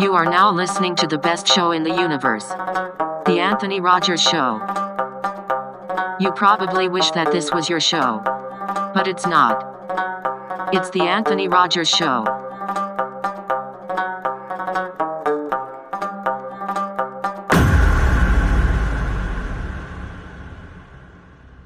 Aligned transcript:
You 0.00 0.14
are 0.14 0.24
now 0.24 0.52
listening 0.52 0.94
to 0.96 1.08
the 1.08 1.18
best 1.18 1.48
show 1.48 1.72
in 1.72 1.82
the 1.82 1.90
universe 1.90 2.46
The 2.46 3.40
Anthony 3.40 3.80
Rogers 3.80 4.22
Show. 4.22 4.60
You 6.20 6.30
probably 6.30 6.88
wish 6.88 7.10
that 7.10 7.32
this 7.32 7.50
was 7.50 7.68
your 7.68 7.80
show, 7.80 8.22
but 8.94 9.08
it's 9.08 9.26
not. 9.26 9.60
It's 10.72 10.88
The 10.90 11.02
Anthony 11.02 11.48
Rogers 11.48 11.88
Show. 11.88 12.24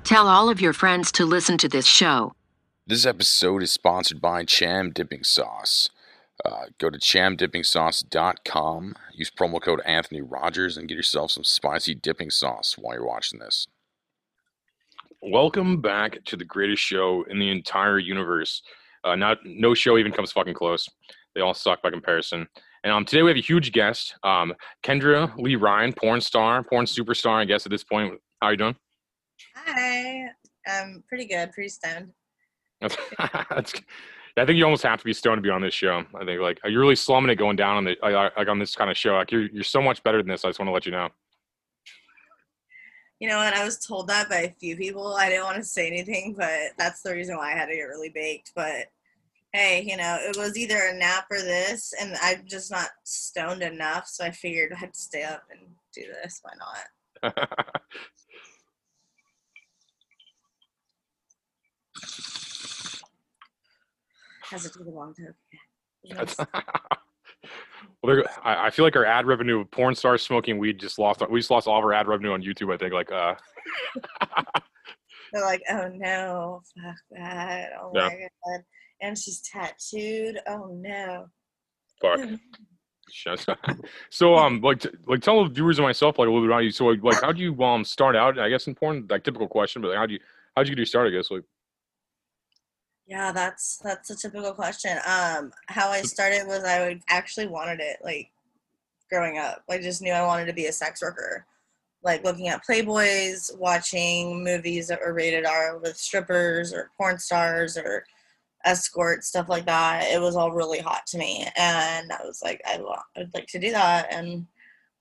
Tell 0.04 0.26
all 0.26 0.48
of 0.48 0.58
your 0.58 0.72
friends 0.72 1.12
to 1.12 1.26
listen 1.26 1.58
to 1.58 1.68
this 1.68 1.84
show. 1.84 2.32
This 2.86 3.04
episode 3.04 3.62
is 3.62 3.72
sponsored 3.72 4.22
by 4.22 4.46
Cham 4.46 4.90
Dipping 4.90 5.22
Sauce. 5.22 5.90
Uh, 6.44 6.64
go 6.78 6.90
to 6.90 6.98
chamdippingsauce.com, 6.98 8.94
use 9.12 9.30
promo 9.30 9.60
code 9.60 9.80
Anthony 9.84 10.22
Rogers, 10.22 10.76
and 10.76 10.88
get 10.88 10.96
yourself 10.96 11.30
some 11.30 11.44
spicy 11.44 11.94
dipping 11.94 12.30
sauce 12.30 12.74
while 12.76 12.94
you're 12.94 13.06
watching 13.06 13.38
this. 13.38 13.66
Welcome 15.22 15.80
back 15.80 16.24
to 16.24 16.36
the 16.36 16.44
greatest 16.44 16.82
show 16.82 17.24
in 17.30 17.38
the 17.38 17.48
entire 17.50 17.98
universe. 17.98 18.62
Uh, 19.04 19.14
not 19.14 19.38
no 19.44 19.74
show 19.74 19.98
even 19.98 20.10
comes 20.10 20.32
fucking 20.32 20.54
close. 20.54 20.88
They 21.34 21.40
all 21.40 21.54
suck 21.54 21.80
by 21.82 21.90
comparison. 21.90 22.48
And 22.84 22.92
um, 22.92 23.04
today 23.04 23.22
we 23.22 23.30
have 23.30 23.36
a 23.36 23.40
huge 23.40 23.70
guest, 23.70 24.16
um, 24.24 24.52
Kendra 24.82 25.32
Lee 25.38 25.54
Ryan, 25.54 25.92
porn 25.92 26.20
star, 26.20 26.64
porn 26.64 26.86
superstar, 26.86 27.34
I 27.34 27.44
guess 27.44 27.64
at 27.64 27.70
this 27.70 27.84
point. 27.84 28.18
How 28.40 28.48
are 28.48 28.52
you 28.52 28.56
doing? 28.56 28.76
Hi, 29.54 30.24
I'm 30.66 31.04
pretty 31.08 31.26
good, 31.26 31.52
pretty 31.52 31.68
stoned. 31.68 32.10
That's, 32.80 33.74
I 34.36 34.46
think 34.46 34.56
you 34.56 34.64
almost 34.64 34.82
have 34.84 34.98
to 34.98 35.04
be 35.04 35.12
stoned 35.12 35.38
to 35.38 35.42
be 35.42 35.50
on 35.50 35.60
this 35.60 35.74
show. 35.74 36.04
I 36.14 36.24
think 36.24 36.40
like 36.40 36.58
you're 36.64 36.80
really 36.80 36.96
slumming 36.96 37.30
it 37.30 37.36
going 37.36 37.56
down 37.56 37.76
on 37.76 37.84
the 37.84 37.96
like 38.02 38.48
on 38.48 38.58
this 38.58 38.74
kind 38.74 38.90
of 38.90 38.96
show. 38.96 39.14
Like 39.14 39.30
you're 39.30 39.46
you're 39.46 39.62
so 39.62 39.82
much 39.82 40.02
better 40.02 40.18
than 40.18 40.28
this. 40.28 40.44
I 40.44 40.48
just 40.48 40.58
want 40.58 40.68
to 40.68 40.72
let 40.72 40.86
you 40.86 40.92
know. 40.92 41.08
You 43.20 43.28
know 43.28 43.36
what? 43.36 43.54
I 43.54 43.64
was 43.64 43.78
told 43.78 44.08
that 44.08 44.28
by 44.28 44.38
a 44.38 44.50
few 44.50 44.76
people. 44.76 45.14
I 45.14 45.28
didn't 45.28 45.44
want 45.44 45.58
to 45.58 45.64
say 45.64 45.86
anything, 45.86 46.34
but 46.36 46.72
that's 46.78 47.02
the 47.02 47.12
reason 47.12 47.36
why 47.36 47.52
I 47.52 47.56
had 47.56 47.66
to 47.66 47.76
get 47.76 47.82
really 47.82 48.08
baked. 48.08 48.52
But 48.56 48.86
hey, 49.52 49.84
you 49.86 49.96
know, 49.96 50.16
it 50.20 50.36
was 50.36 50.56
either 50.56 50.78
a 50.78 50.94
nap 50.94 51.26
or 51.30 51.38
this, 51.38 51.92
and 52.00 52.16
I'm 52.22 52.46
just 52.46 52.70
not 52.70 52.88
stoned 53.04 53.62
enough, 53.62 54.08
so 54.08 54.24
I 54.24 54.30
figured 54.30 54.72
I'd 54.80 54.96
stay 54.96 55.24
up 55.24 55.44
and 55.50 55.60
do 55.94 56.02
this. 56.22 56.40
Why 56.42 56.52
not? 56.58 57.34
Has 64.52 64.66
it 64.66 64.72
took 64.74 64.86
a 64.86 64.90
long 64.90 65.14
time? 65.14 65.34
Yes. 66.02 66.36
well, 68.02 68.22
I, 68.44 68.66
I 68.66 68.70
feel 68.70 68.84
like 68.84 68.96
our 68.96 69.06
ad 69.06 69.26
revenue 69.26 69.60
of 69.60 69.70
porn 69.70 69.94
stars 69.94 70.22
smoking 70.22 70.58
weed 70.58 70.78
just 70.78 70.98
lost. 70.98 71.22
We 71.30 71.40
just 71.40 71.50
lost 71.50 71.66
all 71.66 71.78
of 71.78 71.84
our 71.84 71.94
ad 71.94 72.06
revenue 72.06 72.32
on 72.32 72.42
YouTube. 72.42 72.72
I 72.72 72.76
think 72.76 72.92
like 72.92 73.10
uh. 73.10 73.34
They're 75.32 75.42
like, 75.42 75.62
oh 75.70 75.88
no, 75.94 76.60
fuck 76.76 76.96
that. 77.12 77.70
Oh 77.80 77.90
Yeah. 77.94 78.08
my 78.08 78.28
god. 78.46 78.60
And 79.00 79.16
she's 79.18 79.40
tattooed. 79.40 80.38
Oh 80.46 80.68
no. 80.78 81.26
Fuck. 82.00 82.20
So 84.10 84.34
um 84.36 84.60
like 84.62 84.86
like 85.06 85.20
tell 85.20 85.44
the 85.44 85.50
viewers 85.50 85.78
and 85.78 85.86
myself 85.86 86.18
like 86.18 86.28
a 86.28 86.30
little 86.30 86.46
bit 86.46 86.50
about 86.52 86.64
you. 86.64 86.70
So 86.70 86.86
like 86.86 87.20
how 87.20 87.30
do 87.32 87.42
you 87.42 87.62
um 87.62 87.84
start 87.84 88.16
out? 88.16 88.38
I 88.38 88.48
guess 88.48 88.66
in 88.66 88.74
porn 88.74 89.06
like 89.10 89.22
typical 89.24 89.48
question, 89.48 89.82
but 89.82 89.88
like, 89.88 89.98
how'd 89.98 90.10
you 90.10 90.18
how'd 90.56 90.66
you 90.66 90.72
get 90.74 90.78
your 90.78 90.86
start? 90.86 91.08
I 91.08 91.10
guess 91.10 91.30
like 91.30 91.42
Yeah, 93.12 93.30
that's 93.30 93.76
that's 93.84 94.08
a 94.08 94.16
typical 94.16 94.54
question. 94.54 94.96
Um, 95.06 95.52
how 95.66 95.90
I 95.90 96.00
started 96.00 96.46
was 96.46 96.64
I 96.64 96.88
would 96.88 97.02
actually 97.10 97.46
wanted 97.46 97.78
it 97.78 97.98
like 98.02 98.30
growing 99.10 99.36
up. 99.36 99.62
I 99.68 99.76
just 99.76 100.00
knew 100.00 100.12
I 100.12 100.24
wanted 100.24 100.46
to 100.46 100.54
be 100.54 100.64
a 100.64 100.72
sex 100.72 101.02
worker. 101.02 101.44
Like 102.02 102.24
looking 102.24 102.48
at 102.48 102.64
Playboys, 102.64 103.54
watching 103.58 104.42
movies 104.42 104.88
that 104.88 105.00
were 105.04 105.12
rated 105.12 105.44
R 105.44 105.76
with 105.76 105.98
strippers 105.98 106.72
or 106.72 106.90
porn 106.96 107.18
stars 107.18 107.76
or 107.76 108.06
escorts, 108.64 109.28
stuff 109.28 109.50
like 109.50 109.66
that. 109.66 110.04
It 110.10 110.18
was 110.18 110.34
all 110.34 110.50
really 110.52 110.80
hot 110.80 111.02
to 111.08 111.18
me, 111.18 111.46
and 111.54 112.10
I 112.10 112.24
was 112.24 112.40
like, 112.42 112.62
I 112.66 112.78
wa- 112.80 113.02
I'd 113.14 113.34
like 113.34 113.48
to 113.48 113.58
do 113.58 113.72
that, 113.72 114.10
and 114.10 114.46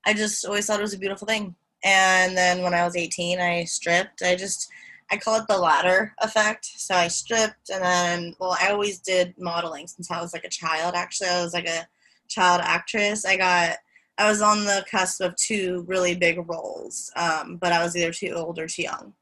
I 0.05 0.13
just 0.13 0.43
always 0.43 0.65
thought 0.67 0.79
it 0.79 0.83
was 0.83 0.93
a 0.93 0.99
beautiful 0.99 1.27
thing. 1.27 1.55
And 1.85 2.35
then 2.35 2.61
when 2.61 2.73
I 2.73 2.83
was 2.83 2.97
18, 2.97 3.39
I 3.39 3.63
stripped. 3.63 4.21
I 4.21 4.35
just 4.35 4.69
I 5.11 5.17
call 5.17 5.35
it 5.35 5.47
the 5.47 5.57
ladder 5.57 6.13
effect. 6.21 6.65
So 6.65 6.95
I 6.95 7.09
stripped 7.09 7.69
and 7.69 7.83
then, 7.83 8.35
well, 8.39 8.55
I 8.59 8.71
always 8.71 8.99
did 8.99 9.35
modeling 9.37 9.85
since 9.87 10.09
I 10.09 10.21
was 10.21 10.33
like 10.33 10.45
a 10.45 10.49
child. 10.49 10.95
Actually, 10.95 11.29
I 11.29 11.43
was 11.43 11.53
like 11.53 11.67
a 11.67 11.85
child 12.29 12.61
actress. 12.63 13.25
I 13.25 13.35
got, 13.35 13.75
I 14.17 14.29
was 14.29 14.41
on 14.41 14.63
the 14.63 14.85
cusp 14.89 15.21
of 15.21 15.35
two 15.35 15.83
really 15.87 16.15
big 16.15 16.37
roles, 16.49 17.11
um, 17.17 17.57
but 17.57 17.73
I 17.73 17.83
was 17.83 17.95
either 17.95 18.13
too 18.13 18.31
old 18.31 18.57
or 18.57 18.67
too 18.67 18.83
young. 18.83 19.13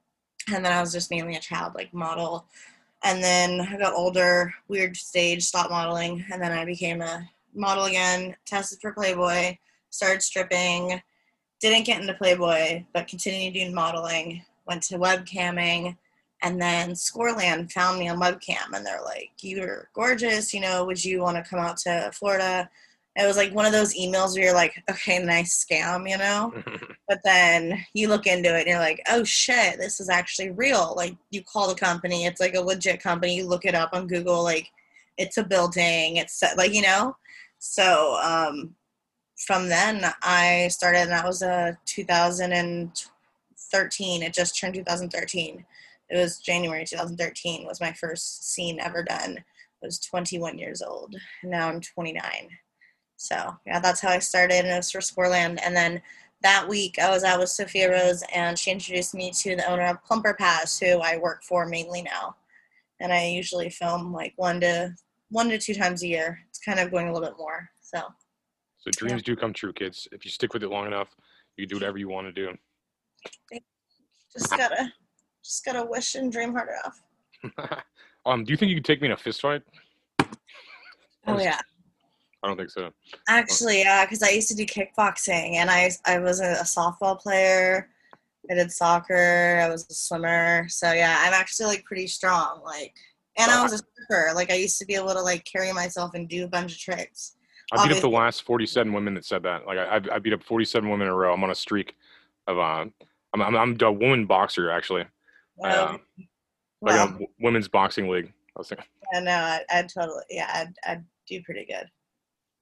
And 0.53 0.63
then 0.63 0.71
I 0.71 0.81
was 0.81 0.93
just 0.93 1.09
mainly 1.09 1.35
a 1.35 1.41
child 1.41 1.73
like 1.73 1.93
model. 1.93 2.45
And 3.03 3.23
then 3.23 3.61
I 3.61 3.77
got 3.77 3.93
older, 3.93 4.53
weird 4.67 4.95
stage, 4.95 5.43
stopped 5.43 5.71
modeling. 5.71 6.23
And 6.31 6.41
then 6.41 6.51
I 6.51 6.65
became 6.65 7.01
a 7.01 7.27
model 7.55 7.85
again, 7.85 8.35
tested 8.45 8.79
for 8.79 8.93
Playboy, 8.93 9.57
started 9.89 10.21
stripping, 10.21 11.01
didn't 11.59 11.85
get 11.85 11.99
into 11.99 12.13
Playboy, 12.13 12.83
but 12.93 13.07
continued 13.07 13.55
doing 13.55 13.73
modeling 13.73 14.43
went 14.69 14.83
to 14.83 14.99
webcamming 14.99 15.97
and 16.41 16.61
then 16.61 16.95
scoreland 16.95 17.71
found 17.71 17.99
me 17.99 18.07
on 18.07 18.19
webcam 18.19 18.71
and 18.73 18.85
they're 18.85 19.01
like 19.03 19.31
you're 19.41 19.89
gorgeous 19.93 20.53
you 20.53 20.61
know 20.61 20.85
would 20.85 21.03
you 21.03 21.19
want 21.19 21.35
to 21.35 21.49
come 21.49 21.59
out 21.59 21.75
to 21.77 22.09
florida? 22.13 22.69
It 23.15 23.25
was 23.25 23.35
like 23.35 23.53
one 23.53 23.65
of 23.65 23.73
those 23.73 23.95
emails 23.95 24.35
where 24.35 24.45
you're 24.45 24.53
like 24.53 24.81
okay 24.89 25.19
nice 25.19 25.65
scam 25.65 26.09
you 26.09 26.17
know? 26.17 26.53
But 27.09 27.21
then 27.23 27.83
you 27.95 28.07
look 28.07 28.27
into 28.27 28.55
it 28.55 28.59
and 28.59 28.67
you're 28.67 28.79
like 28.79 29.01
oh 29.09 29.23
shit 29.23 29.79
this 29.79 29.99
is 29.99 30.09
actually 30.09 30.51
real. 30.51 30.93
Like 30.95 31.17
you 31.31 31.43
call 31.43 31.67
the 31.67 31.75
company 31.75 32.25
it's 32.25 32.39
like 32.39 32.53
a 32.53 32.61
legit 32.61 33.01
company 33.01 33.35
you 33.35 33.47
look 33.47 33.65
it 33.65 33.75
up 33.75 33.89
on 33.93 34.07
google 34.07 34.43
like 34.43 34.69
it's 35.17 35.37
a 35.37 35.43
building 35.43 36.17
it's 36.17 36.41
like 36.55 36.73
you 36.73 36.83
know? 36.83 37.15
So 37.57 38.17
um 38.23 38.75
from 39.47 39.69
then 39.69 40.03
i 40.21 40.67
started 40.67 40.99
and 40.99 41.11
that 41.11 41.25
was 41.25 41.41
a 41.41 41.77
2013 43.71 44.23
it 44.23 44.33
just 44.33 44.57
turned 44.57 44.73
2013 44.73 45.65
it 46.09 46.17
was 46.17 46.39
january 46.39 46.85
2013 46.85 47.65
was 47.65 47.81
my 47.81 47.93
first 47.93 48.51
scene 48.51 48.79
ever 48.79 49.03
done. 49.03 49.37
I 49.37 49.85
was 49.85 49.99
21 49.99 50.57
years 50.57 50.81
old. 50.81 51.15
Now 51.43 51.69
i'm 51.69 51.81
29 51.81 52.23
so 53.17 53.55
yeah 53.65 53.79
that's 53.79 54.01
how 54.01 54.09
i 54.09 54.19
started 54.19 54.59
and 54.59 54.67
it 54.69 54.77
was 54.77 54.91
for 54.91 55.01
scoreland 55.01 55.59
and 55.63 55.75
then 55.75 56.01
that 56.41 56.67
week 56.67 56.97
i 56.99 57.09
was 57.09 57.23
out 57.23 57.39
with 57.39 57.49
sophia 57.49 57.91
rose 57.91 58.23
and 58.33 58.57
she 58.57 58.71
introduced 58.71 59.13
me 59.13 59.29
to 59.31 59.57
the 59.57 59.69
owner 59.69 59.85
of 59.85 60.03
plumper 60.03 60.33
pass 60.33 60.79
who 60.79 60.99
i 60.99 61.17
work 61.17 61.43
for 61.43 61.65
mainly 61.65 62.01
now. 62.01 62.35
And 63.01 63.13
i 63.13 63.25
usually 63.27 63.69
film 63.69 64.13
like 64.13 64.33
one 64.35 64.59
to 64.61 64.95
one 65.29 65.49
to 65.49 65.57
two 65.57 65.73
times 65.73 66.03
a 66.03 66.07
year. 66.07 66.39
It's 66.49 66.59
kind 66.59 66.79
of 66.79 66.91
going 66.91 67.07
a 67.07 67.13
little 67.13 67.27
bit 67.27 67.37
more 67.37 67.69
so. 67.81 68.01
So 68.77 68.91
dreams 68.91 69.21
do 69.21 69.35
come 69.35 69.53
true, 69.53 69.73
kids. 69.73 70.07
If 70.11 70.25
you 70.25 70.31
stick 70.31 70.53
with 70.53 70.63
it 70.63 70.69
long 70.69 70.87
enough, 70.87 71.15
you 71.57 71.65
can 71.65 71.69
do 71.69 71.75
whatever 71.75 71.97
you 71.97 72.09
want 72.09 72.27
to 72.27 72.31
do. 72.31 72.55
Just 74.31 74.49
gotta 74.51 74.91
just 75.43 75.65
gotta 75.65 75.85
wish 75.85 76.15
and 76.15 76.31
dream 76.31 76.53
hard 76.53 76.69
enough 76.69 77.83
um, 78.25 78.43
do 78.43 78.51
you 78.51 78.57
think 78.57 78.69
you 78.69 78.75
could 78.75 78.85
take 78.85 79.01
me 79.01 79.07
in 79.07 79.13
a 79.13 79.17
fist 79.17 79.41
fight? 79.41 79.61
oh 81.27 81.39
yeah 81.39 81.59
I 82.41 82.47
don't 82.47 82.57
think 82.57 82.69
so. 82.69 82.91
Actually, 83.27 83.79
yeah, 83.79 84.05
because 84.05 84.23
I 84.23 84.29
used 84.29 84.47
to 84.49 84.55
do 84.55 84.65
kickboxing, 84.65 85.55
and 85.55 85.69
I 85.69 85.91
I 86.05 86.19
was 86.19 86.39
a, 86.39 86.55
softball 86.63 87.19
player. 87.19 87.89
I 88.49 88.53
did 88.55 88.71
soccer. 88.71 89.59
I 89.61 89.67
was 89.69 89.85
a 89.89 89.93
swimmer. 89.93 90.65
So 90.69 90.93
yeah, 90.93 91.17
I'm 91.19 91.33
actually 91.33 91.67
like 91.67 91.83
pretty 91.83 92.07
strong. 92.07 92.61
Like, 92.63 92.95
and 93.37 93.51
I 93.51 93.61
was 93.61 93.73
a 93.73 93.77
stripper. 93.77 94.31
Like, 94.33 94.51
I 94.51 94.55
used 94.55 94.79
to 94.79 94.85
be 94.85 94.95
able 94.95 95.09
to 95.13 95.21
like 95.21 95.43
carry 95.43 95.71
myself 95.73 96.13
and 96.13 96.29
do 96.29 96.45
a 96.45 96.47
bunch 96.47 96.71
of 96.71 96.79
tricks. 96.79 97.35
I 97.73 97.85
beat 97.85 97.95
up 97.95 98.01
the 98.01 98.09
last 98.09 98.43
47 98.43 98.91
women 98.93 99.13
that 99.15 99.25
said 99.25 99.43
that. 99.43 99.67
Like 99.67 99.77
I, 99.77 99.97
I- 99.97 100.15
I 100.15 100.19
beat 100.19 100.33
up 100.33 100.41
47 100.41 100.89
women 100.89 101.07
in 101.07 101.13
a 101.13 101.15
row. 101.15 101.33
I'm 101.33 101.43
on 101.43 101.51
a 101.51 101.55
streak 101.55 101.95
of 102.47 102.57
uh, 102.57 102.85
I'm 103.33 103.41
I'm, 103.41 103.55
I'm 103.55 103.77
a 103.81 103.91
woman 103.91 104.25
boxer 104.25 104.71
actually. 104.71 105.05
I, 105.63 105.69
uh, 105.69 105.87
Um, 105.89 106.01
like 106.81 106.95
well, 106.95 107.17
a 107.21 107.25
women's 107.39 107.67
boxing 107.67 108.07
league. 108.07 108.31
I 108.55 108.59
was 108.59 108.69
thinking, 108.69 108.85
yeah, 109.13 109.19
no, 109.19 109.31
I, 109.31 109.61
I'd 109.69 109.89
totally, 109.89 110.23
yeah, 110.29 110.49
I'd, 110.53 110.73
I'd 110.85 111.05
do 111.27 111.41
pretty 111.43 111.65
good. 111.65 111.87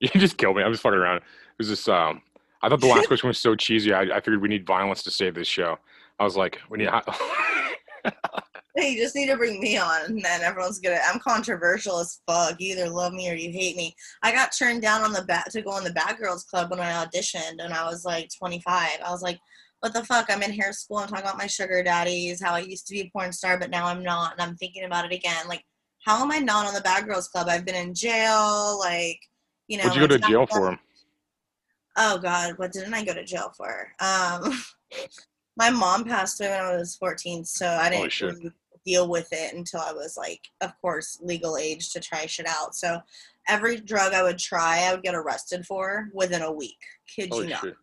you 0.00 0.20
just 0.20 0.38
killed 0.38 0.56
me. 0.56 0.62
I'm 0.62 0.72
just 0.72 0.82
fucking 0.82 0.98
around. 0.98 1.18
It 1.18 1.22
was 1.58 1.68
just 1.68 1.88
um, 1.88 2.22
I 2.62 2.68
thought 2.68 2.80
the 2.80 2.86
last 2.86 3.06
question 3.08 3.28
was 3.28 3.38
so 3.38 3.54
cheesy. 3.54 3.92
I, 3.92 4.02
I 4.02 4.20
figured 4.20 4.42
we 4.42 4.48
need 4.48 4.66
violence 4.66 5.02
to 5.04 5.10
save 5.10 5.34
this 5.34 5.48
show. 5.48 5.78
I 6.18 6.24
was 6.24 6.36
like, 6.36 6.58
we 6.70 6.78
need. 6.78 6.88
Hey, 8.76 8.92
you 8.92 9.02
just 9.02 9.16
need 9.16 9.26
to 9.26 9.36
bring 9.36 9.58
me 9.60 9.76
on, 9.76 10.04
and 10.04 10.24
then 10.24 10.42
everyone's 10.42 10.78
gonna. 10.78 11.00
I'm 11.04 11.18
controversial 11.18 11.98
as 11.98 12.20
fuck. 12.28 12.60
You 12.60 12.74
either 12.76 12.88
love 12.88 13.12
me 13.12 13.28
or 13.28 13.34
you 13.34 13.50
hate 13.50 13.76
me. 13.76 13.92
I 14.22 14.30
got 14.30 14.52
turned 14.56 14.82
down 14.82 15.02
on 15.02 15.12
the 15.12 15.24
bat 15.24 15.50
to 15.50 15.62
go 15.62 15.72
on 15.72 15.82
the 15.82 15.92
Bad 15.92 16.16
Girls 16.18 16.44
Club 16.44 16.70
when 16.70 16.78
I 16.78 17.04
auditioned, 17.04 17.56
and 17.58 17.74
I 17.74 17.86
was 17.86 18.04
like 18.04 18.30
25. 18.38 19.00
I 19.04 19.10
was 19.10 19.20
like, 19.20 19.40
"What 19.80 19.94
the 19.94 20.04
fuck? 20.04 20.26
I'm 20.28 20.42
in 20.42 20.52
hair 20.52 20.72
school. 20.72 20.98
I'm 20.98 21.08
talking 21.08 21.24
about 21.24 21.38
my 21.38 21.46
sugar 21.46 21.82
daddies, 21.82 22.42
how 22.42 22.54
I 22.54 22.60
used 22.60 22.86
to 22.88 22.94
be 22.94 23.00
a 23.02 23.10
porn 23.10 23.32
star, 23.32 23.58
but 23.58 23.70
now 23.70 23.86
I'm 23.86 24.02
not, 24.02 24.32
and 24.32 24.42
I'm 24.42 24.56
thinking 24.56 24.84
about 24.84 25.04
it 25.04 25.12
again. 25.12 25.48
Like, 25.48 25.64
how 26.04 26.22
am 26.22 26.32
I 26.32 26.38
not 26.38 26.66
on 26.66 26.74
the 26.74 26.80
Bad 26.80 27.06
Girls 27.06 27.28
Club? 27.28 27.48
I've 27.48 27.64
been 27.64 27.74
in 27.74 27.94
jail. 27.94 28.78
Like, 28.78 29.20
you 29.68 29.78
know, 29.78 29.84
What'd 29.84 30.00
you 30.00 30.08
go 30.08 30.16
to 30.16 30.26
jail 30.26 30.46
for? 30.46 30.78
Oh 31.96 32.18
God, 32.18 32.56
what 32.58 32.72
didn't 32.72 32.94
I 32.94 33.04
go 33.04 33.12
to 33.12 33.24
jail 33.24 33.52
for? 33.56 33.92
Um, 34.00 34.62
my 35.56 35.70
mom 35.70 36.04
passed 36.04 36.40
away 36.40 36.50
when 36.50 36.60
I 36.60 36.76
was 36.76 36.96
14, 36.96 37.44
so 37.44 37.66
I 37.66 37.90
didn't 37.90 38.20
really 38.20 38.52
deal 38.86 39.08
with 39.08 39.28
it 39.32 39.54
until 39.54 39.80
I 39.80 39.92
was 39.92 40.16
like, 40.16 40.40
of 40.60 40.72
course, 40.80 41.18
legal 41.20 41.56
age 41.56 41.92
to 41.92 42.00
try 42.00 42.26
shit 42.26 42.46
out. 42.46 42.74
So 42.74 43.00
every 43.48 43.80
drug 43.80 44.14
I 44.14 44.22
would 44.22 44.38
try, 44.38 44.84
I 44.86 44.92
would 44.92 45.02
get 45.02 45.14
arrested 45.14 45.66
for 45.66 46.08
within 46.14 46.42
a 46.42 46.52
week. 46.52 46.78
Kid 47.06 47.30
Holy 47.30 47.46
you 47.46 47.50
not? 47.50 47.60
shit. 47.60 47.74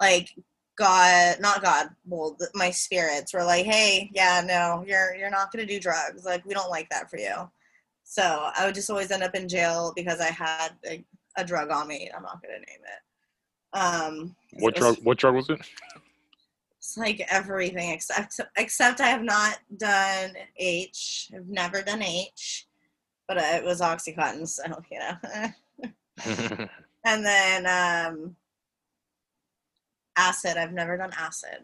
Like 0.00 0.30
God, 0.76 1.36
not 1.40 1.62
God. 1.62 1.88
Well, 2.06 2.36
th- 2.38 2.50
my 2.54 2.70
spirits 2.70 3.32
were 3.32 3.44
like, 3.44 3.64
hey, 3.64 4.10
yeah, 4.12 4.42
no, 4.44 4.84
you're 4.86 5.14
you're 5.14 5.30
not 5.30 5.52
gonna 5.52 5.66
do 5.66 5.78
drugs. 5.80 6.24
Like 6.24 6.44
we 6.44 6.54
don't 6.54 6.70
like 6.70 6.88
that 6.90 7.08
for 7.10 7.18
you. 7.18 7.50
So 8.02 8.50
I 8.56 8.66
would 8.66 8.74
just 8.74 8.90
always 8.90 9.10
end 9.10 9.22
up 9.22 9.34
in 9.34 9.48
jail 9.48 9.92
because 9.94 10.20
I 10.20 10.30
had 10.30 10.70
a, 10.86 11.04
a 11.36 11.44
drug 11.44 11.70
on 11.70 11.88
me. 11.88 12.10
I'm 12.14 12.22
not 12.22 12.42
gonna 12.42 12.54
name 12.54 12.64
it. 12.66 13.78
Um, 13.78 14.36
What 14.54 14.76
it 14.76 14.82
was- 14.82 14.96
drug? 14.96 15.04
What 15.04 15.18
drug 15.18 15.34
was 15.36 15.50
it? 15.50 15.60
It's 16.78 16.98
like 16.98 17.26
everything 17.30 17.90
except 17.90 18.40
except 18.56 19.00
I 19.00 19.08
have 19.08 19.22
not 19.22 19.58
done 19.78 20.32
H. 20.58 21.30
I've 21.34 21.48
never 21.48 21.80
done 21.80 22.02
H, 22.02 22.66
but 23.26 23.38
it 23.38 23.64
was 23.64 23.80
OxyContin, 23.80 24.46
so 24.46 24.64
you 24.90 24.98
know. 24.98 25.48
and 27.06 27.24
then 27.24 27.66
um, 27.66 28.36
acid. 30.16 30.56
I've 30.56 30.72
never 30.72 30.96
done 30.96 31.10
acid. 31.18 31.58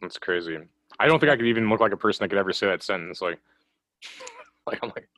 That's 0.00 0.18
crazy. 0.18 0.58
I 0.98 1.06
don't 1.06 1.18
think 1.18 1.30
I 1.30 1.36
could 1.36 1.46
even 1.46 1.68
look 1.68 1.80
like 1.80 1.92
a 1.92 1.96
person 1.96 2.24
that 2.24 2.28
could 2.28 2.38
ever 2.38 2.52
say 2.52 2.66
that 2.66 2.82
sentence. 2.82 3.20
Like, 3.20 3.38
like 4.66 4.78
I'm 4.82 4.90
like, 4.94 5.08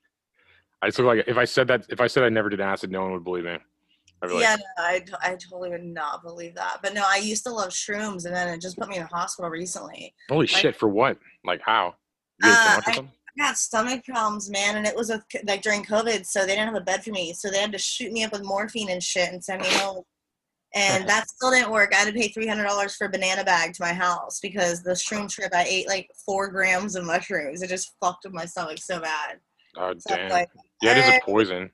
I 0.82 0.88
just 0.88 0.98
look 0.98 1.06
like 1.06 1.24
if 1.26 1.36
I 1.36 1.44
said 1.44 1.68
that 1.68 1.86
if 1.88 2.00
I 2.00 2.06
said 2.06 2.22
I 2.24 2.28
never 2.28 2.48
did 2.48 2.60
acid, 2.60 2.90
no 2.90 3.02
one 3.02 3.12
would 3.12 3.24
believe 3.24 3.44
me. 3.44 3.58
Like, 4.22 4.40
yeah, 4.40 4.56
no, 4.56 4.84
I, 4.84 5.04
I 5.22 5.30
totally 5.36 5.70
would 5.70 5.84
not 5.84 6.22
believe 6.22 6.54
that. 6.54 6.78
But 6.82 6.94
no, 6.94 7.02
I 7.06 7.18
used 7.18 7.44
to 7.44 7.52
love 7.52 7.68
shrooms, 7.68 8.24
and 8.24 8.34
then 8.34 8.48
it 8.48 8.62
just 8.62 8.78
put 8.78 8.88
me 8.88 8.96
in 8.96 9.02
the 9.02 9.08
hospital 9.08 9.50
recently. 9.50 10.14
holy 10.28 10.46
like- 10.46 10.48
shit, 10.48 10.76
for 10.76 10.88
what? 10.88 11.18
Like 11.44 11.60
how? 11.60 11.94
Uh, 12.42 12.80
I- 12.86 13.08
I 13.38 13.42
got 13.48 13.58
stomach 13.58 14.02
problems, 14.06 14.48
man, 14.48 14.76
and 14.76 14.86
it 14.86 14.96
was 14.96 15.10
with, 15.10 15.22
like 15.44 15.60
during 15.60 15.84
COVID, 15.84 16.24
so 16.24 16.40
they 16.40 16.54
didn't 16.54 16.68
have 16.68 16.74
a 16.74 16.80
bed 16.80 17.04
for 17.04 17.10
me, 17.10 17.34
so 17.34 17.50
they 17.50 17.58
had 17.58 17.72
to 17.72 17.78
shoot 17.78 18.10
me 18.10 18.24
up 18.24 18.32
with 18.32 18.42
morphine 18.42 18.88
and 18.88 19.02
shit 19.02 19.30
and 19.30 19.44
send 19.44 19.60
me 19.60 19.68
home. 19.72 20.02
And 20.74 21.08
that 21.08 21.28
still 21.28 21.50
didn't 21.50 21.70
work. 21.70 21.94
I 21.94 21.98
had 21.98 22.08
to 22.08 22.12
pay 22.12 22.28
three 22.28 22.46
hundred 22.46 22.64
dollars 22.64 22.94
for 22.96 23.06
a 23.06 23.10
banana 23.10 23.44
bag 23.44 23.72
to 23.74 23.82
my 23.82 23.94
house 23.94 24.40
because 24.40 24.82
the 24.82 24.90
shroom 24.92 25.30
trip 25.30 25.52
I 25.54 25.64
ate 25.66 25.88
like 25.88 26.10
four 26.26 26.48
grams 26.48 26.96
of 26.96 27.04
mushrooms. 27.04 27.62
It 27.62 27.68
just 27.68 27.94
fucked 28.00 28.24
with 28.24 28.34
my 28.34 28.44
stomach 28.44 28.78
so 28.78 29.00
bad. 29.00 29.38
Oh 29.78 29.94
So 29.98 30.16
damn. 30.16 30.30
like, 30.30 30.48
yeah, 30.82 30.92
it 30.92 30.98
is 30.98 31.08
a 31.08 31.20
poison. 31.24 31.70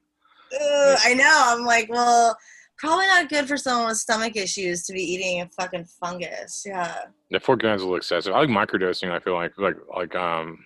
I 0.52 1.14
know. 1.14 1.42
I'm 1.46 1.64
like, 1.64 1.90
well, 1.90 2.36
probably 2.78 3.06
not 3.06 3.28
good 3.28 3.48
for 3.48 3.56
someone 3.56 3.88
with 3.88 3.96
stomach 3.96 4.36
issues 4.36 4.84
to 4.84 4.92
be 4.92 5.02
eating 5.02 5.40
a 5.40 5.48
fucking 5.48 5.86
fungus. 6.00 6.62
Yeah. 6.66 7.06
The 7.30 7.40
four 7.40 7.56
grams 7.56 7.80
is 7.80 7.82
a 7.82 7.86
little 7.86 7.96
excessive. 7.96 8.34
I 8.34 8.40
like 8.44 8.48
microdosing. 8.50 9.10
I 9.10 9.18
feel 9.20 9.34
like 9.34 9.56
like 9.58 9.76
like 9.96 10.14
um, 10.14 10.58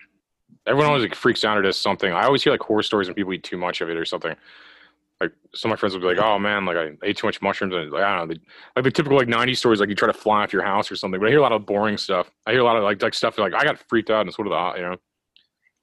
everyone 0.65 0.87
always 0.87 1.03
like 1.03 1.15
freaks 1.15 1.43
out 1.45 1.57
or 1.57 1.61
does 1.61 1.77
something. 1.77 2.11
I 2.11 2.25
always 2.25 2.43
hear 2.43 2.51
like 2.51 2.61
horror 2.61 2.83
stories 2.83 3.07
when 3.07 3.15
people 3.15 3.33
eat 3.33 3.43
too 3.43 3.57
much 3.57 3.81
of 3.81 3.89
it 3.89 3.97
or 3.97 4.05
something. 4.05 4.35
Like 5.19 5.31
some 5.55 5.71
of 5.71 5.77
my 5.77 5.79
friends 5.79 5.93
will 5.95 6.01
be 6.01 6.07
like, 6.07 6.23
"Oh 6.23 6.37
man, 6.37 6.65
like 6.65 6.77
I 6.77 6.91
ate 7.03 7.17
too 7.17 7.27
much 7.27 7.41
mushrooms," 7.41 7.73
and 7.73 7.91
like 7.91 8.03
I 8.03 8.17
don't 8.17 8.27
know, 8.27 8.33
the, 8.35 8.41
like 8.75 8.83
the 8.83 8.91
typical 8.91 9.17
like 9.17 9.27
'90s 9.27 9.57
stories, 9.57 9.79
like 9.79 9.89
you 9.89 9.95
try 9.95 10.07
to 10.07 10.13
fly 10.13 10.43
off 10.43 10.53
your 10.53 10.63
house 10.63 10.91
or 10.91 10.95
something. 10.95 11.19
But 11.19 11.27
I 11.27 11.29
hear 11.31 11.39
a 11.39 11.41
lot 11.41 11.51
of 11.53 11.65
boring 11.65 11.97
stuff. 11.97 12.29
I 12.45 12.51
hear 12.51 12.61
a 12.61 12.63
lot 12.63 12.77
of 12.77 12.83
like 12.83 13.01
like 13.01 13.15
stuff 13.15 13.37
like 13.39 13.53
I 13.53 13.63
got 13.63 13.79
freaked 13.89 14.11
out 14.11 14.21
and 14.21 14.33
sort 14.33 14.47
of 14.47 14.51
the 14.51 14.79
you 14.79 14.89
know. 14.89 14.97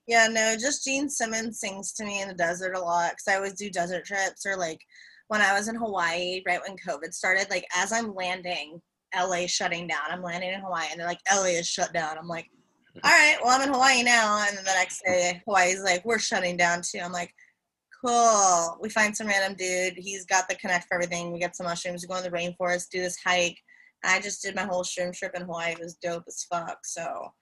Yeah, 0.06 0.28
no, 0.30 0.54
just 0.60 0.84
Gene 0.84 1.08
Simmons 1.08 1.60
sings 1.60 1.92
to 1.94 2.04
me 2.04 2.20
in 2.20 2.28
the 2.28 2.34
desert 2.34 2.76
a 2.76 2.80
lot 2.80 3.12
because 3.12 3.26
I 3.28 3.36
always 3.36 3.54
do 3.54 3.70
desert 3.70 4.04
trips 4.04 4.44
or 4.46 4.56
like 4.56 4.78
when 5.28 5.40
I 5.40 5.54
was 5.54 5.68
in 5.68 5.74
Hawaii 5.74 6.42
right 6.46 6.60
when 6.66 6.76
COVID 6.76 7.12
started, 7.12 7.48
like 7.50 7.66
as 7.74 7.92
I'm 7.92 8.14
landing, 8.14 8.80
LA 9.16 9.46
shutting 9.46 9.86
down. 9.86 10.10
I'm 10.10 10.22
landing 10.22 10.52
in 10.52 10.60
Hawaii 10.60 10.88
and 10.90 11.00
they're 11.00 11.06
like, 11.06 11.20
LA 11.32 11.58
is 11.58 11.68
shut 11.68 11.92
down. 11.92 12.18
I'm 12.18 12.28
like, 12.28 12.50
all 13.02 13.10
right, 13.10 13.36
well, 13.42 13.58
I'm 13.58 13.66
in 13.66 13.72
Hawaii 13.72 14.02
now. 14.02 14.44
And 14.46 14.56
then 14.56 14.64
the 14.64 14.70
next 14.72 15.02
day, 15.04 15.42
Hawaii's 15.46 15.82
like, 15.82 16.04
we're 16.04 16.18
shutting 16.18 16.56
down 16.56 16.82
too. 16.82 17.00
I'm 17.02 17.12
like, 17.12 17.34
cool. 18.04 18.78
We 18.80 18.88
find 18.88 19.16
some 19.16 19.26
random 19.26 19.56
dude. 19.56 19.94
He's 19.96 20.24
got 20.24 20.48
the 20.48 20.54
connect 20.56 20.86
for 20.86 20.94
everything. 20.94 21.32
We 21.32 21.38
get 21.38 21.56
some 21.56 21.66
mushrooms. 21.66 22.02
We 22.02 22.08
go 22.08 22.16
in 22.16 22.24
the 22.24 22.30
rainforest, 22.30 22.90
do 22.90 23.00
this 23.00 23.18
hike. 23.24 23.58
I 24.04 24.20
just 24.20 24.42
did 24.42 24.54
my 24.54 24.64
whole 24.64 24.84
shroom 24.84 25.14
trip 25.14 25.32
in 25.34 25.42
Hawaii. 25.42 25.72
It 25.72 25.80
was 25.80 25.94
dope 25.94 26.24
as 26.28 26.44
fuck. 26.44 26.78
So 26.84 27.32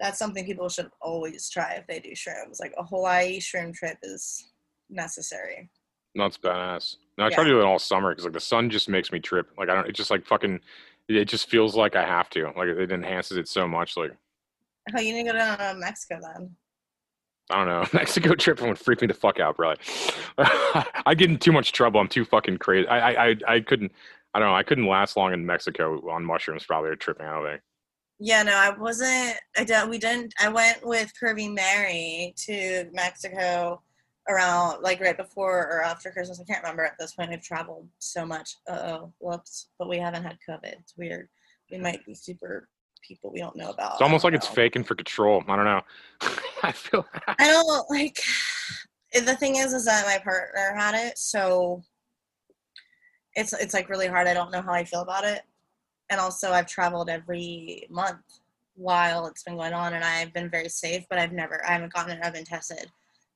that's 0.00 0.18
something 0.18 0.44
people 0.44 0.68
should 0.68 0.90
always 1.00 1.48
try 1.48 1.74
if 1.74 1.86
they 1.86 2.00
do 2.00 2.10
shrooms. 2.10 2.60
Like 2.60 2.74
a 2.76 2.84
Hawaii 2.84 3.38
shroom 3.38 3.72
trip 3.72 3.98
is 4.02 4.50
necessary. 4.88 5.70
That's 6.16 6.36
badass. 6.38 6.96
No, 7.16 7.26
I 7.26 7.30
try 7.30 7.44
to 7.44 7.50
do 7.50 7.60
it 7.60 7.64
all 7.64 7.78
summer 7.78 8.10
because 8.10 8.24
like 8.24 8.32
the 8.32 8.40
sun 8.40 8.70
just 8.70 8.88
makes 8.88 9.12
me 9.12 9.20
trip. 9.20 9.50
Like 9.56 9.68
I 9.68 9.74
don't. 9.74 9.88
It 9.88 9.94
just 9.94 10.10
like 10.10 10.26
fucking. 10.26 10.60
It 11.08 11.26
just 11.26 11.48
feels 11.48 11.76
like 11.76 11.94
I 11.94 12.04
have 12.04 12.30
to. 12.30 12.46
Like 12.56 12.68
it 12.68 12.90
enhances 12.90 13.36
it 13.36 13.46
so 13.46 13.68
much. 13.68 13.96
Like 13.96 14.16
Oh, 14.96 15.00
you 15.00 15.12
need 15.12 15.24
to 15.24 15.32
go 15.32 15.38
down 15.38 15.58
to 15.58 15.70
um, 15.70 15.80
Mexico 15.80 16.18
then. 16.20 16.56
I 17.50 17.56
don't 17.56 17.68
know. 17.68 17.86
Mexico 17.98 18.34
trip 18.34 18.60
would 18.62 18.78
freak 18.78 19.00
me 19.00 19.06
the 19.06 19.14
fuck 19.14 19.40
out, 19.40 19.56
probably. 19.56 19.82
I 21.06 21.14
get 21.14 21.30
in 21.30 21.38
too 21.38 21.52
much 21.52 21.72
trouble. 21.72 22.00
I'm 22.00 22.08
too 22.08 22.24
fucking 22.24 22.58
crazy. 22.58 22.86
I, 22.88 23.10
I, 23.10 23.30
I, 23.30 23.36
I 23.48 23.60
couldn't. 23.60 23.92
I 24.32 24.38
don't 24.38 24.48
know. 24.48 24.54
I 24.54 24.62
couldn't 24.62 24.86
last 24.86 25.16
long 25.16 25.32
in 25.32 25.44
Mexico 25.44 26.08
on 26.10 26.24
mushrooms. 26.24 26.64
Probably 26.64 26.90
or 26.90 26.96
tripping 26.96 27.26
out. 27.26 27.44
Think. 27.44 27.62
Yeah, 28.20 28.42
no, 28.42 28.52
I 28.54 28.70
wasn't. 28.70 29.36
I 29.56 29.64
don't. 29.64 29.90
We 29.90 29.98
didn't. 29.98 30.32
I 30.40 30.48
went 30.48 30.86
with 30.86 31.12
Curvy 31.20 31.52
Mary 31.52 32.34
to 32.46 32.84
Mexico 32.92 33.82
around 34.28 34.82
like 34.82 35.00
right 35.00 35.16
before 35.16 35.66
or 35.66 35.82
after 35.82 36.10
Christmas. 36.10 36.40
I 36.40 36.44
can't 36.44 36.62
remember 36.62 36.84
at 36.84 36.98
this 36.98 37.14
point. 37.14 37.30
I've 37.30 37.42
traveled 37.42 37.88
so 37.98 38.24
much. 38.24 38.56
Uh 38.68 38.80
oh, 38.84 39.12
whoops! 39.18 39.68
But 39.78 39.88
we 39.88 39.98
haven't 39.98 40.22
had 40.22 40.38
COVID. 40.48 40.72
It's 40.80 40.96
weird. 40.96 41.28
We 41.70 41.78
might 41.78 42.04
be 42.04 42.14
super 42.14 42.68
people 43.06 43.30
we 43.32 43.40
don't 43.40 43.56
know 43.56 43.70
about. 43.70 43.92
It's 43.92 44.02
almost 44.02 44.24
like 44.24 44.34
it's 44.34 44.48
know. 44.48 44.54
faking 44.54 44.84
for 44.84 44.94
control. 44.94 45.42
I 45.48 45.56
don't 45.56 45.64
know. 45.64 45.82
I 46.62 46.72
feel. 46.72 47.06
I 47.26 47.46
don't 47.46 47.90
like. 47.90 48.18
The 49.12 49.34
thing 49.34 49.56
is, 49.56 49.72
is 49.72 49.86
that 49.86 50.06
my 50.06 50.18
partner 50.18 50.72
had 50.76 50.94
it, 50.94 51.18
so 51.18 51.82
it's 53.34 53.52
it's 53.52 53.74
like 53.74 53.88
really 53.88 54.06
hard. 54.06 54.28
I 54.28 54.34
don't 54.34 54.52
know 54.52 54.62
how 54.62 54.72
I 54.72 54.84
feel 54.84 55.00
about 55.00 55.24
it, 55.24 55.42
and 56.10 56.20
also 56.20 56.52
I've 56.52 56.68
traveled 56.68 57.10
every 57.10 57.88
month 57.90 58.20
while 58.76 59.26
it's 59.26 59.42
been 59.42 59.56
going 59.56 59.72
on, 59.72 59.94
and 59.94 60.04
I've 60.04 60.32
been 60.32 60.48
very 60.48 60.68
safe. 60.68 61.06
But 61.10 61.18
I've 61.18 61.32
never, 61.32 61.60
I 61.66 61.72
haven't 61.72 61.92
gotten 61.92 62.16
it. 62.16 62.24
I've 62.24 62.34
been 62.34 62.44
tested. 62.44 62.86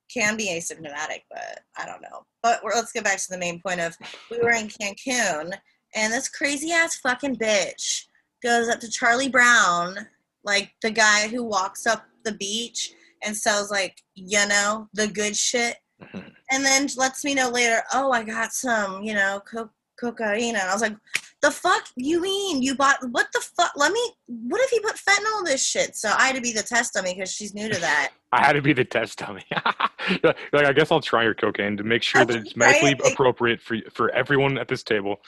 Can 0.09 0.37
be 0.37 0.47
asymptomatic, 0.49 1.23
but 1.29 1.63
I 1.77 1.87
don't 1.87 2.03
know. 2.03 2.25
But 2.41 2.63
we're, 2.63 2.77
let's 2.77 2.93
get 2.93 3.03
back 3.03 3.19
to 3.19 3.31
the 3.31 3.39
main 3.39 3.61
point 3.61 3.81
of 3.81 3.97
we 4.31 4.39
were 4.39 4.53
in 4.53 4.69
Cancun, 4.69 5.55
and 5.97 6.13
this 6.13 6.29
crazy 6.29 6.71
ass 6.71 6.95
fucking 6.99 7.35
bitch 7.35 8.05
goes 8.45 8.69
up 8.69 8.79
to 8.81 8.91
Charlie 8.91 9.29
Brown, 9.29 10.07
like 10.45 10.73
the 10.83 10.91
guy 10.91 11.29
who 11.29 11.43
walks 11.43 11.87
up 11.87 12.05
the 12.25 12.33
beach 12.33 12.93
and 13.25 13.37
sells 13.37 13.71
like 13.71 14.03
you 14.15 14.47
know 14.47 14.89
the 14.93 15.09
good 15.09 15.37
shit. 15.37 15.77
And 16.51 16.63
then 16.63 16.87
lets 16.99 17.25
me 17.25 17.35
know 17.35 17.49
later 17.49 17.83
oh 17.95 18.13
i 18.13 18.23
got 18.23 18.53
some 18.53 19.03
you 19.03 19.15
know 19.15 19.41
co- 19.51 19.71
cocaine. 19.99 20.57
And 20.57 20.69
i 20.69 20.73
was 20.73 20.83
like 20.83 20.95
the 21.41 21.51
fuck 21.51 21.85
you 21.97 22.21
mean? 22.21 22.63
You 22.63 22.75
bought 22.75 22.99
what 23.11 23.29
the 23.33 23.41
fuck 23.41 23.73
let 23.77 23.93
me 23.93 24.13
what 24.27 24.61
if 24.61 24.71
he 24.71 24.79
put 24.81 24.97
fentanyl 24.97 25.39
in 25.39 25.45
this 25.45 25.65
shit? 25.65 25.97
So 25.97 26.11
i 26.17 26.27
had 26.27 26.37
to 26.37 26.43
be 26.43 26.53
the 26.53 26.63
test 26.63 26.93
dummy 26.93 27.15
because 27.15 27.33
she's 27.33 27.55
new 27.55 27.69
to 27.69 27.81
that. 27.81 28.13
I 28.33 28.45
had 28.45 28.53
to 28.53 28.63
be 28.63 28.75
the 28.75 28.85
test 28.85 29.19
dummy. 29.19 29.45
like 30.23 30.37
I 30.53 30.73
guess 30.73 30.93
I'll 30.93 31.01
try 31.01 31.25
your 31.25 31.35
cocaine 31.35 31.79
to 31.79 31.83
make 31.83 32.03
sure 32.03 32.25
that 32.25 32.37
it's 32.37 32.57
medically 32.57 32.95
appropriate 33.11 33.63
for 33.63 33.79
for 33.91 34.11
everyone 34.11 34.59
at 34.59 34.69
this 34.69 34.83
table. 34.83 35.23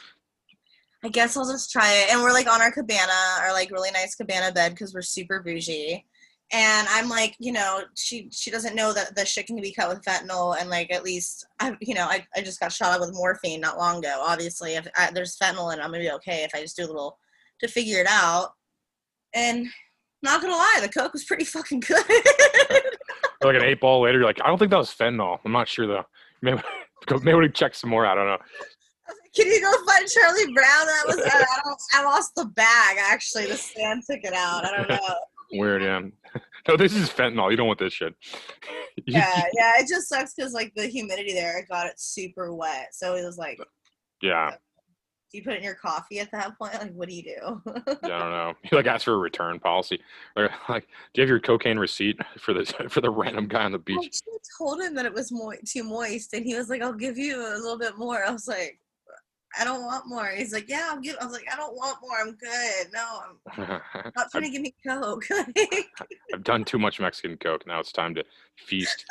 I 1.07 1.09
guess 1.09 1.37
i'll 1.37 1.51
just 1.51 1.71
try 1.71 1.93
it 1.93 2.13
and 2.13 2.23
we're 2.23 2.33
like 2.33 2.51
on 2.51 2.61
our 2.61 2.73
cabana 2.73 3.13
our 3.41 3.53
like 3.53 3.71
really 3.71 3.91
nice 3.91 4.15
cabana 4.15 4.53
bed 4.53 4.73
because 4.73 4.95
we're 4.95 5.03
super 5.03 5.43
bougie 5.43 6.05
and 6.53 6.87
i'm 6.91 7.09
like 7.09 7.35
you 7.39 7.53
know 7.53 7.81
she 7.97 8.29
she 8.33 8.51
doesn't 8.51 8.77
know 8.77 8.93
that 8.93 9.15
the 9.17 9.25
shit 9.25 9.47
can 9.47 9.61
be 9.61 9.73
cut 9.73 9.89
with 9.89 10.03
fentanyl 10.03 10.57
and 10.59 10.71
like 10.71 10.93
at 10.93 11.05
least 11.05 11.47
i 11.61 11.75
you 11.81 11.95
know 11.95 12.07
i, 12.07 12.25
I 12.35 12.43
just 12.43 12.61
got 12.61 12.73
shot 12.73 12.93
up 12.93 13.01
with 13.01 13.15
morphine 13.15 13.61
not 13.61 13.79
long 13.79 13.99
ago 13.99 14.21
obviously 14.21 14.75
if 14.75 14.87
I, 14.97 15.11
there's 15.13 15.37
fentanyl 15.39 15.73
it 15.73 15.81
i'm 15.81 15.91
gonna 15.91 16.01
be 16.01 16.11
okay 16.13 16.45
if 16.45 16.55
i 16.55 16.61
just 16.61 16.77
do 16.77 16.85
a 16.85 16.87
little 16.87 17.19
to 17.61 17.69
figure 17.69 18.01
it 18.01 18.07
out 18.09 18.51
and 19.35 19.67
not 20.23 20.41
gonna 20.41 20.55
lie 20.55 20.79
the 20.83 20.89
coke 20.89 21.13
was 21.13 21.25
pretty 21.25 21.45
fucking 21.45 21.81
good 21.81 22.05
like 23.47 23.57
an 23.57 23.65
eight 23.65 23.81
ball 23.81 24.03
later, 24.03 24.19
you're 24.19 24.27
like, 24.27 24.41
I 24.43 24.49
don't 24.49 24.59
think 24.59 24.71
that 24.71 24.79
was 24.79 24.91
fentanyl. 24.91 25.39
I'm 25.45 25.53
not 25.53 25.69
sure 25.69 25.87
though. 25.87 26.05
Maybe 26.43 26.61
maybe 27.23 27.39
we 27.39 27.49
check 27.49 27.75
some 27.75 27.91
more. 27.91 28.07
I 28.07 28.15
don't 28.15 28.27
know. 28.27 28.39
Can 29.37 29.47
you 29.47 29.61
go 29.61 29.73
find 29.85 30.09
charlie 30.09 30.53
brown 30.53 30.87
that 30.87 31.05
was 31.07 31.19
uh, 31.19 31.31
I, 31.31 31.61
don't, 31.65 31.81
I 31.93 32.05
lost 32.05 32.35
the 32.35 32.47
bag 32.47 32.97
actually 32.99 33.47
the 33.47 33.57
stand 33.57 34.03
took 34.09 34.21
it 34.23 34.33
out 34.33 34.65
i 34.65 34.77
don't 34.77 34.89
know 34.89 34.99
Weird, 35.53 35.83
yeah. 35.83 36.01
no, 36.69 36.77
this 36.77 36.95
is 36.95 37.09
fentanyl. 37.09 37.51
You 37.51 37.57
don't 37.57 37.67
want 37.67 37.79
this 37.79 37.93
shit. 37.93 38.15
Yeah, 39.07 39.43
yeah. 39.53 39.73
It 39.79 39.89
just 39.89 40.09
sucks 40.09 40.33
because 40.35 40.55
like 40.55 40.73
the 40.75 40.87
humidity 40.87 41.35
there 41.35 41.59
it 41.59 41.69
got 41.69 41.87
it 41.87 42.01
super 42.01 42.55
wet. 42.55 42.89
So 42.93 43.15
it 43.15 43.25
was 43.25 43.37
like, 43.37 43.59
do 44.23 44.29
yeah. 44.29 44.53
you 45.33 45.45
put 45.45 45.53
it 45.53 45.59
in 45.59 45.65
your 45.65 45.75
coffee 45.75 46.19
at 46.19 46.33
that 46.33 46.57
point? 46.59 46.73
Like, 46.73 46.95
what 46.95 47.11
do 47.11 47.15
you 47.15 47.23
do? 47.23 47.63
Yeah, 47.77 48.17
I 48.17 48.19
don't 48.19 48.31
know. 48.31 48.55
You 48.65 48.79
like 48.79 48.87
ask 48.87 49.05
for 49.05 49.13
a 49.13 49.19
return 49.19 49.61
policy. 49.61 50.01
Or 50.35 50.49
like, 50.71 50.89
do 51.13 51.21
you 51.21 51.23
have 51.23 51.29
your 51.29 51.41
cocaine 51.41 51.79
receipt 51.79 52.19
for 52.39 52.55
the 52.55 52.65
for 52.89 53.03
the 53.03 53.11
random 53.11 53.49
guy 53.49 53.65
on 53.65 53.73
the 53.73 53.79
beach? 53.79 53.99
actually 53.99 54.41
told 54.59 54.81
him 54.81 54.95
that 54.95 55.05
it 55.05 55.13
was 55.13 55.31
mo- 55.31 55.53
too 55.67 55.85
moist, 55.85 56.33
and 56.33 56.47
he 56.47 56.57
was 56.57 56.71
like, 56.71 56.81
"I'll 56.81 56.95
give 56.95 57.19
you 57.19 57.39
a 57.39 57.61
little 57.61 57.79
bit 57.79 57.99
more." 57.99 58.25
I 58.25 58.31
was 58.31 58.49
like, 58.49 58.81
I 59.59 59.65
don't 59.65 59.85
want 59.85 60.07
more. 60.07 60.27
He's 60.29 60.53
like, 60.53 60.69
yeah, 60.69 60.89
I'm 60.91 61.01
good. 61.03 61.17
I 61.21 61.25
was 61.25 61.33
like, 61.33 61.47
I 61.53 61.57
don't 61.57 61.75
want 61.75 61.99
more. 62.03 62.19
I'm 62.21 62.35
good. 62.35 62.87
No, 62.93 63.21
I'm 63.57 63.81
not 64.17 64.31
trying 64.31 64.45
to 64.45 64.51
give 64.51 64.63
me 64.63 64.75
coke. 64.87 65.25
I've 66.35 66.45
done 66.45 66.65
too 66.65 66.79
much 66.79 67.01
Mexican 67.01 67.37
Coke. 67.39 67.67
Now 67.67 67.81
it's 67.81 67.93
time 67.93 68.15
to 68.17 68.25
feast. 68.59 69.05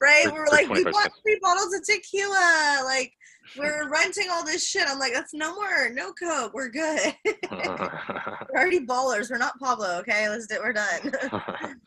right? 0.00 0.24
For- 0.24 0.32
we're 0.32 0.46
for 0.46 0.52
like, 0.52 0.68
we 0.68 0.82
25 0.82 0.92
bought 0.92 1.12
three 1.22 1.38
bottles 1.42 1.74
of 1.74 1.84
tequila. 1.84 2.82
Like, 2.84 3.12
we're 3.56 3.88
renting 3.90 4.28
all 4.30 4.44
this 4.44 4.66
shit. 4.66 4.86
I'm 4.88 4.98
like, 4.98 5.12
that's 5.12 5.34
no 5.34 5.54
more. 5.54 5.90
No 5.90 6.12
coke. 6.12 6.52
We're 6.54 6.68
good. 6.70 7.14
we're 7.50 8.48
already 8.54 8.80
ballers. 8.86 9.30
We're 9.30 9.38
not 9.38 9.58
Pablo. 9.58 9.98
Okay, 10.00 10.28
let's 10.28 10.46
do. 10.46 10.56
it. 10.56 10.60
We're 10.62 10.72
done. 10.72 11.80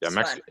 yeah, 0.00 0.08
Mexico. 0.10 0.42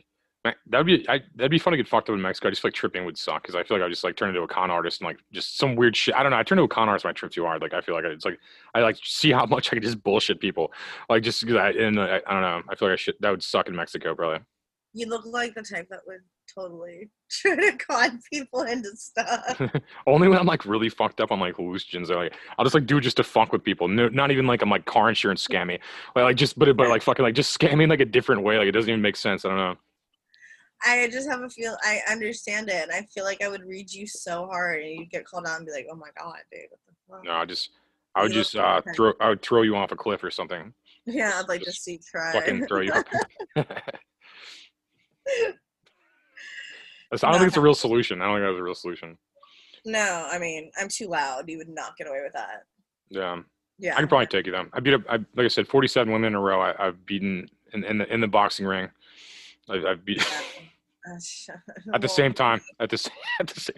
That 0.67 0.77
would 0.77 0.85
be 0.85 1.09
I, 1.09 1.21
that'd 1.35 1.51
be 1.51 1.59
fun 1.59 1.71
to 1.71 1.77
get 1.77 1.87
fucked 1.87 2.09
up 2.09 2.13
in 2.15 2.21
Mexico. 2.21 2.47
I 2.47 2.51
just 2.51 2.61
feel 2.61 2.69
like 2.69 2.75
tripping 2.75 3.05
would 3.05 3.17
suck 3.17 3.41
because 3.41 3.55
I 3.55 3.63
feel 3.63 3.77
like 3.77 3.81
I 3.81 3.85
would 3.85 3.91
just 3.91 4.03
like 4.03 4.15
turn 4.15 4.29
into 4.29 4.41
a 4.41 4.47
con 4.47 4.69
artist 4.69 5.01
and 5.01 5.07
like 5.07 5.17
just 5.31 5.57
some 5.57 5.75
weird 5.75 5.95
shit. 5.95 6.15
I 6.15 6.23
don't 6.23 6.31
know. 6.31 6.37
I 6.37 6.43
turn 6.43 6.57
into 6.57 6.65
a 6.65 6.73
con 6.73 6.87
artist 6.87 7.05
when 7.05 7.09
I 7.09 7.13
trip 7.13 7.31
too 7.31 7.43
hard. 7.45 7.61
Like 7.61 7.73
I 7.73 7.81
feel 7.81 7.95
like 7.95 8.05
I, 8.05 8.09
it's 8.09 8.25
like 8.25 8.39
I 8.73 8.81
like 8.81 8.97
see 9.03 9.31
how 9.31 9.45
much 9.45 9.69
I 9.69 9.75
can 9.75 9.83
just 9.83 10.03
bullshit 10.03 10.39
people. 10.39 10.71
Like 11.09 11.23
just 11.23 11.41
because 11.41 11.57
I 11.57 11.71
and 11.71 11.99
I, 11.99 12.21
I 12.27 12.33
don't 12.33 12.41
know. 12.41 12.61
I 12.69 12.75
feel 12.75 12.89
like 12.89 12.93
I 12.93 12.97
should 12.97 13.15
that 13.21 13.31
would 13.31 13.43
suck 13.43 13.67
in 13.67 13.75
Mexico 13.75 14.13
probably. 14.13 14.39
you 14.93 15.07
look 15.07 15.25
like 15.25 15.55
the 15.55 15.63
type 15.63 15.87
that 15.89 16.01
would 16.05 16.21
totally 16.53 17.09
try 17.31 17.55
to 17.55 17.77
con 17.77 18.19
people 18.31 18.61
into 18.63 18.95
stuff. 18.95 19.59
Only 20.07 20.27
when 20.27 20.37
I'm 20.37 20.45
like 20.45 20.65
really 20.65 20.89
fucked 20.89 21.21
up 21.21 21.31
on 21.31 21.39
like 21.39 21.55
hallucinogens. 21.55 22.09
Or, 22.09 22.15
like 22.17 22.35
I'll 22.57 22.65
just 22.65 22.75
like 22.75 22.85
do 22.85 22.97
it 22.97 23.01
just 23.01 23.17
to 23.17 23.23
fuck 23.23 23.51
with 23.51 23.63
people. 23.63 23.87
No, 23.87 24.09
not 24.09 24.31
even 24.31 24.45
like 24.47 24.61
I'm 24.61 24.69
like 24.69 24.85
car 24.85 25.09
insurance 25.09 25.45
scammy. 25.45 25.79
Like, 26.15 26.23
like 26.23 26.35
just 26.37 26.57
but 26.59 26.75
but 26.77 26.89
like 26.89 27.01
fucking 27.01 27.23
like 27.23 27.35
just 27.35 27.57
scamming 27.57 27.89
like 27.89 27.99
a 27.99 28.05
different 28.05 28.43
way. 28.43 28.57
Like 28.57 28.67
it 28.67 28.73
doesn't 28.73 28.89
even 28.89 29.01
make 29.01 29.15
sense. 29.15 29.45
I 29.45 29.49
don't 29.49 29.57
know. 29.57 29.75
I 30.83 31.07
just 31.11 31.29
have 31.29 31.41
a 31.41 31.49
feel. 31.49 31.77
I 31.83 31.99
understand 32.09 32.69
it, 32.69 32.83
and 32.83 32.91
I 32.91 33.07
feel 33.13 33.23
like 33.23 33.41
I 33.41 33.47
would 33.47 33.63
read 33.63 33.91
you 33.91 34.05
so 34.07 34.45
hard, 34.47 34.81
and 34.83 34.99
you'd 34.99 35.09
get 35.09 35.25
called 35.25 35.45
out 35.47 35.57
and 35.57 35.65
be 35.65 35.71
like, 35.71 35.87
"Oh 35.91 35.95
my 35.95 36.09
god, 36.17 36.37
dude, 36.51 36.61
what 36.69 36.79
the 36.87 36.93
fuck?" 37.09 37.23
No, 37.23 37.31
I 37.31 37.45
just 37.45 37.69
I 38.15 38.23
would 38.23 38.31
You 38.33 38.41
just 38.41 38.55
uh, 38.55 38.81
throw 38.95 39.13
I 39.19 39.29
would 39.29 39.41
throw 39.41 39.61
you 39.61 39.75
off 39.75 39.91
a 39.91 39.95
cliff 39.95 40.23
or 40.23 40.31
something. 40.31 40.73
Yeah, 41.05 41.33
I'd 41.35 41.47
like 41.47 41.61
to 41.61 41.71
see 41.71 41.99
try. 41.99 42.33
Fucking 42.33 42.67
throw 42.67 42.81
you. 42.81 42.91
Up. 42.91 43.05
I 47.13 47.31
don't 47.31 47.33
think 47.39 47.47
it's 47.47 47.57
a 47.57 47.61
real 47.61 47.75
solution. 47.75 48.21
I 48.21 48.25
don't 48.25 48.35
think 48.37 48.45
that's 48.47 48.59
a 48.59 48.63
real 48.63 48.75
solution. 48.75 49.17
no, 49.85 50.27
I 50.31 50.39
mean, 50.39 50.71
I'm 50.79 50.89
too 50.89 51.07
loud. 51.07 51.47
You 51.49 51.57
would 51.59 51.69
not 51.69 51.95
get 51.97 52.07
away 52.07 52.21
with 52.23 52.33
that. 52.33 52.63
Yeah, 53.09 53.41
Yeah. 53.77 53.93
I 53.95 53.99
can 53.99 54.07
probably 54.07 54.27
take 54.27 54.45
you 54.47 54.51
though. 54.51 54.65
I 54.73 54.79
beat 54.79 54.95
up. 54.95 55.01
I, 55.07 55.17
like 55.35 55.45
I 55.45 55.47
said, 55.47 55.67
47 55.67 56.11
women 56.11 56.27
in 56.29 56.35
a 56.35 56.39
row. 56.39 56.59
I, 56.59 56.87
I've 56.87 57.05
beaten 57.05 57.47
in, 57.73 57.83
in 57.83 57.97
the 57.99 58.11
in 58.13 58.19
the 58.21 58.27
boxing 58.27 58.65
ring. 58.65 58.89
I, 59.69 59.91
I've 59.91 60.05
beat 60.05 60.21
Uh, 60.21 61.15
at 61.93 62.01
the 62.01 62.07
same 62.07 62.33
time. 62.33 62.61
At 62.79 62.89
the, 62.89 63.09
at 63.39 63.47
the 63.47 63.59
same, 63.59 63.77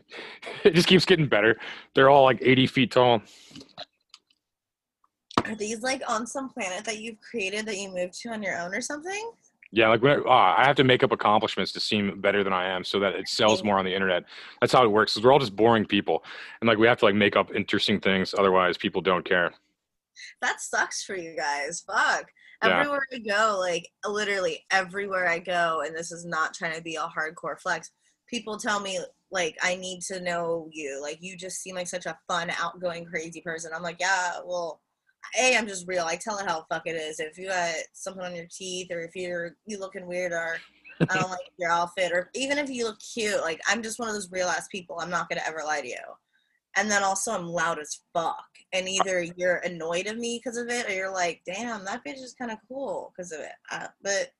it 0.64 0.74
just 0.74 0.88
keeps 0.88 1.06
getting 1.06 1.28
better. 1.28 1.58
They're 1.94 2.10
all 2.10 2.24
like 2.24 2.40
80 2.42 2.68
feet 2.68 2.92
tall. 2.92 3.22
Are 5.46 5.56
these 5.56 5.82
like 5.82 6.02
on 6.08 6.28
some 6.28 6.50
planet 6.50 6.84
that 6.86 7.00
you've 7.00 7.20
created 7.22 7.66
that 7.68 7.78
you 7.78 7.94
moved 7.94 8.14
to 8.22 8.30
on 8.30 8.44
your 8.44 8.58
own 8.58 8.74
or 8.74 8.82
something? 8.82 9.32
Yeah, 9.72 9.90
like 9.90 10.02
when, 10.02 10.24
ah, 10.26 10.56
I 10.58 10.66
have 10.66 10.78
to 10.78 10.86
make 10.86 11.04
up 11.04 11.12
accomplishments 11.12 11.74
to 11.74 11.80
seem 11.82 12.22
better 12.22 12.44
than 12.44 12.54
I 12.54 12.70
am, 12.70 12.86
so 12.86 13.00
that 13.00 13.16
it 13.16 13.28
sells 13.28 13.64
more 13.64 13.78
on 13.78 13.84
the 13.84 13.94
internet. 13.94 14.24
That's 14.62 14.72
how 14.72 14.84
it 14.86 14.88
works. 14.88 15.14
Because 15.14 15.26
we're 15.26 15.34
all 15.34 15.40
just 15.40 15.56
boring 15.56 15.86
people, 15.86 16.24
and 16.62 16.68
like 16.70 16.78
we 16.78 16.88
have 16.88 16.98
to 17.00 17.06
like 17.06 17.16
make 17.16 17.36
up 17.36 17.54
interesting 17.54 18.00
things. 18.00 18.34
Otherwise, 18.38 18.78
people 18.78 19.02
don't 19.02 19.26
care. 19.26 19.54
That 20.42 20.62
sucks 20.62 21.04
for 21.04 21.16
you 21.16 21.36
guys. 21.36 21.84
Fuck. 21.86 22.32
Yeah. 22.64 22.80
Everywhere 22.80 23.06
I 23.14 23.20
go, 23.20 23.58
like 23.60 23.88
literally 24.06 24.66
everywhere 24.72 25.28
I 25.28 25.40
go, 25.40 25.84
and 25.86 25.96
this 25.96 26.12
is 26.12 26.26
not 26.26 26.54
trying 26.54 26.76
to 26.76 26.82
be 26.82 26.96
a 26.96 27.02
hardcore 27.02 27.60
flex. 27.60 27.92
People 28.28 28.58
tell 28.58 28.80
me 28.80 29.00
like 29.32 29.56
I 29.62 29.76
need 29.76 30.02
to 30.04 30.20
know 30.22 30.68
you. 30.72 31.00
Like 31.02 31.20
you 31.22 31.38
just 31.38 31.62
seem 31.62 31.76
like 31.76 31.88
such 31.88 32.06
a 32.08 32.18
fun, 32.28 32.52
outgoing, 32.60 33.06
crazy 33.06 33.42
person. 33.42 33.72
I'm 33.76 33.84
like, 33.84 33.98
yeah, 34.00 34.40
well, 34.46 34.82
a 35.38 35.56
I'm 35.56 35.68
just 35.68 35.88
real. 35.88 36.06
I 36.06 36.16
tell 36.16 36.38
it 36.40 36.48
how 36.48 36.66
fuck 36.70 36.84
it 36.86 36.96
is. 36.96 37.20
If 37.20 37.38
you 37.38 37.48
got 37.48 37.74
something 37.94 38.24
on 38.24 38.36
your 38.36 38.48
teeth, 38.50 38.88
or 38.92 39.02
if 39.02 39.16
you're 39.16 39.56
you 39.66 39.80
looking 39.80 40.08
weird, 40.08 40.32
or 40.32 40.58
I 41.02 41.16
don't 41.18 41.30
like 41.30 41.40
your 41.60 41.72
outfit, 41.72 42.12
or 42.12 42.30
even 42.34 42.58
if 42.58 42.70
you 42.70 42.86
look 42.86 43.00
cute, 43.00 43.42
like 43.42 43.62
I'm 43.68 43.84
just 43.84 44.00
one 44.00 44.08
of 44.08 44.16
those 44.16 44.32
real 44.32 44.48
ass 44.48 44.68
people. 44.72 45.00
I'm 45.00 45.10
not 45.10 45.30
gonna 45.30 45.42
ever 45.46 45.62
lie 45.66 45.82
to 45.82 45.88
you. 45.88 45.96
And 46.76 46.90
then 46.90 47.04
also 47.04 47.32
I'm 47.32 47.48
loud 47.48 47.80
as 47.80 48.02
fuck. 48.14 48.46
And 48.74 48.88
either 48.90 49.24
you're 49.38 49.58
annoyed 49.58 50.08
of 50.08 50.18
me 50.18 50.42
because 50.44 50.58
of 50.58 50.70
it, 50.70 50.90
or 50.90 50.94
you're 50.94 51.14
like, 51.14 51.42
damn, 51.46 51.86
that 51.86 52.04
bitch 52.06 52.22
is 52.22 52.36
kind 52.38 52.52
of 52.52 52.58
cool 52.68 53.14
because 53.16 53.32
of 53.32 53.40
it. 53.40 53.54
Uh, 53.72 53.88
but 54.02 54.32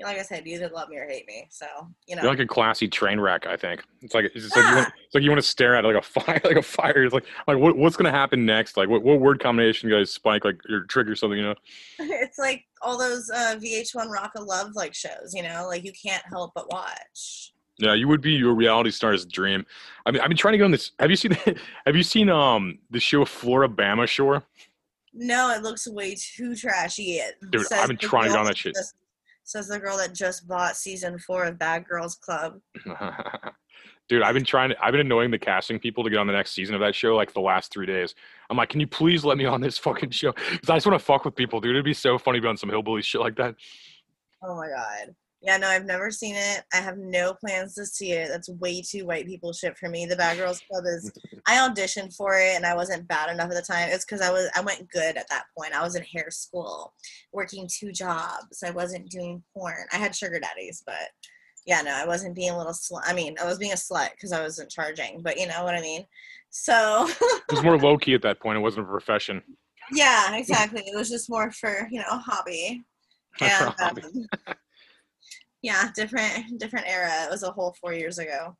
you 0.00 0.06
know, 0.06 0.12
like 0.12 0.18
I 0.18 0.22
said, 0.22 0.46
you 0.46 0.54
either 0.54 0.70
love 0.70 0.88
me 0.88 0.96
or 0.96 1.06
hate 1.06 1.26
me. 1.26 1.46
So 1.50 1.66
you 2.08 2.16
know, 2.16 2.22
You're 2.22 2.30
like 2.30 2.40
a 2.40 2.46
classy 2.46 2.88
train 2.88 3.20
wreck. 3.20 3.46
I 3.46 3.56
think 3.56 3.82
it's 4.00 4.14
like 4.14 4.24
it's 4.34 4.44
just 4.44 4.56
like 4.56 4.66
you 4.66 4.76
want, 4.76 4.88
it's 5.04 5.14
like 5.14 5.22
you 5.22 5.30
want 5.30 5.42
to 5.42 5.46
stare 5.46 5.74
at 5.74 5.84
like 5.84 5.96
a 5.96 6.00
fire, 6.00 6.40
like 6.44 6.56
a 6.56 6.62
fire. 6.62 7.04
It's 7.04 7.12
like 7.12 7.26
like 7.46 7.58
what, 7.58 7.76
what's 7.76 7.96
gonna 7.96 8.10
happen 8.10 8.46
next? 8.46 8.78
Like 8.78 8.88
what, 8.88 9.02
what 9.02 9.20
word 9.20 9.40
combination 9.40 9.90
you 9.90 9.96
guys 9.96 10.10
spike 10.10 10.44
like 10.44 10.58
your 10.68 10.84
trigger 10.84 11.14
something? 11.14 11.38
You 11.38 11.44
know? 11.44 11.54
it's 11.98 12.38
like 12.38 12.64
all 12.80 12.98
those 12.98 13.28
uh, 13.30 13.56
VH1 13.62 14.08
Rock 14.08 14.32
of 14.36 14.44
Love 14.44 14.74
like 14.74 14.94
shows. 14.94 15.34
You 15.34 15.42
know, 15.42 15.66
like 15.68 15.84
you 15.84 15.92
can't 15.92 16.24
help 16.26 16.52
but 16.54 16.72
watch. 16.72 17.52
Yeah, 17.80 17.94
you 17.94 18.08
would 18.08 18.20
be 18.20 18.32
your 18.32 18.54
reality 18.54 18.90
star's 18.90 19.24
dream. 19.24 19.64
I 20.04 20.10
mean, 20.10 20.20
I've 20.20 20.28
been 20.28 20.36
trying 20.36 20.52
to 20.52 20.58
go 20.58 20.64
on 20.66 20.70
this. 20.70 20.92
Have 20.98 21.10
you 21.10 21.16
seen? 21.16 21.32
have 21.86 21.96
you 21.96 22.02
seen 22.02 22.28
um 22.28 22.78
the 22.90 23.00
show 23.00 23.24
Floribama 23.24 24.06
Shore? 24.06 24.42
No, 25.12 25.50
it 25.50 25.62
looks 25.62 25.88
way 25.88 26.14
too 26.14 26.54
trashy. 26.54 27.14
It 27.14 27.34
Dude, 27.50 27.64
I've 27.72 27.88
been 27.88 27.96
trying 27.96 28.24
to 28.24 28.30
get 28.30 28.38
on 28.38 28.46
that 28.46 28.56
shit. 28.56 28.74
just- 28.74 28.94
says 29.42 29.66
the 29.66 29.78
girl 29.80 29.96
that 29.96 30.14
just 30.14 30.46
bought 30.46 30.76
season 30.76 31.18
four 31.18 31.44
of 31.44 31.58
Bad 31.58 31.84
Girls 31.84 32.14
Club. 32.14 32.60
Dude, 34.08 34.22
I've 34.22 34.34
been 34.34 34.44
trying 34.44 34.70
to. 34.70 34.84
I've 34.84 34.92
been 34.92 35.00
annoying 35.00 35.30
the 35.30 35.38
casting 35.38 35.78
people 35.78 36.04
to 36.04 36.10
get 36.10 36.18
on 36.18 36.26
the 36.26 36.32
next 36.32 36.52
season 36.52 36.74
of 36.74 36.80
that 36.80 36.94
show 36.94 37.16
like 37.16 37.32
the 37.32 37.40
last 37.40 37.72
three 37.72 37.86
days. 37.86 38.14
I'm 38.48 38.56
like, 38.56 38.68
can 38.68 38.80
you 38.80 38.86
please 38.86 39.24
let 39.24 39.38
me 39.38 39.44
on 39.46 39.60
this 39.60 39.78
fucking 39.78 40.10
show? 40.10 40.32
Because 40.32 40.70
I 40.70 40.76
just 40.76 40.86
want 40.86 40.98
to 40.98 41.04
fuck 41.04 41.24
with 41.24 41.34
people, 41.34 41.60
dude. 41.60 41.70
It'd 41.70 41.84
be 41.84 41.94
so 41.94 42.18
funny 42.18 42.38
to 42.38 42.42
be 42.42 42.48
on 42.48 42.56
some 42.56 42.70
hillbilly 42.70 43.02
shit 43.02 43.20
like 43.20 43.36
that. 43.36 43.54
Oh 44.42 44.56
my 44.56 44.68
god. 44.68 45.14
Yeah, 45.42 45.56
no, 45.56 45.68
I've 45.68 45.86
never 45.86 46.10
seen 46.10 46.34
it. 46.36 46.64
I 46.74 46.78
have 46.78 46.98
no 46.98 47.32
plans 47.32 47.74
to 47.76 47.86
see 47.86 48.12
it. 48.12 48.28
That's 48.28 48.50
way 48.50 48.82
too 48.82 49.06
white 49.06 49.26
people 49.26 49.54
shit 49.54 49.78
for 49.78 49.88
me. 49.88 50.04
The 50.04 50.16
Bad 50.16 50.36
Girls 50.36 50.60
Club 50.70 50.84
is 50.86 51.10
I 51.46 51.54
auditioned 51.66 52.14
for 52.14 52.38
it 52.38 52.54
and 52.56 52.66
I 52.66 52.74
wasn't 52.74 53.08
bad 53.08 53.30
enough 53.32 53.50
at 53.50 53.54
the 53.54 53.62
time. 53.62 53.88
It's 53.90 54.04
because 54.04 54.20
I 54.20 54.30
was 54.30 54.50
I 54.54 54.60
went 54.60 54.90
good 54.90 55.16
at 55.16 55.28
that 55.30 55.44
point. 55.56 55.74
I 55.74 55.82
was 55.82 55.96
in 55.96 56.02
hair 56.02 56.26
school, 56.30 56.92
working 57.32 57.66
two 57.72 57.90
jobs. 57.90 58.62
I 58.62 58.70
wasn't 58.70 59.08
doing 59.10 59.42
porn. 59.56 59.86
I 59.92 59.96
had 59.96 60.14
sugar 60.14 60.38
daddies, 60.40 60.82
but 60.84 61.08
yeah, 61.66 61.80
no, 61.80 61.92
I 61.94 62.06
wasn't 62.06 62.34
being 62.36 62.50
a 62.50 62.58
little 62.58 62.72
slut. 62.72 63.02
I 63.06 63.14
mean, 63.14 63.36
I 63.40 63.46
was 63.46 63.58
being 63.58 63.72
a 63.72 63.76
slut 63.76 64.10
because 64.12 64.32
I 64.32 64.42
wasn't 64.42 64.70
charging, 64.70 65.22
but 65.22 65.38
you 65.38 65.46
know 65.46 65.64
what 65.64 65.74
I 65.74 65.80
mean. 65.80 66.04
So 66.50 67.08
It 67.20 67.42
was 67.52 67.62
more 67.62 67.78
low 67.78 67.96
key 67.96 68.12
at 68.14 68.22
that 68.22 68.40
point. 68.40 68.58
It 68.58 68.60
wasn't 68.62 68.86
a 68.86 68.90
profession. 68.90 69.42
yeah, 69.92 70.36
exactly. 70.36 70.82
It 70.86 70.96
was 70.96 71.08
just 71.08 71.30
more 71.30 71.50
for 71.50 71.88
you 71.90 72.00
know 72.00 72.18
hobby. 72.18 72.84
And 73.40 73.74
Hobby. 73.78 74.02
um, 74.02 74.54
yeah, 75.62 75.90
different 75.94 76.58
different 76.58 76.86
era. 76.88 77.24
It 77.24 77.30
was 77.30 77.42
a 77.42 77.50
whole 77.50 77.74
four 77.80 77.92
years 77.92 78.18
ago, 78.18 78.56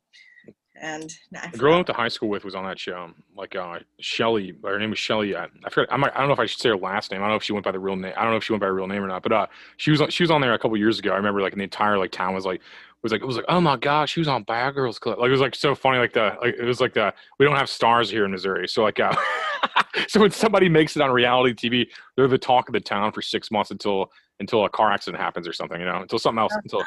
and 0.81 1.13
nah, 1.31 1.41
I 1.43 1.49
The 1.49 1.57
girl 1.57 1.73
I 1.73 1.77
went 1.77 1.87
to 1.87 1.93
high 1.93 2.07
school 2.07 2.29
with 2.29 2.43
was 2.43 2.55
on 2.55 2.65
that 2.65 2.79
show. 2.79 3.11
Like 3.35 3.55
uh, 3.55 3.79
Shelly, 3.99 4.53
her 4.63 4.79
name 4.79 4.91
was 4.91 4.99
Shelly. 4.99 5.35
I, 5.35 5.45
I 5.65 5.69
forgot. 5.69 5.93
I'm, 5.93 6.03
I 6.03 6.09
don't 6.09 6.27
know 6.27 6.33
if 6.33 6.39
I 6.39 6.45
should 6.45 6.61
say 6.61 6.69
her 6.69 6.77
last 6.77 7.11
name. 7.11 7.21
I 7.21 7.23
don't 7.25 7.31
know 7.31 7.37
if 7.37 7.43
she 7.43 7.53
went 7.53 7.65
by 7.65 7.71
the 7.71 7.79
real 7.79 7.95
name. 7.95 8.13
I 8.15 8.23
don't 8.23 8.31
know 8.31 8.37
if 8.37 8.43
she 8.43 8.53
went 8.53 8.61
by 8.61 8.67
her 8.67 8.73
real 8.73 8.87
name 8.87 9.03
or 9.03 9.07
not. 9.07 9.23
But 9.23 9.31
uh, 9.31 9.47
she 9.77 9.91
was 9.91 10.01
on- 10.01 10.09
she 10.09 10.23
was 10.23 10.31
on 10.31 10.41
there 10.41 10.53
a 10.53 10.59
couple 10.59 10.77
years 10.77 10.99
ago. 10.99 11.11
I 11.11 11.17
remember 11.17 11.41
like 11.41 11.55
the 11.55 11.63
entire 11.63 11.97
like 11.97 12.11
town 12.11 12.33
was 12.33 12.45
like 12.45 12.61
was 13.03 13.11
like 13.11 13.21
it 13.21 13.25
was 13.25 13.35
like 13.35 13.45
oh 13.49 13.59
my 13.61 13.77
gosh, 13.77 14.11
she 14.11 14.19
was 14.19 14.27
on 14.27 14.43
Bad 14.43 14.75
Girls 14.75 14.99
Club. 14.99 15.19
Like 15.19 15.29
it 15.29 15.31
was 15.31 15.41
like 15.41 15.55
so 15.55 15.75
funny. 15.75 15.97
Like 15.97 16.13
the 16.13 16.35
like 16.41 16.55
it 16.57 16.65
was 16.65 16.79
like 16.79 16.93
the 16.93 17.13
we 17.39 17.45
don't 17.45 17.55
have 17.55 17.69
stars 17.69 18.09
here 18.09 18.25
in 18.25 18.31
Missouri. 18.31 18.67
So 18.67 18.83
like 18.83 18.99
uh, 18.99 19.15
so 20.07 20.19
when 20.19 20.31
somebody 20.31 20.69
makes 20.69 20.95
it 20.95 21.01
on 21.01 21.11
reality 21.11 21.53
TV, 21.69 21.87
they're 22.15 22.27
the 22.27 22.37
talk 22.37 22.69
of 22.69 22.73
the 22.73 22.79
town 22.79 23.11
for 23.11 23.21
six 23.21 23.51
months 23.51 23.71
until 23.71 24.11
until 24.41 24.65
a 24.65 24.69
car 24.69 24.91
accident 24.91 25.21
happens 25.21 25.47
or 25.47 25.53
something. 25.53 25.79
You 25.79 25.85
know, 25.85 26.01
until 26.01 26.19
something 26.19 26.39
else 26.39 26.53
until 26.53 26.83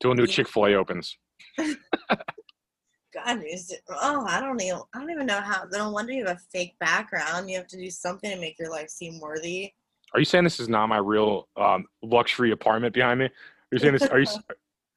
until 0.00 0.12
a 0.12 0.14
new 0.14 0.22
Yeah. 0.22 0.34
Chick 0.34 0.48
Fil 0.48 0.66
A 0.66 0.74
opens. 0.74 1.18
God, 1.58 3.44
oh, 3.90 4.26
I 4.26 4.40
don't 4.40 4.60
even, 4.60 4.80
I 4.92 4.98
don't 4.98 5.10
even 5.10 5.26
know 5.26 5.40
how. 5.40 5.64
No 5.70 5.90
wonder 5.90 6.12
you 6.12 6.24
have 6.26 6.36
a 6.36 6.40
fake 6.52 6.74
background. 6.80 7.48
You 7.48 7.58
have 7.58 7.68
to 7.68 7.76
do 7.76 7.88
something 7.90 8.28
to 8.30 8.40
make 8.40 8.58
your 8.58 8.70
life 8.70 8.88
seem 8.88 9.20
worthy. 9.20 9.72
Are 10.12 10.20
you 10.20 10.24
saying 10.24 10.44
this 10.44 10.58
is 10.58 10.68
not 10.68 10.88
my 10.88 10.98
real 10.98 11.48
um, 11.56 11.86
luxury 12.02 12.50
apartment 12.50 12.94
behind 12.94 13.20
me? 13.20 13.26
Are 13.26 13.30
you 13.72 13.78
saying 13.78 13.92
this? 13.92 14.02
Are 14.02 14.18
you 14.18 14.26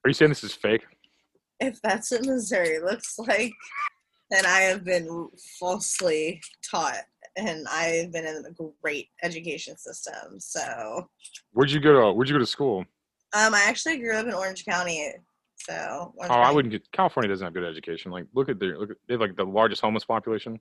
are 0.06 0.08
you 0.08 0.14
saying 0.14 0.30
this 0.30 0.44
is 0.44 0.54
fake? 0.54 0.86
If 1.60 1.82
that's 1.82 2.12
what 2.12 2.26
Missouri 2.26 2.80
looks 2.80 3.18
like, 3.20 3.54
then 4.30 4.46
I 4.46 4.62
have 4.62 4.84
been 4.84 5.30
falsely 5.60 6.42
taught, 6.70 7.02
and 7.38 7.68
I've 7.70 8.12
been 8.12 8.26
in 8.26 8.44
a 8.46 8.64
great 8.82 9.10
education 9.24 9.78
system. 9.78 10.40
So, 10.40 11.08
Where'd 11.54 11.72
you 11.72 11.80
go 11.80 11.94
to? 11.94 12.14
Where'd 12.14 12.28
you 12.30 12.36
go 12.36 12.40
to 12.40 12.46
school? 12.46 12.86
um, 13.34 13.54
I 13.54 13.64
actually 13.68 13.98
grew 14.00 14.16
up 14.16 14.26
in 14.26 14.34
Orange 14.34 14.66
County. 14.66 15.14
So, 15.58 16.14
Orange 16.18 16.32
Oh, 16.32 16.40
I 16.40 16.52
wouldn't 16.52 16.72
get. 16.72 16.92
California 16.92 17.30
doesn't 17.30 17.46
have 17.46 17.54
good 17.54 17.64
education. 17.64 18.12
Like, 18.12 18.26
look 18.34 18.50
at 18.50 18.60
their 18.60 18.78
look. 18.78 18.92
At, 18.92 18.98
they 19.08 19.14
have 19.14 19.22
like 19.22 19.36
the 19.36 19.44
largest 19.46 19.82
homeless 19.82 20.06
population. 20.06 20.60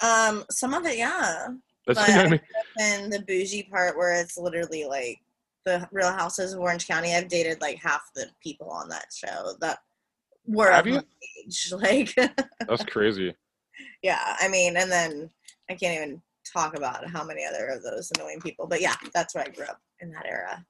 Um, 0.00 0.44
some 0.50 0.74
of 0.74 0.84
it, 0.86 0.98
yeah. 0.98 1.48
That's 1.86 1.98
But 1.98 2.10
I 2.10 2.28
mean. 2.28 2.40
And 2.80 3.12
the 3.12 3.20
bougie 3.20 3.62
part 3.64 3.96
where 3.96 4.14
it's 4.20 4.36
literally 4.36 4.84
like 4.84 5.18
the 5.64 5.88
Real 5.92 6.12
Houses 6.12 6.52
of 6.52 6.60
Orange 6.60 6.86
County. 6.86 7.14
I've 7.14 7.28
dated 7.28 7.60
like 7.60 7.78
half 7.78 8.10
the 8.14 8.26
people 8.42 8.70
on 8.70 8.88
that 8.88 9.06
show 9.14 9.54
that 9.60 9.78
were 10.46 10.70
Have 10.70 10.86
of 10.86 10.86
you? 10.86 10.94
my 10.94 11.04
age. 11.46 11.72
Like, 11.80 12.14
That's 12.68 12.84
crazy. 12.84 13.34
yeah, 14.02 14.36
I 14.40 14.48
mean, 14.48 14.76
and 14.76 14.90
then 14.90 15.30
I 15.70 15.74
can't 15.74 15.94
even 15.94 16.22
talk 16.52 16.76
about 16.76 17.08
how 17.08 17.24
many 17.24 17.44
other 17.44 17.68
of 17.68 17.82
those 17.82 18.10
annoying 18.16 18.40
people. 18.40 18.66
But 18.66 18.80
yeah, 18.80 18.94
that's 19.12 19.34
where 19.34 19.44
I 19.44 19.48
grew 19.48 19.64
up 19.64 19.80
in 20.00 20.10
that 20.12 20.26
era. 20.26 20.64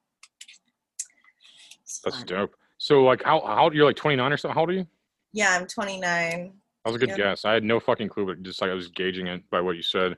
It's 1.83 2.01
That's 2.03 2.17
fun. 2.17 2.25
dope. 2.25 2.55
So 2.77 3.03
like, 3.03 3.23
how 3.23 3.41
how 3.41 3.69
you're 3.71 3.85
like 3.85 3.95
29 3.95 4.31
or 4.31 4.37
something? 4.37 4.53
How 4.53 4.61
old 4.61 4.69
are 4.69 4.73
you? 4.73 4.87
Yeah, 5.33 5.57
I'm 5.59 5.67
29. 5.67 6.53
That 6.85 6.91
was 6.91 6.95
a 6.95 6.99
good 6.99 7.09
Yeah. 7.09 7.17
guess. 7.17 7.45
I 7.45 7.53
had 7.53 7.63
no 7.63 7.79
fucking 7.79 8.09
clue, 8.09 8.25
but 8.25 8.43
just 8.43 8.61
like 8.61 8.71
I 8.71 8.73
was 8.73 8.87
gauging 8.89 9.27
it 9.27 9.49
by 9.49 9.61
what 9.61 9.75
you 9.75 9.81
said. 9.81 10.17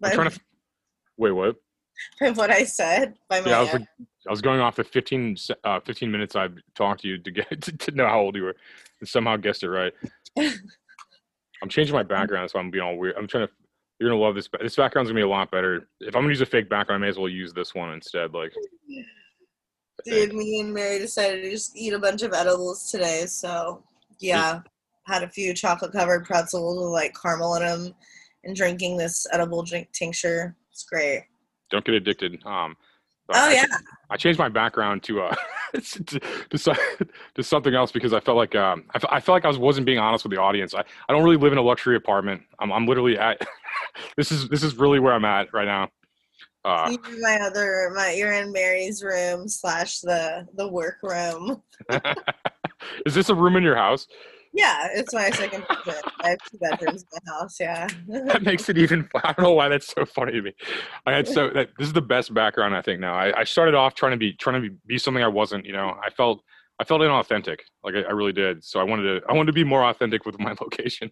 By, 0.00 0.08
I'm 0.08 0.14
trying 0.14 0.30
to. 0.30 0.40
Wait, 1.18 1.32
what? 1.32 1.56
by 2.20 2.30
what 2.30 2.50
I 2.50 2.64
said, 2.64 3.14
by 3.28 3.40
my 3.40 3.50
Yeah, 3.50 3.58
I 3.58 3.60
was 3.60 3.72
like, 3.72 3.82
I 4.26 4.30
was 4.30 4.40
going 4.40 4.60
off 4.60 4.76
the 4.76 4.84
15, 4.84 5.36
uh, 5.64 5.80
15 5.80 6.10
minutes 6.10 6.36
I've 6.36 6.56
talked 6.74 7.02
to 7.02 7.08
you 7.08 7.18
to 7.18 7.30
get 7.30 7.60
to, 7.62 7.76
to 7.76 7.90
know 7.92 8.06
how 8.06 8.20
old 8.20 8.36
you 8.36 8.44
were, 8.44 8.56
and 9.00 9.08
somehow 9.08 9.36
guessed 9.36 9.62
it 9.62 9.70
right. 9.70 9.92
I'm 10.38 11.68
changing 11.68 11.94
my 11.94 12.02
background, 12.02 12.50
so 12.50 12.58
I'm 12.58 12.70
being 12.70 12.84
all 12.84 12.96
weird. 12.96 13.16
I'm 13.16 13.28
trying 13.28 13.46
to. 13.46 13.52
You're 14.02 14.10
gonna 14.10 14.20
love 14.20 14.34
this. 14.34 14.48
This 14.60 14.74
background's 14.74 15.10
gonna 15.10 15.20
be 15.20 15.24
a 15.24 15.28
lot 15.28 15.52
better. 15.52 15.86
If 16.00 16.16
I'm 16.16 16.22
gonna 16.22 16.30
use 16.30 16.40
a 16.40 16.46
fake 16.46 16.68
background, 16.68 17.04
I 17.04 17.06
may 17.06 17.08
as 17.08 17.18
well 17.18 17.28
use 17.28 17.52
this 17.52 17.72
one 17.72 17.92
instead. 17.92 18.34
Like. 18.34 18.52
Dude, 20.04 20.34
me 20.34 20.58
and 20.58 20.74
Mary 20.74 20.98
decided 20.98 21.44
to 21.44 21.50
just 21.50 21.76
eat 21.76 21.92
a 21.92 21.98
bunch 22.00 22.22
of 22.22 22.32
edibles 22.32 22.90
today. 22.90 23.26
So, 23.26 23.84
yeah, 24.18 24.58
had 25.06 25.22
a 25.22 25.28
few 25.28 25.54
chocolate 25.54 25.92
covered 25.92 26.24
pretzels 26.24 26.78
with 26.78 26.92
like 26.92 27.14
caramel 27.14 27.54
in 27.54 27.62
them 27.62 27.94
and 28.42 28.56
drinking 28.56 28.96
this 28.96 29.24
edible 29.32 29.62
drink 29.62 29.92
tincture. 29.92 30.56
It's 30.72 30.82
great. 30.82 31.22
don't 31.70 31.84
get 31.84 31.94
addicted. 31.94 32.44
Um, 32.44 32.74
Oh, 33.34 33.48
I, 33.48 33.54
yeah. 33.54 33.64
I 34.10 34.16
changed 34.16 34.38
my 34.38 34.48
background 34.48 35.02
to 35.04 35.22
uh 35.22 35.34
to, 35.74 36.04
to, 36.04 36.78
to 37.34 37.42
something 37.42 37.74
else 37.74 37.92
because 37.92 38.12
I 38.12 38.20
felt 38.20 38.36
like 38.36 38.54
um 38.54 38.84
I, 38.94 39.16
I 39.16 39.20
felt 39.20 39.36
like 39.36 39.44
I 39.44 39.48
was 39.48 39.58
wasn't 39.58 39.86
being 39.86 39.98
honest 39.98 40.24
with 40.24 40.32
the 40.32 40.40
audience. 40.40 40.74
I, 40.74 40.80
I 40.80 41.12
don't 41.12 41.22
really 41.22 41.36
live 41.36 41.52
in 41.52 41.58
a 41.58 41.62
luxury 41.62 41.96
apartment. 41.96 42.42
I'm 42.58 42.72
I'm 42.72 42.86
literally 42.86 43.16
at 43.18 43.46
this 44.16 44.32
is 44.32 44.48
this 44.48 44.62
is 44.62 44.76
really 44.76 45.00
where 45.00 45.12
I'm 45.12 45.24
at 45.24 45.52
right 45.52 45.66
now. 45.66 45.88
Uh, 46.64 46.88
You're 46.90 47.14
in 47.14 47.20
my 47.20 47.38
other, 47.40 47.90
my 47.94 48.12
you're 48.12 48.32
in 48.32 48.52
Mary's 48.52 49.02
room 49.02 49.48
slash 49.48 50.00
the 50.00 50.46
the 50.54 50.68
work 50.68 50.98
room. 51.02 51.62
is 53.06 53.14
this 53.14 53.28
a 53.30 53.34
room 53.34 53.56
in 53.56 53.62
your 53.62 53.76
house? 53.76 54.06
Yeah, 54.54 54.88
it's 54.92 55.14
my 55.14 55.30
second 55.30 55.64
bedroom. 55.66 56.02
I 56.20 56.30
have 56.30 56.38
two 56.50 56.58
bedrooms 56.58 57.02
in 57.02 57.18
my 57.24 57.32
house. 57.32 57.58
Yeah. 57.58 57.88
That 58.26 58.42
makes 58.42 58.68
it 58.68 58.76
even. 58.76 59.08
I 59.24 59.32
don't 59.32 59.44
know 59.44 59.52
why 59.52 59.68
that's 59.68 59.92
so 59.92 60.04
funny 60.04 60.32
to 60.32 60.42
me. 60.42 60.54
I 61.06 61.12
had 61.12 61.26
so 61.26 61.48
that 61.50 61.70
this 61.78 61.86
is 61.86 61.94
the 61.94 62.02
best 62.02 62.34
background 62.34 62.76
I 62.76 62.82
think 62.82 63.00
now. 63.00 63.14
I, 63.14 63.40
I 63.40 63.44
started 63.44 63.74
off 63.74 63.94
trying 63.94 64.12
to 64.12 64.18
be 64.18 64.34
trying 64.34 64.62
to 64.62 64.68
be, 64.68 64.76
be 64.86 64.98
something 64.98 65.22
I 65.22 65.28
wasn't. 65.28 65.64
You 65.64 65.72
know, 65.72 65.96
I 66.04 66.10
felt 66.10 66.42
I 66.78 66.84
felt 66.84 67.00
inauthentic. 67.00 67.58
Like 67.82 67.94
I, 67.94 68.02
I 68.02 68.12
really 68.12 68.32
did. 68.32 68.62
So 68.62 68.78
I 68.78 68.82
wanted 68.82 69.04
to 69.04 69.26
I 69.28 69.32
wanted 69.32 69.46
to 69.46 69.54
be 69.54 69.64
more 69.64 69.84
authentic 69.84 70.26
with 70.26 70.38
my 70.38 70.54
location. 70.60 71.10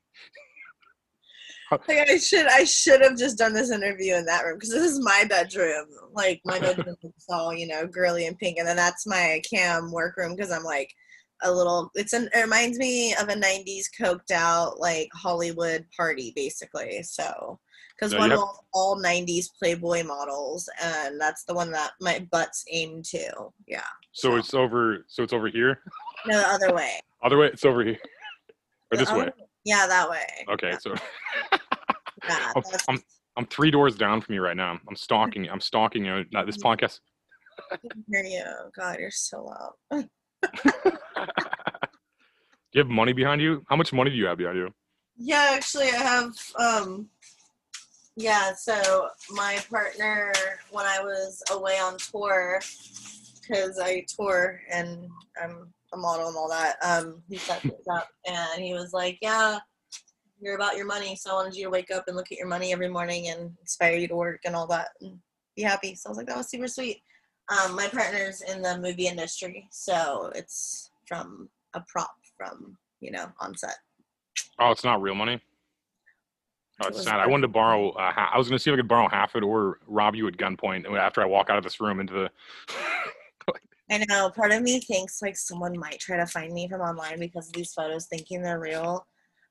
Like 1.71 2.09
I 2.09 2.17
should 2.19 2.47
I 2.47 2.65
should 2.65 3.00
have 3.03 3.17
just 3.17 3.39
done 3.39 3.53
this 3.53 3.71
interview 3.71 4.15
in 4.15 4.25
that 4.27 4.45
room 4.45 4.57
because 4.57 4.71
this 4.71 4.91
is 4.91 5.00
my 5.00 5.25
bedroom. 5.29 5.87
Like 6.12 6.41
my 6.45 6.59
bedroom 6.59 6.97
is 7.03 7.27
all 7.29 7.55
you 7.55 7.67
know 7.67 7.87
girly 7.87 8.27
and 8.27 8.39
pink, 8.39 8.59
and 8.59 8.67
then 8.67 8.77
that's 8.77 9.07
my 9.07 9.41
cam 9.49 9.93
workroom 9.93 10.35
because 10.35 10.50
I'm 10.50 10.65
like 10.65 10.93
a 11.43 11.53
little. 11.53 11.91
It's 11.95 12.12
an 12.12 12.29
it 12.35 12.41
reminds 12.41 12.79
me 12.79 13.15
of 13.15 13.29
a 13.29 13.35
'90s 13.35 13.85
coked 13.99 14.31
out 14.31 14.81
like 14.81 15.09
Hollywood 15.15 15.87
party 15.97 16.33
basically. 16.35 17.03
So 17.03 17.59
because 18.00 18.17
one 18.17 18.33
of 18.33 18.41
all 18.73 19.00
'90s 19.00 19.47
Playboy 19.59 20.03
models, 20.03 20.69
and 20.83 21.21
that's 21.21 21.45
the 21.45 21.55
one 21.55 21.71
that 21.73 21.93
my 22.00 22.27
butt's 22.33 22.65
aimed 22.71 23.05
to. 23.07 23.31
Yeah, 23.67 23.83
So 24.12 24.37
it's 24.37 24.55
over. 24.55 25.05
So 25.09 25.23
it's 25.23 25.33
over 25.33 25.49
here. 25.49 25.83
no, 26.27 26.39
the 26.39 26.49
other 26.49 26.75
way. 26.75 27.00
Other 27.23 27.39
way. 27.39 27.49
It's 27.49 27.65
over 27.65 27.85
here. 27.85 27.99
Or 28.93 28.97
The 28.97 29.05
this 29.05 29.12
way. 29.12 29.31
Yeah, 29.64 29.87
that 29.87 30.09
way. 30.09 30.26
Okay. 30.49 30.73
So 30.81 30.95
Yeah, 32.29 32.52
I'm, 32.55 32.62
I'm 32.88 33.02
I'm 33.37 33.47
three 33.47 33.71
doors 33.71 33.97
down 33.97 34.21
from 34.21 34.35
you 34.35 34.43
right 34.43 34.57
now. 34.57 34.79
I'm 34.88 34.97
stalking. 34.97 35.45
You. 35.45 35.50
I'm 35.50 35.61
stalking 35.61 36.05
you. 36.05 36.25
Not 36.33 36.47
this 36.47 36.59
podcast. 36.59 37.01
I 37.70 37.77
can 37.77 38.05
hear 38.11 38.25
you. 38.25 38.44
God, 38.77 38.99
you're 38.99 39.11
so 39.11 39.44
loud. 39.44 40.09
do 40.64 40.92
you 42.73 42.81
have 42.81 42.88
money 42.88 43.12
behind 43.12 43.40
you? 43.40 43.62
How 43.68 43.77
much 43.77 43.92
money 43.92 44.11
do 44.11 44.16
you 44.16 44.27
have 44.27 44.38
behind 44.38 44.59
you? 44.59 44.70
Yeah, 45.16 45.51
actually, 45.53 45.88
I 45.88 45.96
have. 45.96 46.33
Um, 46.59 47.09
yeah, 48.16 48.53
so 48.55 49.09
my 49.31 49.59
partner, 49.70 50.33
when 50.70 50.85
I 50.85 51.01
was 51.01 51.42
away 51.51 51.79
on 51.79 51.96
tour, 51.99 52.61
because 53.40 53.79
I 53.79 54.05
tour 54.09 54.61
and 54.70 55.09
I'm 55.42 55.73
a 55.92 55.96
model 55.96 56.29
and 56.29 56.37
all 56.37 56.48
that, 56.48 56.76
um, 56.83 57.22
he 57.29 57.37
set 57.37 57.62
this 57.62 57.87
up 57.90 58.09
and 58.26 58.62
he 58.62 58.74
was 58.74 58.92
like, 58.92 59.18
"Yeah, 59.20 59.59
you're 60.40 60.55
about 60.57 60.76
your 60.76 60.87
money, 60.87 61.16
so 61.16 61.31
I 61.31 61.35
wanted 61.35 61.57
you 61.57 61.64
to 61.64 61.70
wake 61.70 61.90
up 61.90 62.05
and 62.07 62.16
look 62.16 62.31
at 62.33 62.38
your 62.38 62.46
money 62.46 62.72
every 62.72 62.88
morning 62.88 63.29
and 63.29 63.53
inspire 63.61 63.96
you 63.96 64.09
to 64.09 64.16
work 64.16 64.40
and 64.44 64.55
all 64.55 64.66
that 64.68 64.88
and 65.00 65.18
be 65.57 65.62
happy." 65.62 65.94
So 65.94 66.09
I 66.09 66.11
was 66.11 66.18
like, 66.18 66.26
"That 66.26 66.37
was 66.37 66.50
super 66.50 66.68
sweet." 66.68 67.03
Um, 67.48 67.74
my 67.74 67.88
partner's 67.88 68.42
in 68.42 68.62
the 68.62 68.79
movie 68.79 69.09
industry, 69.09 69.66
so 69.70 70.31
it's 70.35 70.90
from 71.07 71.48
a 71.74 71.83
prop 71.88 72.14
from 72.37 72.76
you 73.00 73.11
know 73.11 73.26
on 73.40 73.57
set. 73.57 73.76
Oh, 74.59 74.70
it's 74.70 74.85
not 74.85 75.03
real 75.03 75.14
money. 75.14 75.40
Oh, 76.83 76.88
it's. 76.88 77.07
I 77.07 77.26
wanted 77.26 77.42
to 77.42 77.48
borrow. 77.48 77.90
Uh, 77.90 78.12
ha- 78.12 78.31
I 78.33 78.38
was 78.38 78.48
going 78.48 78.57
to 78.57 78.62
see 78.62 78.70
if 78.70 78.74
I 78.74 78.79
could 78.79 78.88
borrow 78.88 79.09
half 79.09 79.37
it 79.37 79.42
or 79.42 79.79
rob 79.87 80.14
you 80.14 80.26
at 80.29 80.37
gunpoint 80.37 80.87
after 80.98 81.20
I 81.20 81.26
walk 81.26 81.50
out 81.50 81.59
of 81.59 81.64
this 81.64 81.81
room 81.81 82.00
into 82.00 82.12
the. 82.14 82.31
I 83.90 84.05
know. 84.09 84.31
Part 84.31 84.53
of 84.53 84.62
me 84.62 84.81
thinks 84.81 85.20
like 85.20 85.37
someone 85.37 85.79
might 85.79 85.98
try 85.98 86.16
to 86.16 86.26
find 86.26 86.53
me 86.53 86.68
from 86.68 86.81
online 86.81 87.18
because 87.18 87.48
of 87.48 87.55
these 87.55 87.72
photos, 87.72 88.07
thinking 88.07 88.42
they're 88.42 88.61
real. 88.61 89.07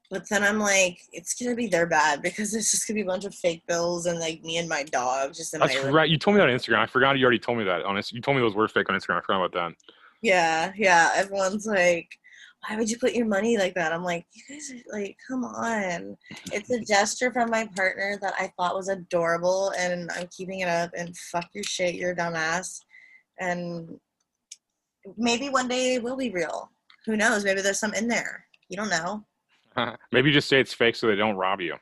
But 0.09 0.27
then 0.29 0.43
I'm 0.43 0.59
like, 0.59 0.99
it's 1.11 1.35
gonna 1.35 1.55
be 1.55 1.67
their 1.67 1.85
bad 1.85 2.21
because 2.21 2.55
it's 2.55 2.71
just 2.71 2.87
gonna 2.87 2.95
be 2.95 3.01
a 3.01 3.05
bunch 3.05 3.25
of 3.25 3.35
fake 3.35 3.63
bills 3.67 4.07
and 4.07 4.19
like 4.19 4.41
me 4.43 4.57
and 4.57 4.67
my 4.67 4.83
dog 4.83 5.33
just 5.33 5.53
in 5.53 5.59
That's 5.59 5.83
my 5.83 5.89
right. 5.89 6.09
You 6.09 6.17
told 6.17 6.35
me 6.35 6.41
that 6.41 6.49
on 6.49 6.55
Instagram. 6.55 6.79
I 6.79 6.87
forgot 6.87 7.17
you 7.17 7.23
already 7.23 7.39
told 7.39 7.59
me 7.59 7.63
that. 7.65 7.83
Honest, 7.83 8.11
you 8.11 8.21
told 8.21 8.37
me 8.37 8.41
those 8.41 8.55
were 8.55 8.67
fake 8.67 8.89
on 8.89 8.95
Instagram. 8.95 9.17
I 9.17 9.21
forgot 9.21 9.45
about 9.45 9.53
that. 9.53 9.75
Yeah, 10.21 10.71
yeah. 10.75 11.11
Everyone's 11.15 11.67
like, 11.67 12.09
why 12.67 12.75
would 12.75 12.89
you 12.89 12.97
put 12.97 13.13
your 13.13 13.27
money 13.27 13.57
like 13.57 13.75
that? 13.75 13.93
I'm 13.93 14.03
like, 14.03 14.25
you 14.33 14.41
guys 14.49 14.71
are 14.71 14.99
like, 14.99 15.17
come 15.27 15.45
on. 15.45 16.17
It's 16.51 16.69
a 16.71 16.79
gesture 16.79 17.31
from 17.31 17.49
my 17.49 17.69
partner 17.75 18.17
that 18.21 18.33
I 18.37 18.51
thought 18.57 18.75
was 18.75 18.89
adorable 18.89 19.71
and 19.77 20.09
I'm 20.15 20.27
keeping 20.35 20.61
it 20.61 20.67
up 20.67 20.91
and 20.97 21.15
fuck 21.15 21.49
your 21.53 21.63
shit, 21.63 21.95
you're 21.95 22.11
a 22.11 22.15
dumbass. 22.15 22.81
And 23.39 23.99
maybe 25.17 25.49
one 25.49 25.67
day 25.67 25.95
it 25.95 26.03
will 26.03 26.17
be 26.17 26.29
real. 26.29 26.71
Who 27.05 27.17
knows? 27.17 27.43
Maybe 27.43 27.61
there's 27.61 27.79
some 27.79 27.93
in 27.93 28.07
there. 28.07 28.45
You 28.69 28.77
don't 28.77 28.89
know. 28.89 29.25
Maybe 30.11 30.29
you 30.29 30.33
just 30.33 30.49
say 30.49 30.59
it's 30.59 30.73
fake 30.73 30.95
so 30.95 31.07
they 31.07 31.15
don't 31.15 31.35
rob 31.35 31.61
you. 31.61 31.75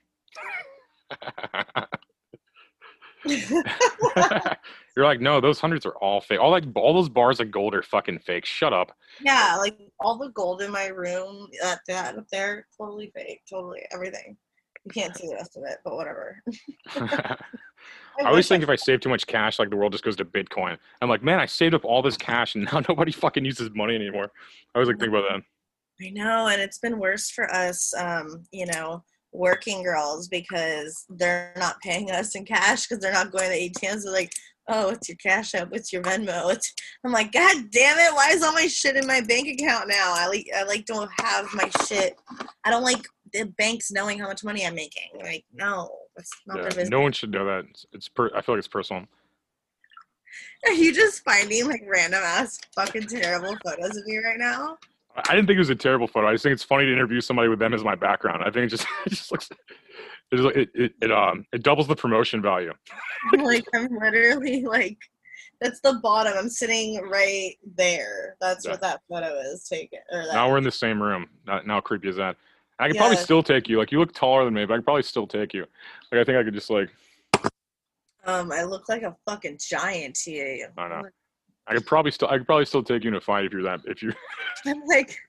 You're 4.96 5.06
like, 5.06 5.22
no, 5.22 5.42
those 5.42 5.60
hundreds 5.60 5.86
are 5.86 5.96
all 5.98 6.22
fake. 6.22 6.40
All 6.40 6.50
like 6.52 6.64
all 6.76 6.94
those 6.94 7.10
bars 7.10 7.40
of 7.40 7.52
gold 7.52 7.76
are 7.76 7.84
fucking 7.84 8.20
fake. 8.20 8.46
Shut 8.46 8.74
up. 8.74 8.92
yeah, 9.22 9.56
like 9.58 9.78
all 10.00 10.18
the 10.18 10.30
gold 10.30 10.62
in 10.62 10.72
my 10.72 10.88
room, 10.88 11.48
that 11.62 11.80
that 11.88 12.18
up 12.18 12.26
there, 12.32 12.66
totally 12.78 13.12
fake. 13.16 13.42
Totally 13.50 13.82
everything. 13.92 14.38
You 14.88 15.02
can't 15.02 15.18
see 15.18 15.28
the 15.28 15.36
rest 15.36 15.58
of 15.58 15.64
it, 15.66 15.80
but 15.84 15.96
whatever. 15.96 16.42
I 18.20 18.30
always 18.30 18.48
think 18.48 18.64
if 18.64 18.70
I 18.70 18.76
save 18.76 19.02
too 19.02 19.10
much 19.10 19.28
cash, 19.28 19.60
like 19.60 19.70
the 19.70 19.76
world 19.76 19.92
just 19.92 20.04
goes 20.04 20.16
to 20.16 20.26
Bitcoin. 20.26 20.78
I'm 21.02 21.10
like, 21.10 21.24
man, 21.24 21.40
I 21.40 21.46
saved 21.46 21.74
up 21.74 21.86
all 21.86 22.02
this 22.02 22.18
cash 22.18 22.56
and 22.56 22.64
now 22.72 22.82
nobody 22.88 23.12
fucking 23.12 23.44
uses 23.44 23.70
money 23.76 23.96
anymore. 23.96 24.32
I 24.74 24.80
always 24.80 24.88
like 24.88 25.00
think 25.00 25.10
about 25.10 25.26
that. 25.30 25.42
I 26.06 26.10
know, 26.12 26.48
and 26.48 26.62
it's 26.62 26.78
been 26.78 27.00
worse 27.00 27.30
for 27.30 27.52
us, 27.54 27.94
um, 27.98 28.44
you 28.52 28.68
know, 28.68 29.04
working 29.34 29.84
girls 29.84 30.28
because 30.28 31.06
they're 31.10 31.54
not 31.58 31.80
paying 31.82 32.12
us 32.12 32.36
in 32.36 32.46
cash 32.46 32.88
because 32.88 33.02
they're 33.02 33.12
not 33.12 33.32
going 33.32 33.50
to 33.50 33.80
ATMs. 33.80 34.04
They're 34.04 34.14
like, 34.14 34.32
oh, 34.70 34.90
it's 34.90 35.10
your 35.10 35.18
Cash 35.18 35.56
App, 35.56 35.70
it's 35.72 35.92
your 35.92 36.02
Venmo. 36.04 36.54
It's 36.54 36.74
I'm 37.04 37.12
like, 37.12 37.32
God 37.32 37.56
damn 37.72 37.98
it, 37.98 38.14
why 38.14 38.32
is 38.32 38.44
all 38.44 38.54
my 38.54 38.68
shit 38.68 38.96
in 38.96 39.08
my 39.08 39.22
bank 39.22 39.48
account 39.48 39.88
now? 39.88 40.14
I 40.16 40.28
like 40.28 40.48
I 40.56 40.64
like 40.64 40.86
don't 40.86 41.10
have 41.20 41.48
my 41.54 41.70
shit. 41.86 42.16
I 42.66 42.70
don't 42.70 42.84
like 42.84 43.06
the 43.34 43.46
banks 43.58 43.92
knowing 43.92 44.20
how 44.20 44.28
much 44.28 44.44
money 44.44 44.66
I'm 44.66 44.76
making. 44.76 45.10
Like, 45.22 45.46
no, 45.54 45.90
that's 46.16 46.32
not 46.46 46.58
Yeah, 46.58 46.66
business. 46.66 46.90
no 46.90 47.02
one 47.02 47.12
should 47.12 47.32
know 47.32 47.46
that. 47.46 47.66
It's, 47.70 47.86
it's 47.94 48.10
per, 48.10 48.30
I 48.36 48.42
feel 48.42 48.56
like 48.56 48.60
it's 48.60 48.68
personal. 48.68 49.06
Are 50.66 50.74
you 50.74 50.94
just 50.94 51.24
finding 51.24 51.68
like 51.68 51.84
random 51.88 52.22
ass 52.24 52.60
fucking 52.76 53.08
terrible 53.08 53.56
photos 53.66 53.96
of 53.96 54.06
me 54.06 54.18
right 54.18 54.38
now? 54.38 54.78
I 55.16 55.34
didn't 55.36 55.48
think 55.48 55.56
it 55.56 55.60
was 55.60 55.70
a 55.70 55.76
terrible 55.76 56.08
photo. 56.08 56.28
I 56.28 56.34
just 56.34 56.44
think 56.44 56.54
it's 56.54 56.64
funny 56.64 56.86
to 56.86 56.94
interview 56.94 57.22
somebody 57.22 57.48
with 57.48 57.60
them 57.60 57.74
as 57.74 57.84
my 57.84 57.96
background. 57.96 58.44
I 58.46 58.52
think 58.52 58.66
it 58.66 58.68
just 58.68 58.86
it 59.06 59.10
just 59.10 59.32
looks 59.32 59.50
it, 60.32 60.36
just, 60.36 60.56
it, 60.56 60.70
it, 60.76 60.94
it 61.02 61.12
um 61.12 61.46
it 61.54 61.64
doubles 61.64 61.88
the 61.88 61.96
promotion 61.96 62.42
value. 62.42 62.74
like 63.40 63.66
I'm 63.74 63.90
literally 64.00 64.64
like 64.64 64.98
that's 65.60 65.80
the 65.82 66.00
bottom. 66.04 66.34
I'm 66.38 66.50
sitting 66.50 67.02
right 67.10 67.56
there. 67.76 68.36
That's 68.40 68.66
Yeah. 68.66 68.72
what 68.72 68.82
that 68.82 69.02
photo 69.10 69.40
is 69.40 69.68
taken. 69.68 70.00
Or 70.12 70.26
that. 70.28 70.34
Now 70.34 70.50
we're 70.52 70.60
in 70.60 70.64
the 70.64 70.72
same 70.72 71.02
room. 71.02 71.28
Now, 71.48 71.62
now 71.66 71.80
creepy 71.80 72.10
is 72.10 72.16
that? 72.18 72.36
I 72.80 72.88
could 72.88 72.98
probably 72.98 73.18
still 73.18 73.42
take 73.42 73.68
you. 73.68 73.78
Like 73.78 73.92
you 73.92 74.00
look 74.00 74.14
taller 74.14 74.46
than 74.46 74.54
me, 74.54 74.66
but 74.66 74.74
I 74.74 74.78
could 74.78 74.86
probably 74.86 75.04
still 75.04 75.28
take 75.28 75.54
you. 75.54 75.66
Like 76.12 76.22
I 76.22 76.24
think 76.24 76.38
I 76.38 76.44
could 76.44 76.54
just 76.54 76.70
like 76.70 76.90
um, 78.26 78.52
I 78.52 78.64
look 78.64 78.90
like 78.90 79.04
a 79.04 79.16
fucking 79.26 79.58
giant 79.58 80.16
to 80.16 80.32
you. 80.32 80.68
I 80.78 80.88
know. 80.90 81.04
I 81.66 81.74
could 81.74 81.86
probably 81.86 82.12
still 82.12 82.28
I 82.28 82.38
could 82.38 82.46
probably 82.46 82.66
still 82.66 82.84
take 82.84 83.04
you 83.04 83.10
in 83.10 83.16
a 83.16 83.22
fight 83.22 83.46
if 83.46 83.54
you're 83.54 83.64
that 83.64 83.82
if 83.86 84.02
you 84.02 84.14
I'm 84.66 84.82
like. 84.86 85.18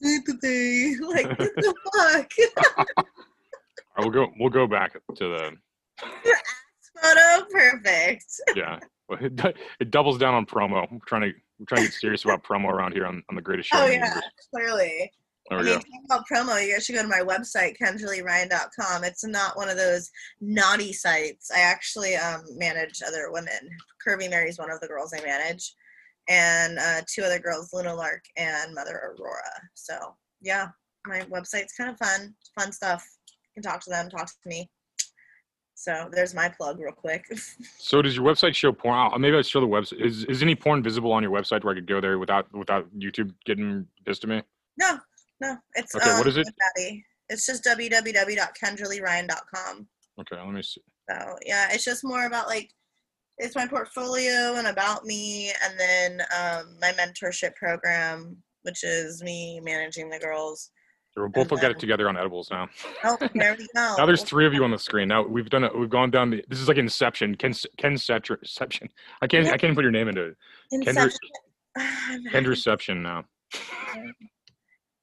Like 0.00 1.26
what 1.26 1.50
the 1.56 1.74
fuck? 1.96 3.06
Right, 3.98 4.04
we'll 4.04 4.10
go. 4.10 4.32
We'll 4.38 4.50
go 4.50 4.68
back 4.68 4.92
to 4.92 5.00
the 5.24 5.56
Photo 7.02 7.46
perfect. 7.50 8.24
yeah. 8.54 8.78
It, 9.10 9.56
it 9.80 9.90
doubles 9.90 10.18
down 10.18 10.34
on 10.34 10.46
promo. 10.46 10.86
We're 10.92 10.98
trying 11.06 11.22
to 11.22 11.32
we're 11.58 11.66
trying 11.66 11.82
to 11.82 11.88
get 11.88 11.94
serious 11.94 12.24
about 12.24 12.44
promo 12.44 12.68
around 12.68 12.92
here 12.92 13.06
on, 13.06 13.24
on 13.28 13.34
the 13.34 13.42
greatest 13.42 13.70
show. 13.70 13.78
Oh 13.78 13.86
yeah, 13.86 13.94
universe. 13.94 14.22
clearly. 14.54 15.10
There 15.50 15.60
I 15.60 15.62
mean, 15.62 15.80
about 16.04 16.24
promo, 16.30 16.62
you 16.64 16.72
guys 16.72 16.84
should 16.84 16.94
go 16.94 17.02
to 17.02 17.08
my 17.08 17.20
website, 17.20 17.76
kendraleeryan.com. 17.78 19.04
It's 19.04 19.24
not 19.24 19.56
one 19.56 19.68
of 19.68 19.76
those 19.76 20.10
naughty 20.40 20.92
sites. 20.92 21.50
I 21.54 21.60
actually 21.60 22.16
um, 22.16 22.42
manage 22.56 23.00
other 23.06 23.30
women. 23.30 23.70
Curvy 24.06 24.28
Mary's 24.28 24.58
one 24.58 24.70
of 24.70 24.80
the 24.80 24.88
girls 24.88 25.14
I 25.14 25.24
manage, 25.24 25.74
and 26.28 26.78
uh, 26.78 27.00
two 27.06 27.22
other 27.22 27.38
girls, 27.38 27.72
Luna 27.72 27.94
Lark 27.94 28.24
and 28.36 28.74
Mother 28.74 29.14
Aurora. 29.18 29.40
So 29.74 30.14
yeah, 30.42 30.68
my 31.06 31.20
website's 31.22 31.72
kind 31.72 31.90
of 31.90 31.98
fun, 31.98 32.34
fun 32.58 32.72
stuff. 32.72 33.06
You 33.28 33.62
can 33.62 33.70
talk 33.70 33.82
to 33.84 33.90
them, 33.90 34.10
talk 34.10 34.26
to 34.26 34.48
me. 34.48 34.68
So 35.74 36.10
there's 36.12 36.34
my 36.34 36.48
plug, 36.48 36.80
real 36.80 36.92
quick. 36.92 37.24
So 37.78 38.02
does 38.02 38.16
your 38.16 38.26
website 38.26 38.54
show 38.54 38.72
porn? 38.72 39.18
Maybe 39.18 39.36
I 39.36 39.40
should 39.40 39.50
show 39.50 39.60
the 39.60 39.66
website. 39.66 40.04
Is 40.04 40.24
is 40.24 40.42
any 40.42 40.54
porn 40.54 40.82
visible 40.82 41.10
on 41.12 41.22
your 41.22 41.32
website 41.32 41.64
where 41.64 41.72
I 41.72 41.76
could 41.76 41.86
go 41.86 42.02
there 42.02 42.18
without 42.18 42.52
without 42.52 42.86
YouTube 42.94 43.32
getting 43.46 43.86
pissed 44.04 44.24
at 44.24 44.30
me? 44.30 44.42
no, 44.78 44.98
no, 45.40 45.56
it's 45.74 45.94
Okay, 45.94 46.10
what 46.10 46.22
um, 46.22 46.28
is 46.28 46.36
it? 46.36 46.48
It's 47.28 47.46
just 47.46 47.64
www.kendraleeryan.com. 47.64 49.86
Okay, 50.20 50.36
let 50.36 50.48
me 50.48 50.62
see. 50.62 50.82
So 51.08 51.36
yeah, 51.44 51.68
it's 51.72 51.84
just 51.84 52.02
more 52.04 52.26
about 52.26 52.48
like 52.48 52.72
it's 53.38 53.54
my 53.54 53.66
portfolio 53.66 54.56
and 54.56 54.66
about 54.66 55.04
me, 55.04 55.52
and 55.64 55.78
then 55.78 56.22
um, 56.36 56.76
my 56.80 56.90
mentorship 56.92 57.54
program, 57.54 58.36
which 58.62 58.82
is 58.82 59.22
me 59.22 59.60
managing 59.62 60.10
the 60.10 60.18
girls. 60.18 60.70
So 61.12 61.22
We're 61.22 61.28
both 61.28 61.52
And 61.52 61.60
got 61.60 61.70
it 61.70 61.78
together 61.78 62.08
on 62.08 62.16
edibles 62.16 62.50
now. 62.50 62.68
Oh, 63.04 63.16
there 63.34 63.54
we 63.56 63.66
go. 63.74 63.94
Now 63.96 64.06
there's 64.06 64.24
three 64.24 64.46
of 64.46 64.52
you 64.52 64.64
on 64.64 64.70
the 64.70 64.78
screen. 64.78 65.08
Now 65.08 65.22
we've 65.22 65.48
done 65.48 65.64
it. 65.64 65.76
We've 65.76 65.88
gone 65.88 66.10
down 66.10 66.30
the. 66.30 66.44
This 66.48 66.60
is 66.60 66.68
like 66.68 66.76
Inception. 66.76 67.36
Ken 67.36 67.54
Ken 67.76 67.94
Cetra- 67.94 68.42
Inception. 68.42 68.88
I 69.22 69.26
can't. 69.26 69.48
I 69.48 69.56
can't 69.56 69.74
put 69.74 69.82
your 69.82 69.92
name 69.92 70.08
into 70.08 70.22
it. 70.22 70.36
Kendra- 70.72 70.88
Inception. 70.88 71.18
Kendraception 72.32 73.02
now. 73.02 73.24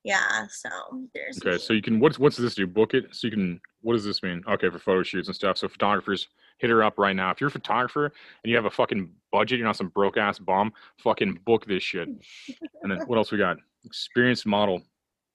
Yeah. 0.06 0.46
So 0.50 0.70
there's. 1.16 1.42
Okay, 1.44 1.58
so 1.58 1.74
you 1.74 1.82
can. 1.82 2.00
What's 2.00 2.20
what's 2.20 2.38
this 2.38 2.54
do? 2.54 2.68
Book 2.68 2.94
it. 2.94 3.08
So 3.12 3.26
you 3.28 3.32
can. 3.32 3.60
What 3.82 3.94
does 3.94 4.06
this 4.06 4.22
mean? 4.22 4.44
Okay, 4.48 4.70
for 4.70 4.78
photo 4.78 5.02
shoots 5.02 5.28
and 5.28 5.36
stuff. 5.36 5.58
So 5.58 5.68
photographers, 5.68 6.28
hit 6.60 6.70
her 6.70 6.84
up 6.84 7.00
right 7.00 7.16
now. 7.16 7.32
If 7.32 7.42
you're 7.42 7.48
a 7.48 7.52
photographer 7.52 8.06
and 8.06 8.50
you 8.50 8.56
have 8.56 8.66
a 8.66 8.70
fucking 8.70 9.10
budget, 9.32 9.58
you're 9.58 9.68
not 9.68 9.78
some 9.78 9.90
broke 9.90 10.18
ass 10.18 10.38
bum. 10.38 10.72
Fucking 11.00 11.40
book 11.44 11.66
this 11.66 11.82
shit. 11.82 12.08
And 12.08 12.92
then 12.92 13.00
what 13.08 13.18
else 13.18 13.32
we 13.32 13.40
got? 13.40 13.58
Experienced 13.84 14.46
model. 14.46 14.84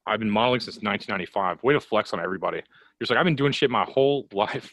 I've 0.07 0.21
been 0.21 0.31
modeling 0.31 0.61
since 0.61 0.77
1995. 0.77 1.63
Way 1.65 1.75
to 1.75 1.81
flex 1.81 2.13
on 2.13 2.21
everybody. 2.21 2.59
You're 2.59 2.65
just 3.01 3.11
like 3.11 3.19
I've 3.19 3.25
been 3.25 3.37
doing 3.37 3.53
shit 3.53 3.71
my 3.71 3.85
whole 3.85 4.29
life. 4.33 4.71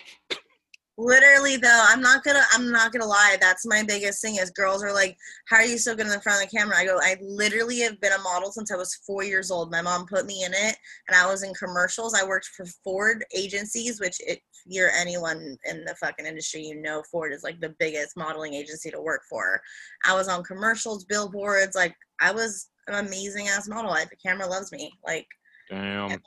Literally 1.00 1.58
though, 1.58 1.86
I'm 1.88 2.02
not 2.02 2.24
gonna 2.24 2.42
I'm 2.52 2.72
not 2.72 2.92
gonna 2.92 3.06
lie. 3.06 3.38
That's 3.40 3.68
my 3.68 3.84
biggest 3.84 4.20
thing 4.20 4.38
is 4.38 4.50
girls 4.50 4.84
are 4.84 4.94
like, 4.94 5.16
How 5.48 5.58
are 5.58 5.66
you 5.66 5.78
so 5.78 5.96
good 5.96 6.08
in 6.08 6.12
the 6.12 6.22
front 6.22 6.44
of 6.44 6.50
the 6.50 6.58
camera? 6.58 6.76
I 6.76 6.86
go, 6.86 6.98
I 7.00 7.18
literally 7.22 7.80
have 7.82 8.02
been 8.02 8.14
a 8.14 8.22
model 8.22 8.52
since 8.52 8.72
I 8.72 8.78
was 8.78 8.96
four 9.06 9.24
years 9.24 9.52
old. 9.52 9.72
My 9.72 9.82
mom 9.82 10.08
put 10.08 10.26
me 10.26 10.44
in 10.44 10.54
it 10.54 10.76
and 11.08 11.16
I 11.16 11.28
was 11.28 11.44
in 11.44 11.54
commercials. 11.54 12.16
I 12.16 12.26
worked 12.26 12.48
for 12.48 12.66
Ford 12.84 13.24
agencies, 13.36 14.00
which 14.00 14.18
if 14.22 14.40
you're 14.66 14.90
anyone 14.90 15.56
in 15.70 15.86
the 15.86 15.96
fucking 15.96 16.26
industry, 16.26 16.62
you 16.62 16.82
know 16.82 17.04
Ford 17.12 17.32
is 17.32 17.44
like 17.44 17.60
the 17.60 17.76
biggest 17.78 18.18
modeling 18.18 18.56
agency 18.56 18.90
to 18.90 19.00
work 19.00 19.22
for. 19.30 19.62
I 20.04 20.16
was 20.16 20.28
on 20.28 20.44
commercials, 20.44 21.06
billboards, 21.06 21.76
like 21.76 21.96
I 22.22 22.32
was 22.32 22.70
an 22.88 23.06
amazing 23.06 23.50
ass 23.50 23.68
model. 23.68 23.92
Like 23.92 24.10
the 24.10 24.16
camera 24.16 24.48
loves 24.48 24.72
me. 24.72 24.92
Like 25.06 25.28
Damn. 25.70 26.22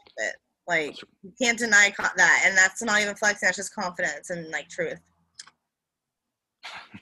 Like 0.70 1.02
you 1.22 1.32
can't 1.42 1.58
deny 1.58 1.90
co- 1.90 2.06
that, 2.16 2.44
and 2.46 2.56
that's 2.56 2.80
not 2.80 3.00
even 3.00 3.16
flexing. 3.16 3.48
That's 3.48 3.56
just 3.56 3.74
confidence 3.74 4.30
and 4.30 4.48
like 4.50 4.68
truth. 4.68 5.00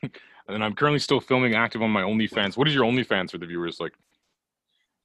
And 0.49 0.55
then 0.55 0.63
I'm 0.63 0.75
currently 0.75 0.99
still 0.99 1.21
filming 1.21 1.55
active 1.55 1.83
on 1.83 1.91
my 1.91 2.01
OnlyFans. 2.01 2.57
What 2.57 2.67
is 2.67 2.75
your 2.75 2.85
OnlyFans 2.85 3.33
for 3.33 3.37
the 3.37 3.45
viewers? 3.45 3.81
Like, 3.81 3.93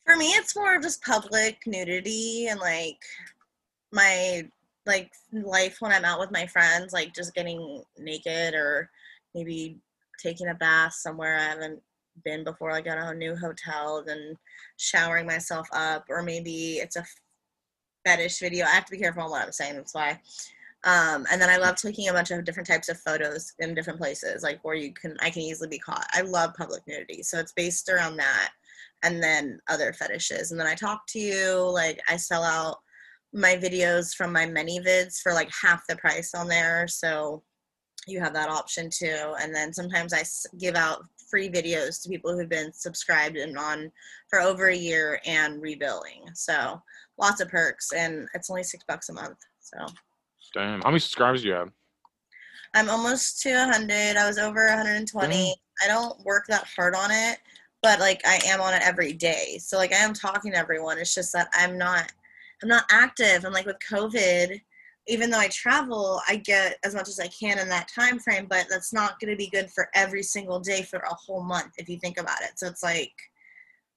For 0.05 0.15
me, 0.15 0.27
it's 0.27 0.55
more 0.55 0.73
of 0.73 0.81
just 0.81 1.03
public 1.03 1.57
nudity 1.67 2.47
and 2.47 2.61
like 2.61 2.95
my 3.91 4.47
like 4.85 5.11
life 5.33 5.75
when 5.81 5.91
I'm 5.91 6.05
out 6.05 6.21
with 6.21 6.31
my 6.31 6.47
friends, 6.47 6.93
like 6.93 7.13
just 7.13 7.35
getting 7.35 7.83
naked 7.97 8.53
or 8.53 8.89
maybe 9.35 9.79
taking 10.17 10.47
a 10.47 10.53
bath 10.53 10.93
somewhere 10.93 11.37
I 11.37 11.43
haven't 11.43 11.81
been 12.23 12.45
before, 12.45 12.71
like 12.71 12.87
at 12.87 12.97
a 12.97 13.13
new 13.13 13.35
hotel, 13.35 14.01
then 14.05 14.37
showering 14.77 15.25
myself 15.25 15.67
up, 15.73 16.05
or 16.09 16.23
maybe 16.23 16.75
it's 16.77 16.95
a 16.95 17.03
fetish 18.05 18.39
video. 18.39 18.65
I 18.65 18.71
have 18.71 18.85
to 18.85 18.91
be 18.91 18.97
careful 18.97 19.23
on 19.23 19.29
what 19.29 19.43
I'm 19.43 19.51
saying. 19.51 19.75
That's 19.75 19.93
why. 19.93 20.19
Um, 20.85 21.25
and 21.31 21.41
then 21.41 21.49
I 21.49 21.57
love 21.57 21.75
taking 21.75 22.09
a 22.09 22.13
bunch 22.13 22.31
of 22.31 22.43
different 22.43 22.67
types 22.67 22.89
of 22.89 22.99
photos 22.99 23.53
in 23.59 23.73
different 23.73 23.99
places, 23.99 24.43
like 24.43 24.59
where 24.63 24.75
you 24.75 24.91
can 24.93 25.15
I 25.21 25.29
can 25.29 25.41
easily 25.41 25.69
be 25.69 25.79
caught. 25.79 26.05
I 26.11 26.21
love 26.21 26.53
public 26.55 26.81
nudity, 26.87 27.23
so 27.23 27.39
it's 27.39 27.53
based 27.53 27.87
around 27.87 28.17
that, 28.17 28.51
and 29.01 29.23
then 29.23 29.59
other 29.69 29.93
fetishes. 29.93 30.51
And 30.51 30.59
then 30.59 30.67
I 30.67 30.75
talk 30.75 31.07
to 31.09 31.19
you, 31.19 31.69
like 31.71 32.01
I 32.09 32.17
sell 32.17 32.43
out 32.43 32.79
my 33.33 33.55
videos 33.55 34.13
from 34.13 34.33
my 34.33 34.45
ManyVids 34.45 35.21
for 35.21 35.33
like 35.33 35.49
half 35.61 35.87
the 35.87 35.95
price 35.95 36.33
on 36.35 36.49
there, 36.49 36.85
so 36.89 37.43
you 38.05 38.19
have 38.19 38.33
that 38.33 38.49
option 38.49 38.89
too. 38.89 39.35
And 39.41 39.55
then 39.55 39.71
sometimes 39.71 40.13
I 40.13 40.23
give 40.59 40.75
out 40.75 41.05
free 41.29 41.49
videos 41.49 42.01
to 42.03 42.09
people 42.09 42.37
who've 42.37 42.49
been 42.49 42.73
subscribed 42.73 43.37
and 43.37 43.57
on 43.57 43.89
for 44.29 44.41
over 44.41 44.67
a 44.67 44.75
year 44.75 45.19
and 45.25 45.61
rebilling. 45.61 46.29
So 46.33 46.81
lots 47.17 47.41
of 47.41 47.49
perks, 47.49 47.91
and 47.93 48.27
it's 48.33 48.49
only 48.49 48.63
six 48.63 48.83
bucks 48.87 49.09
a 49.09 49.13
month. 49.13 49.37
So. 49.59 49.77
damn, 50.53 50.81
how 50.81 50.89
many 50.89 50.99
subscribers 50.99 51.41
do 51.41 51.49
you 51.49 51.53
have? 51.53 51.71
I'm 52.73 52.89
almost 52.89 53.41
to 53.43 53.53
100. 53.53 54.17
I 54.17 54.27
was 54.27 54.37
over 54.37 54.67
120. 54.67 55.27
Dang. 55.27 55.53
I 55.83 55.87
don't 55.87 56.19
work 56.25 56.45
that 56.47 56.67
hard 56.75 56.95
on 56.95 57.11
it, 57.11 57.39
but 57.81 57.99
like 57.99 58.21
I 58.25 58.39
am 58.45 58.61
on 58.61 58.73
it 58.73 58.81
every 58.83 59.13
day. 59.13 59.57
So 59.59 59.77
like 59.77 59.93
I 59.93 59.97
am 59.97 60.13
talking 60.13 60.51
to 60.51 60.57
everyone. 60.57 60.97
It's 60.97 61.13
just 61.13 61.33
that 61.33 61.49
I'm 61.53 61.77
not 61.77 62.11
I'm 62.61 62.69
not 62.69 62.85
active. 62.91 63.43
And 63.43 63.53
like 63.53 63.65
with 63.65 63.77
COVID, 63.91 64.59
even 65.07 65.29
though 65.29 65.39
I 65.39 65.49
travel, 65.49 66.21
I 66.29 66.37
get 66.37 66.77
as 66.83 66.95
much 66.95 67.09
as 67.09 67.19
I 67.19 67.27
can 67.27 67.59
in 67.59 67.67
that 67.69 67.89
time 67.93 68.19
frame, 68.19 68.47
but 68.49 68.67
that's 68.69 68.93
not 68.93 69.19
going 69.19 69.31
to 69.31 69.37
be 69.37 69.49
good 69.49 69.69
for 69.69 69.89
every 69.93 70.23
single 70.23 70.59
day 70.59 70.81
for 70.81 70.99
a 70.99 71.13
whole 71.13 71.43
month 71.43 71.73
if 71.77 71.89
you 71.89 71.99
think 71.99 72.17
about 72.17 72.41
it. 72.41 72.57
So 72.57 72.67
it's 72.67 72.83
like 72.83 73.11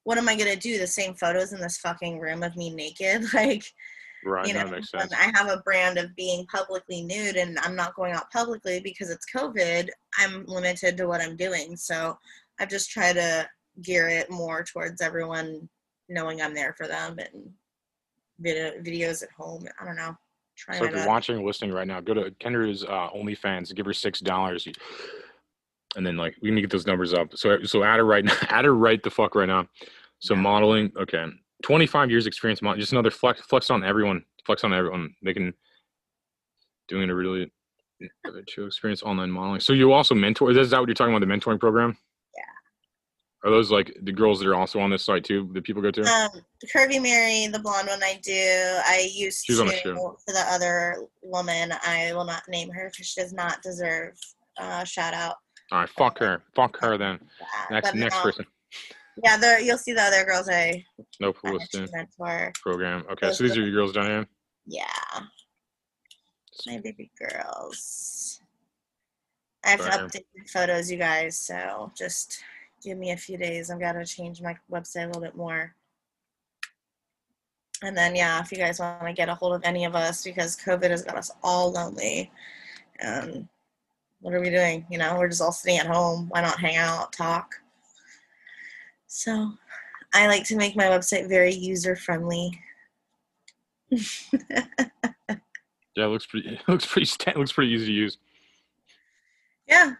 what 0.06 0.18
am 0.18 0.28
I 0.28 0.36
going 0.36 0.52
to 0.52 0.56
do? 0.56 0.78
The 0.78 0.86
same 0.86 1.14
photos 1.14 1.52
in 1.52 1.60
this 1.60 1.78
fucking 1.78 2.20
room 2.20 2.44
of 2.44 2.56
me 2.56 2.70
naked? 2.70 3.24
Like 3.34 3.64
Right, 4.24 4.46
you 4.46 4.54
know, 4.54 4.68
makes 4.68 4.90
sense. 4.90 5.12
I 5.12 5.30
have 5.34 5.48
a 5.48 5.62
brand 5.64 5.98
of 5.98 6.14
being 6.16 6.46
publicly 6.46 7.02
nude 7.02 7.36
and 7.36 7.58
I'm 7.60 7.76
not 7.76 7.94
going 7.94 8.12
out 8.12 8.30
publicly 8.30 8.80
because 8.80 9.10
it's 9.10 9.26
COVID, 9.34 9.88
I'm 10.18 10.44
limited 10.46 10.96
to 10.96 11.06
what 11.06 11.20
I'm 11.20 11.36
doing. 11.36 11.76
So 11.76 12.16
I've 12.58 12.70
just 12.70 12.90
tried 12.90 13.14
to 13.14 13.48
gear 13.82 14.08
it 14.08 14.30
more 14.30 14.64
towards 14.64 15.00
everyone 15.00 15.68
knowing 16.08 16.40
I'm 16.40 16.54
there 16.54 16.74
for 16.76 16.86
them 16.86 17.18
and 17.18 17.50
video, 18.40 18.72
videos 18.80 19.22
at 19.22 19.30
home. 19.30 19.64
I 19.80 19.84
don't 19.84 19.96
know. 19.96 20.16
Trying 20.56 20.78
So 20.78 20.84
if 20.86 20.94
you're 20.94 21.06
watching 21.06 21.36
or 21.36 21.46
listening 21.46 21.72
right 21.72 21.86
now, 21.86 22.00
go 22.00 22.14
to 22.14 22.30
Kendra's 22.40 22.84
uh, 22.84 23.10
OnlyFans, 23.14 23.74
give 23.74 23.86
her 23.86 23.92
six 23.92 24.20
dollars, 24.20 24.66
and 25.96 26.06
then 26.06 26.16
like 26.16 26.37
we 26.42 26.50
need 26.50 26.56
to 26.56 26.61
get 26.62 26.70
those 26.70 26.87
numbers 26.87 27.12
up. 27.12 27.28
So 27.37 27.62
so 27.64 27.82
add 27.82 27.96
her 27.96 28.04
right 28.04 28.24
now, 28.24 28.35
add 28.48 28.64
her 28.64 28.74
right 28.74 29.02
the 29.02 29.11
fuck 29.11 29.35
right 29.35 29.48
now. 29.48 29.66
So 30.20 30.35
Yeah. 30.35 30.40
modeling, 30.40 30.92
okay, 30.98 31.24
25 31.62 32.11
years 32.11 32.26
experience, 32.26 32.62
mod- 32.62 32.78
just 32.78 32.92
another 32.92 33.11
flex 33.11 33.40
flex 33.40 33.70
on 33.70 33.82
everyone, 33.82 34.24
flex 34.44 34.62
on 34.62 34.72
everyone, 34.72 35.14
making 35.22 35.52
doing 36.88 37.11
a 37.11 37.14
really 37.14 37.50
two 38.46 38.66
experience 38.66 39.02
online 39.02 39.30
modeling. 39.30 39.61
So 39.61 39.72
you 39.72 39.92
also 39.92 40.14
mentor. 40.14 40.50
Is 40.50 40.70
that 40.70 40.78
what 40.78 40.88
you're 40.88 40.94
talking 40.94 41.14
about? 41.14 41.26
The 41.26 41.32
mentoring 41.32 41.59
program? 41.59 41.96
Yeah. 42.37 43.48
Are 43.48 43.50
those 43.50 43.70
like 43.70 43.96
the 44.02 44.12
girls 44.12 44.38
that 44.40 44.48
are 44.48 44.54
also 44.54 44.78
on 44.80 44.90
this 44.90 45.02
site 45.04 45.24
too? 45.24 45.48
That 45.54 45.64
people 45.64 45.80
go 45.82 45.90
to? 45.90 46.02
Um, 46.02 46.28
the 46.61 46.66
Curvy 46.68 47.00
Mary, 47.02 47.46
the 47.46 47.59
blonde 47.59 47.88
one 47.88 48.02
I 48.02 48.20
do. 48.22 48.32
I 48.85 49.09
used 49.12 49.44
She's 49.46 49.56
to 49.56 49.62
on 49.62 49.68
the 49.68 49.76
show. 49.76 49.94
for 50.26 50.32
the 50.35 50.44
other 50.46 51.06
woman. 51.22 51.72
I 51.85 52.12
will 52.12 52.26
not 52.26 52.42
name 52.48 52.70
her 52.70 52.90
because 52.92 53.06
she 53.06 53.20
does 53.20 53.32
not 53.32 53.62
deserve 53.62 54.12
uh, 54.59 54.85
shout 54.85 55.14
out. 55.14 55.37
All 55.72 55.81
right, 55.81 55.88
fuck 55.88 56.18
her, 56.18 56.42
fuck 56.55 56.76
her 56.81 56.96
then. 56.96 57.18
Next 57.70 57.90
But 57.90 57.96
next 57.96 58.14
no, 58.16 58.22
person. 58.22 58.46
Yeah, 59.24 59.37
there 59.37 59.61
you'll 59.61 59.79
see 59.79 59.92
the 59.92 60.02
other 60.02 60.24
girls 60.24 60.48
I 60.48 60.85
No 61.20 61.33
publicity 61.33 61.87
program. 62.62 63.05
Okay, 63.11 63.26
Those 63.29 63.38
so 63.38 63.44
these 63.44 63.57
are 63.57 63.62
your 63.62 63.72
girls 63.72 63.92
here. 63.94 64.26
Yeah, 64.66 65.20
my 66.66 66.79
baby 66.79 67.11
girls. 67.18 68.40
I 69.64 69.70
have 69.70 69.81
updated 69.81 70.48
photos, 70.48 70.90
you 70.90 70.98
guys. 70.98 71.37
So 71.38 71.90
just 71.96 72.40
give 72.85 72.98
me 72.98 73.11
a 73.11 73.16
few 73.16 73.37
days. 73.37 73.70
I've 73.70 73.81
got 73.81 73.92
to 73.92 74.05
change 74.05 74.40
my 74.40 74.57
website 74.70 75.05
a 75.05 75.07
little 75.07 75.22
bit 75.22 75.35
more. 75.35 75.74
And 77.83 77.96
then, 77.96 78.14
yeah, 78.14 78.40
if 78.40 78.52
you 78.52 78.59
guys 78.59 78.79
want 78.79 79.07
to 79.07 79.12
get 79.12 79.29
a 79.29 79.35
hold 79.35 79.55
of 79.55 79.62
any 79.64 79.85
of 79.85 79.94
us, 79.94 80.22
because 80.24 80.57
COVID 80.57 80.90
has 80.90 81.02
got 81.02 81.16
us 81.16 81.31
all 81.42 81.72
lonely. 81.72 82.31
And 83.00 83.48
what 84.26 84.34
are 84.34 84.40
we 84.40 84.50
doing? 84.50 84.84
You 84.90 84.98
know, 84.98 85.16
we're 85.16 85.28
just 85.28 85.40
all 85.40 85.52
sitting 85.52 85.78
at 85.78 85.86
home. 85.86 86.26
Why 86.30 86.40
not 86.40 86.58
hang 86.58 86.74
out, 86.74 87.12
talk? 87.12 87.54
So, 89.06 89.52
I 90.12 90.26
like 90.26 90.42
to 90.46 90.56
make 90.56 90.74
my 90.74 90.86
website 90.86 91.28
very 91.28 91.54
user 91.54 91.94
friendly. 91.94 92.50
Yeah, 95.96 96.04
it 96.04 96.08
looks 96.08 96.26
pretty. 96.26 96.48
It 96.68 96.68
looks 96.68 96.84
pretty. 96.84 97.10
It 97.26 97.36
looks 97.38 97.52
pretty 97.52 97.72
easy 97.72 97.86
to 97.86 97.92
use. 97.92 98.18
Yeah. 99.66 99.94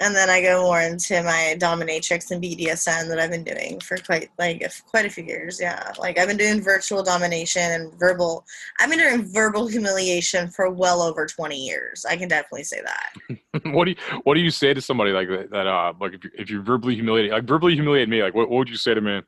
And 0.00 0.14
then 0.14 0.28
I 0.28 0.42
go 0.42 0.62
more 0.62 0.80
into 0.80 1.22
my 1.22 1.56
dominatrix 1.58 2.32
and 2.32 2.42
BDSM 2.42 3.08
that 3.08 3.20
I've 3.20 3.30
been 3.30 3.44
doing 3.44 3.78
for 3.78 3.96
quite 3.98 4.28
like 4.40 4.60
a, 4.62 4.70
quite 4.90 5.04
a 5.04 5.10
few 5.10 5.22
years. 5.22 5.60
Yeah, 5.60 5.92
like 5.98 6.18
I've 6.18 6.26
been 6.26 6.36
doing 6.36 6.60
virtual 6.60 7.04
domination 7.04 7.62
and 7.62 7.94
verbal. 7.94 8.44
I've 8.80 8.90
been 8.90 8.98
doing 8.98 9.24
verbal 9.24 9.68
humiliation 9.68 10.48
for 10.48 10.68
well 10.68 11.00
over 11.00 11.26
twenty 11.26 11.64
years. 11.64 12.04
I 12.04 12.16
can 12.16 12.28
definitely 12.28 12.64
say 12.64 12.80
that. 12.82 13.62
what 13.72 13.84
do 13.84 13.92
you 13.92 13.96
What 14.24 14.34
do 14.34 14.40
you 14.40 14.50
say 14.50 14.74
to 14.74 14.80
somebody 14.80 15.12
like 15.12 15.28
that? 15.28 15.50
that 15.50 15.66
uh, 15.68 15.92
like 16.00 16.14
if 16.14 16.24
you 16.24 16.30
if 16.34 16.50
you 16.50 16.60
verbally 16.60 16.96
humiliate, 16.96 17.30
like 17.30 17.44
verbally 17.44 17.74
humiliate 17.74 18.08
me, 18.08 18.20
like 18.20 18.34
what, 18.34 18.50
what 18.50 18.58
would 18.58 18.70
you 18.70 18.76
say 18.76 18.94
to 18.94 19.00
me? 19.00 19.22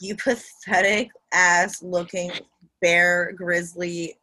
You 0.00 0.16
pathetic 0.16 1.10
ass 1.32 1.82
looking 1.82 2.32
bear 2.80 3.32
grizzly 3.36 4.16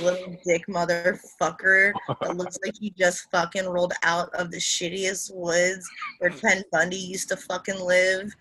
little 0.00 0.36
dick 0.46 0.64
motherfucker 0.68 1.92
that 2.20 2.36
looks 2.36 2.58
like 2.64 2.74
he 2.78 2.90
just 2.90 3.30
fucking 3.30 3.66
rolled 3.66 3.92
out 4.02 4.32
of 4.34 4.50
the 4.50 4.58
shittiest 4.58 5.34
woods 5.34 5.88
where 6.18 6.30
Ted 6.30 6.64
Bundy 6.72 6.96
used 6.96 7.28
to 7.28 7.36
fucking 7.36 7.80
live. 7.80 8.32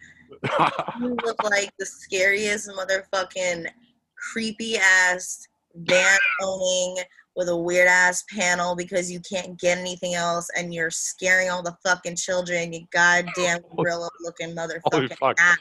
You 1.00 1.16
look 1.24 1.42
like 1.44 1.72
the 1.78 1.86
scariest 1.86 2.70
motherfucking 2.70 3.68
creepy 4.16 4.78
ass 4.78 5.48
van 5.76 6.18
owning 6.42 6.98
with 7.36 7.50
a 7.50 7.58
weird 7.58 7.88
ass 7.88 8.24
panel 8.30 8.76
because 8.76 9.12
you 9.12 9.20
can't 9.20 9.60
get 9.60 9.78
anything 9.78 10.16
else 10.16 10.50
and 10.58 10.74
you're 10.74 10.92
scaring 10.92 11.50
all 11.50 11.64
the 11.64 11.76
fucking 11.84 12.16
children, 12.16 12.74
you 12.74 12.86
goddamn 12.92 13.60
gorilla 13.78 14.10
looking 14.22 14.56
motherfucking. 14.56 15.56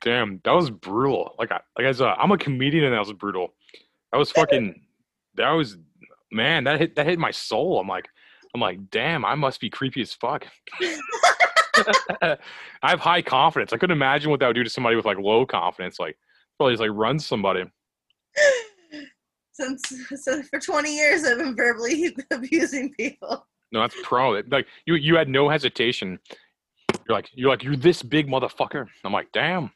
Damn, 0.00 0.40
that 0.44 0.52
was 0.52 0.70
brutal. 0.70 1.34
Like 1.38 1.50
I 1.50 1.60
like 1.78 1.86
as 1.86 2.00
a, 2.00 2.08
I'm 2.08 2.32
a 2.32 2.38
comedian 2.38 2.84
and 2.84 2.94
that 2.94 2.98
was 2.98 3.12
brutal. 3.12 3.54
That 4.14 4.18
was 4.20 4.30
fucking. 4.30 4.80
That 5.34 5.50
was 5.50 5.76
man. 6.30 6.62
That 6.62 6.78
hit 6.78 6.94
that 6.94 7.04
hit 7.04 7.18
my 7.18 7.32
soul. 7.32 7.80
I'm 7.80 7.88
like, 7.88 8.06
I'm 8.54 8.60
like, 8.60 8.88
damn. 8.90 9.24
I 9.24 9.34
must 9.34 9.60
be 9.60 9.68
creepy 9.68 10.02
as 10.02 10.12
fuck. 10.12 10.46
I 12.22 12.38
have 12.84 13.00
high 13.00 13.22
confidence. 13.22 13.72
I 13.72 13.76
couldn't 13.76 13.96
imagine 13.96 14.30
what 14.30 14.38
that 14.38 14.46
would 14.46 14.54
do 14.54 14.62
to 14.62 14.70
somebody 14.70 14.94
with 14.94 15.04
like 15.04 15.18
low 15.18 15.44
confidence. 15.44 15.98
Like 15.98 16.16
probably 16.56 16.74
just 16.74 16.80
like 16.80 16.92
run 16.92 17.18
somebody. 17.18 17.64
Since 19.50 19.82
so 20.22 20.44
for 20.44 20.60
20 20.60 20.94
years 20.94 21.24
I've 21.24 21.38
been 21.38 21.56
verbally 21.56 22.16
abusing 22.30 22.92
people. 22.94 23.44
No, 23.72 23.80
that's 23.80 23.96
pro. 24.04 24.40
Like 24.48 24.68
you, 24.86 24.94
you 24.94 25.16
had 25.16 25.28
no 25.28 25.48
hesitation. 25.48 26.20
You're 27.08 27.16
like, 27.16 27.30
you're 27.34 27.50
like, 27.50 27.64
you're 27.64 27.74
this 27.74 28.00
big 28.00 28.28
motherfucker. 28.28 28.86
I'm 29.02 29.12
like, 29.12 29.32
damn. 29.32 29.72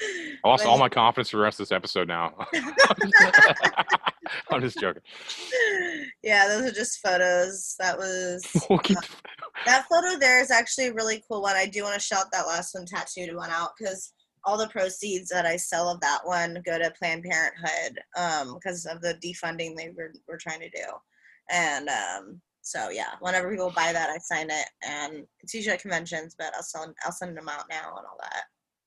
I 0.00 0.48
lost 0.48 0.66
all 0.66 0.78
my 0.78 0.88
confidence 0.88 1.30
for 1.30 1.36
the 1.36 1.42
rest 1.42 1.60
of 1.60 1.68
this 1.68 1.72
episode 1.72 2.08
now. 2.08 2.34
I'm 4.50 4.60
just 4.60 4.78
joking. 4.80 5.02
yeah, 6.22 6.48
those 6.48 6.70
are 6.70 6.74
just 6.74 7.00
photos. 7.00 7.76
That 7.78 7.96
was 7.96 8.44
We'll 8.70 8.78
keep- 8.80 8.98
that 9.66 9.86
photo 9.88 10.18
there 10.18 10.40
is 10.40 10.50
actually 10.50 10.88
a 10.88 10.94
really 10.94 11.22
cool 11.28 11.42
one. 11.42 11.56
I 11.56 11.66
do 11.66 11.82
want 11.82 11.94
to 11.94 12.00
shout 12.00 12.26
that 12.32 12.46
last 12.46 12.74
one 12.74 12.86
tattooed 12.86 13.34
one 13.34 13.50
out 13.50 13.70
because 13.78 14.12
all 14.44 14.58
the 14.58 14.68
proceeds 14.68 15.28
that 15.30 15.46
I 15.46 15.56
sell 15.56 15.88
of 15.88 16.00
that 16.00 16.20
one 16.24 16.60
go 16.66 16.78
to 16.78 16.92
Planned 16.98 17.24
Parenthood 17.24 17.98
um, 18.16 18.54
because 18.54 18.84
of 18.86 19.00
the 19.00 19.14
defunding 19.24 19.76
they 19.76 19.90
were, 19.96 20.12
were 20.28 20.38
trying 20.38 20.60
to 20.60 20.70
do. 20.70 20.84
And 21.50 21.88
um, 21.88 22.40
so 22.62 22.90
yeah, 22.90 23.12
whenever 23.20 23.50
people 23.50 23.72
buy 23.74 23.92
that, 23.92 24.10
I 24.10 24.18
sign 24.18 24.50
it, 24.50 24.66
and 24.82 25.26
it's 25.40 25.54
usually 25.54 25.74
at 25.74 25.82
conventions, 25.82 26.34
but 26.38 26.52
I'll 26.54 26.62
send 26.62 26.94
I'll 27.04 27.12
send 27.12 27.36
them 27.36 27.48
out 27.48 27.64
now 27.70 27.88
and 27.96 28.06
all 28.06 28.18
that. 28.20 28.44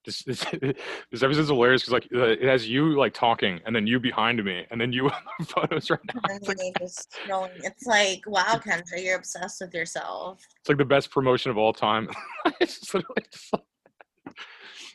This, 0.08 0.24
this, 0.24 0.46
this 1.12 1.22
episode's 1.22 1.50
hilarious 1.50 1.82
because 1.84 1.91
like 1.91 2.08
it 2.12 2.48
has 2.48 2.65
you 2.67 2.98
like 2.98 3.13
talking 3.13 3.60
and 3.65 3.76
then 3.76 3.86
you 3.86 4.00
behind 4.00 4.41
me 4.41 4.65
and 4.72 4.80
then 4.80 4.93
you 4.93 5.10
photos 5.48 5.89
right 5.89 6.00
now. 6.13 6.22
It's 6.30 6.48
like, 6.48 6.58
then 6.58 6.65
me 6.67 6.74
just 6.80 7.12
scrolling. 7.28 7.50
It's 7.58 7.86
like, 7.86 8.22
wow, 8.26 8.58
Kendra, 8.65 9.04
you're 9.04 9.17
obsessed 9.17 9.60
with 9.60 9.74
yourself. 9.74 10.39
it's 10.62 10.70
like 10.70 10.78
the 10.78 10.86
best 10.86 11.12
promotion 11.12 11.52
of 11.52 11.58
all 11.58 11.74
time. 11.74 12.08
It's 12.62 12.80
just 12.80 12.93
literally 12.93 13.22
just 13.32 13.52
like- 13.52 14.34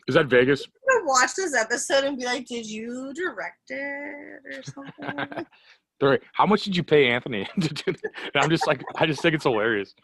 Is 0.09 0.15
that 0.15 0.27
Vegas? 0.27 0.65
Watch 1.05 1.35
this 1.37 1.55
episode 1.55 2.05
and 2.05 2.17
be 2.17 2.25
like, 2.25 2.47
did 2.47 2.65
you 2.65 3.13
direct 3.15 3.69
it 3.69 4.41
or 4.57 4.63
something? 4.63 5.47
How 6.33 6.47
much 6.47 6.65
did 6.65 6.75
you 6.75 6.83
pay 6.83 7.11
Anthony 7.11 7.47
to 7.61 7.69
do 7.69 7.93
that? 7.93 8.13
And 8.35 8.43
I'm 8.43 8.49
just 8.51 8.67
like, 8.67 8.83
I 8.97 9.05
just 9.05 9.21
think 9.21 9.35
it's 9.35 9.45
hilarious. 9.45 9.95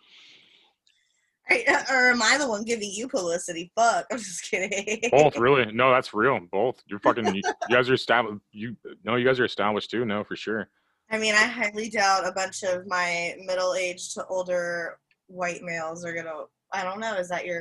Or 1.91 2.11
am 2.11 2.23
I 2.23 2.37
the 2.39 2.49
one 2.49 2.65
giving 2.65 2.91
you 2.93 3.09
publicity? 3.09 3.73
Fuck, 3.75 4.07
I'm 4.13 4.19
just 4.19 4.51
kidding. 4.51 5.11
Both, 5.11 5.39
really? 5.39 5.73
No, 5.73 5.91
that's 5.91 6.13
real. 6.13 6.41
Both. 6.53 6.83
You're 6.87 7.01
fucking. 7.01 7.27
You, 7.35 7.43
you 7.69 7.77
guys 7.77 7.89
are 7.89 7.95
established. 7.95 8.43
You 8.53 8.77
no, 9.05 9.17
you 9.17 9.27
guys 9.27 9.41
are 9.41 9.45
established 9.45 9.91
too. 9.91 10.05
No, 10.05 10.25
for 10.25 10.37
sure. 10.37 10.69
I 11.11 11.19
mean, 11.19 11.35
I 11.35 11.45
highly 11.45 11.89
doubt 11.89 12.27
a 12.27 12.33
bunch 12.33 12.63
of 12.65 12.87
my 12.87 13.35
middle-aged 13.47 14.13
to 14.15 14.27
older 14.27 14.99
white 15.27 15.63
males 15.63 16.05
are 16.05 16.13
gonna. 16.15 16.45
I 16.73 16.85
don't 16.85 17.01
know. 17.01 17.15
Is 17.15 17.29
that 17.31 17.47
your, 17.47 17.61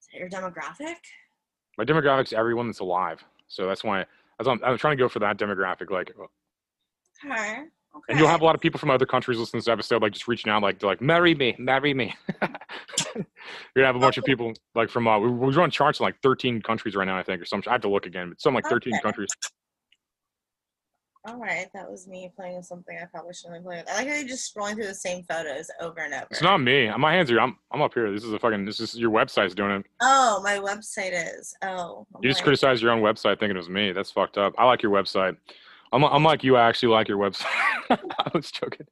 is 0.00 0.08
that 0.12 0.18
your 0.18 0.28
demographic? 0.28 0.96
My 1.76 1.84
demographic's 1.84 2.32
everyone 2.32 2.68
that's 2.68 2.80
alive. 2.80 3.24
So 3.48 3.66
that's 3.66 3.82
why 3.82 4.04
that's 4.38 4.48
I'm, 4.48 4.60
I'm 4.64 4.78
trying 4.78 4.96
to 4.96 5.02
go 5.02 5.08
for 5.08 5.18
that 5.20 5.38
demographic. 5.38 5.90
Like, 5.90 6.12
uh, 6.20 6.26
Okay. 7.24 7.64
Okay. 7.96 8.04
and 8.10 8.18
you'll 8.18 8.28
have 8.28 8.42
a 8.42 8.44
lot 8.44 8.54
of 8.54 8.60
people 8.60 8.78
from 8.78 8.90
other 8.90 9.06
countries 9.06 9.38
listening 9.38 9.60
to 9.62 9.64
this 9.64 9.72
episode, 9.72 10.02
like 10.02 10.12
just 10.12 10.28
reaching 10.28 10.52
out, 10.52 10.62
like 10.62 10.78
they're 10.78 10.88
like, 10.90 11.00
"Marry 11.00 11.34
me, 11.34 11.56
marry 11.58 11.94
me." 11.94 12.14
You're 12.42 13.24
gonna 13.76 13.86
have 13.86 13.96
a 13.96 14.00
bunch 14.00 14.18
of 14.18 14.24
people 14.24 14.52
like 14.74 14.88
from 14.90 15.08
uh, 15.08 15.18
we, 15.18 15.30
we 15.30 15.52
run 15.54 15.70
charts 15.70 15.98
in 16.00 16.04
like 16.04 16.20
13 16.22 16.62
countries 16.62 16.94
right 16.94 17.06
now, 17.06 17.18
I 17.18 17.22
think, 17.22 17.40
or 17.42 17.44
some. 17.44 17.62
I 17.66 17.72
have 17.72 17.80
to 17.82 17.88
look 17.88 18.06
again, 18.06 18.28
but 18.28 18.40
some 18.40 18.54
like 18.54 18.64
13 18.66 18.94
Okay. 18.94 19.02
countries. 19.02 19.28
All 21.26 21.36
right, 21.36 21.66
that 21.74 21.90
was 21.90 22.06
me 22.06 22.30
playing 22.36 22.56
with 22.56 22.64
something 22.64 22.96
I 22.96 23.04
probably 23.06 23.34
shouldn't 23.34 23.62
play 23.64 23.78
with. 23.78 23.90
I 23.90 23.96
like 23.96 24.08
how 24.08 24.14
you're 24.14 24.28
just 24.28 24.54
scrolling 24.54 24.74
through 24.74 24.86
the 24.86 24.94
same 24.94 25.24
photos 25.24 25.68
over 25.80 26.00
and 26.00 26.14
over. 26.14 26.26
It's 26.30 26.40
not 26.40 26.58
me. 26.58 26.90
My 26.96 27.12
hands 27.12 27.30
are. 27.30 27.40
I'm. 27.40 27.56
I'm 27.72 27.82
up 27.82 27.92
here. 27.92 28.10
This 28.12 28.24
is 28.24 28.32
a 28.32 28.38
fucking. 28.38 28.64
This 28.64 28.80
is 28.80 28.94
your 28.96 29.10
website's 29.10 29.54
doing 29.54 29.72
it. 29.72 29.86
Oh, 30.00 30.40
my 30.42 30.56
website 30.58 31.12
is. 31.12 31.54
Oh. 31.62 32.06
You 32.22 32.30
just 32.30 32.40
right. 32.40 32.44
criticized 32.44 32.82
your 32.82 32.92
own 32.92 33.02
website 33.02 33.40
thinking 33.40 33.50
it 33.50 33.56
was 33.56 33.68
me. 33.68 33.92
That's 33.92 34.10
fucked 34.10 34.38
up. 34.38 34.54
I 34.56 34.64
like 34.64 34.82
your 34.82 34.92
website. 34.92 35.36
I'm, 35.92 36.04
I'm 36.04 36.22
like 36.24 36.44
you. 36.44 36.56
I 36.56 36.68
actually 36.68 36.90
like 36.90 37.08
your 37.08 37.18
website. 37.18 37.46
I 37.90 38.30
was 38.34 38.50
joking. 38.50 38.86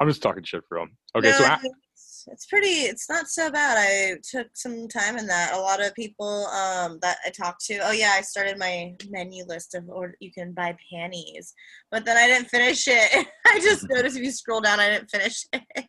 I'm 0.00 0.08
just 0.08 0.22
talking 0.22 0.42
shit 0.44 0.64
for 0.68 0.78
him. 0.78 0.96
Okay, 1.16 1.32
so 1.32 1.40
No, 1.46 1.52
a- 1.54 1.58
it's, 1.94 2.24
it's 2.30 2.46
pretty. 2.46 2.68
It's 2.68 3.08
not 3.08 3.28
so 3.28 3.50
bad. 3.50 3.76
I 3.78 4.16
took 4.30 4.48
some 4.54 4.88
time 4.88 5.18
in 5.18 5.26
that. 5.26 5.54
A 5.54 5.58
lot 5.60 5.84
of 5.84 5.94
people 5.94 6.46
um, 6.46 6.98
that 7.02 7.18
I 7.26 7.30
talked 7.30 7.64
to. 7.66 7.78
Oh 7.78 7.90
yeah, 7.92 8.12
I 8.14 8.20
started 8.20 8.58
my 8.58 8.94
menu 9.10 9.44
list 9.46 9.74
of 9.74 9.88
or 9.88 10.14
you 10.20 10.30
can 10.32 10.52
buy 10.52 10.76
panties, 10.92 11.52
but 11.90 12.04
then 12.04 12.16
I 12.16 12.26
didn't 12.26 12.48
finish 12.48 12.84
it. 12.86 13.26
I 13.46 13.58
just 13.60 13.88
noticed 13.88 14.16
if 14.16 14.22
you 14.22 14.30
scroll 14.30 14.60
down, 14.60 14.78
I 14.80 14.90
didn't 14.90 15.10
finish 15.10 15.44
it. 15.52 15.86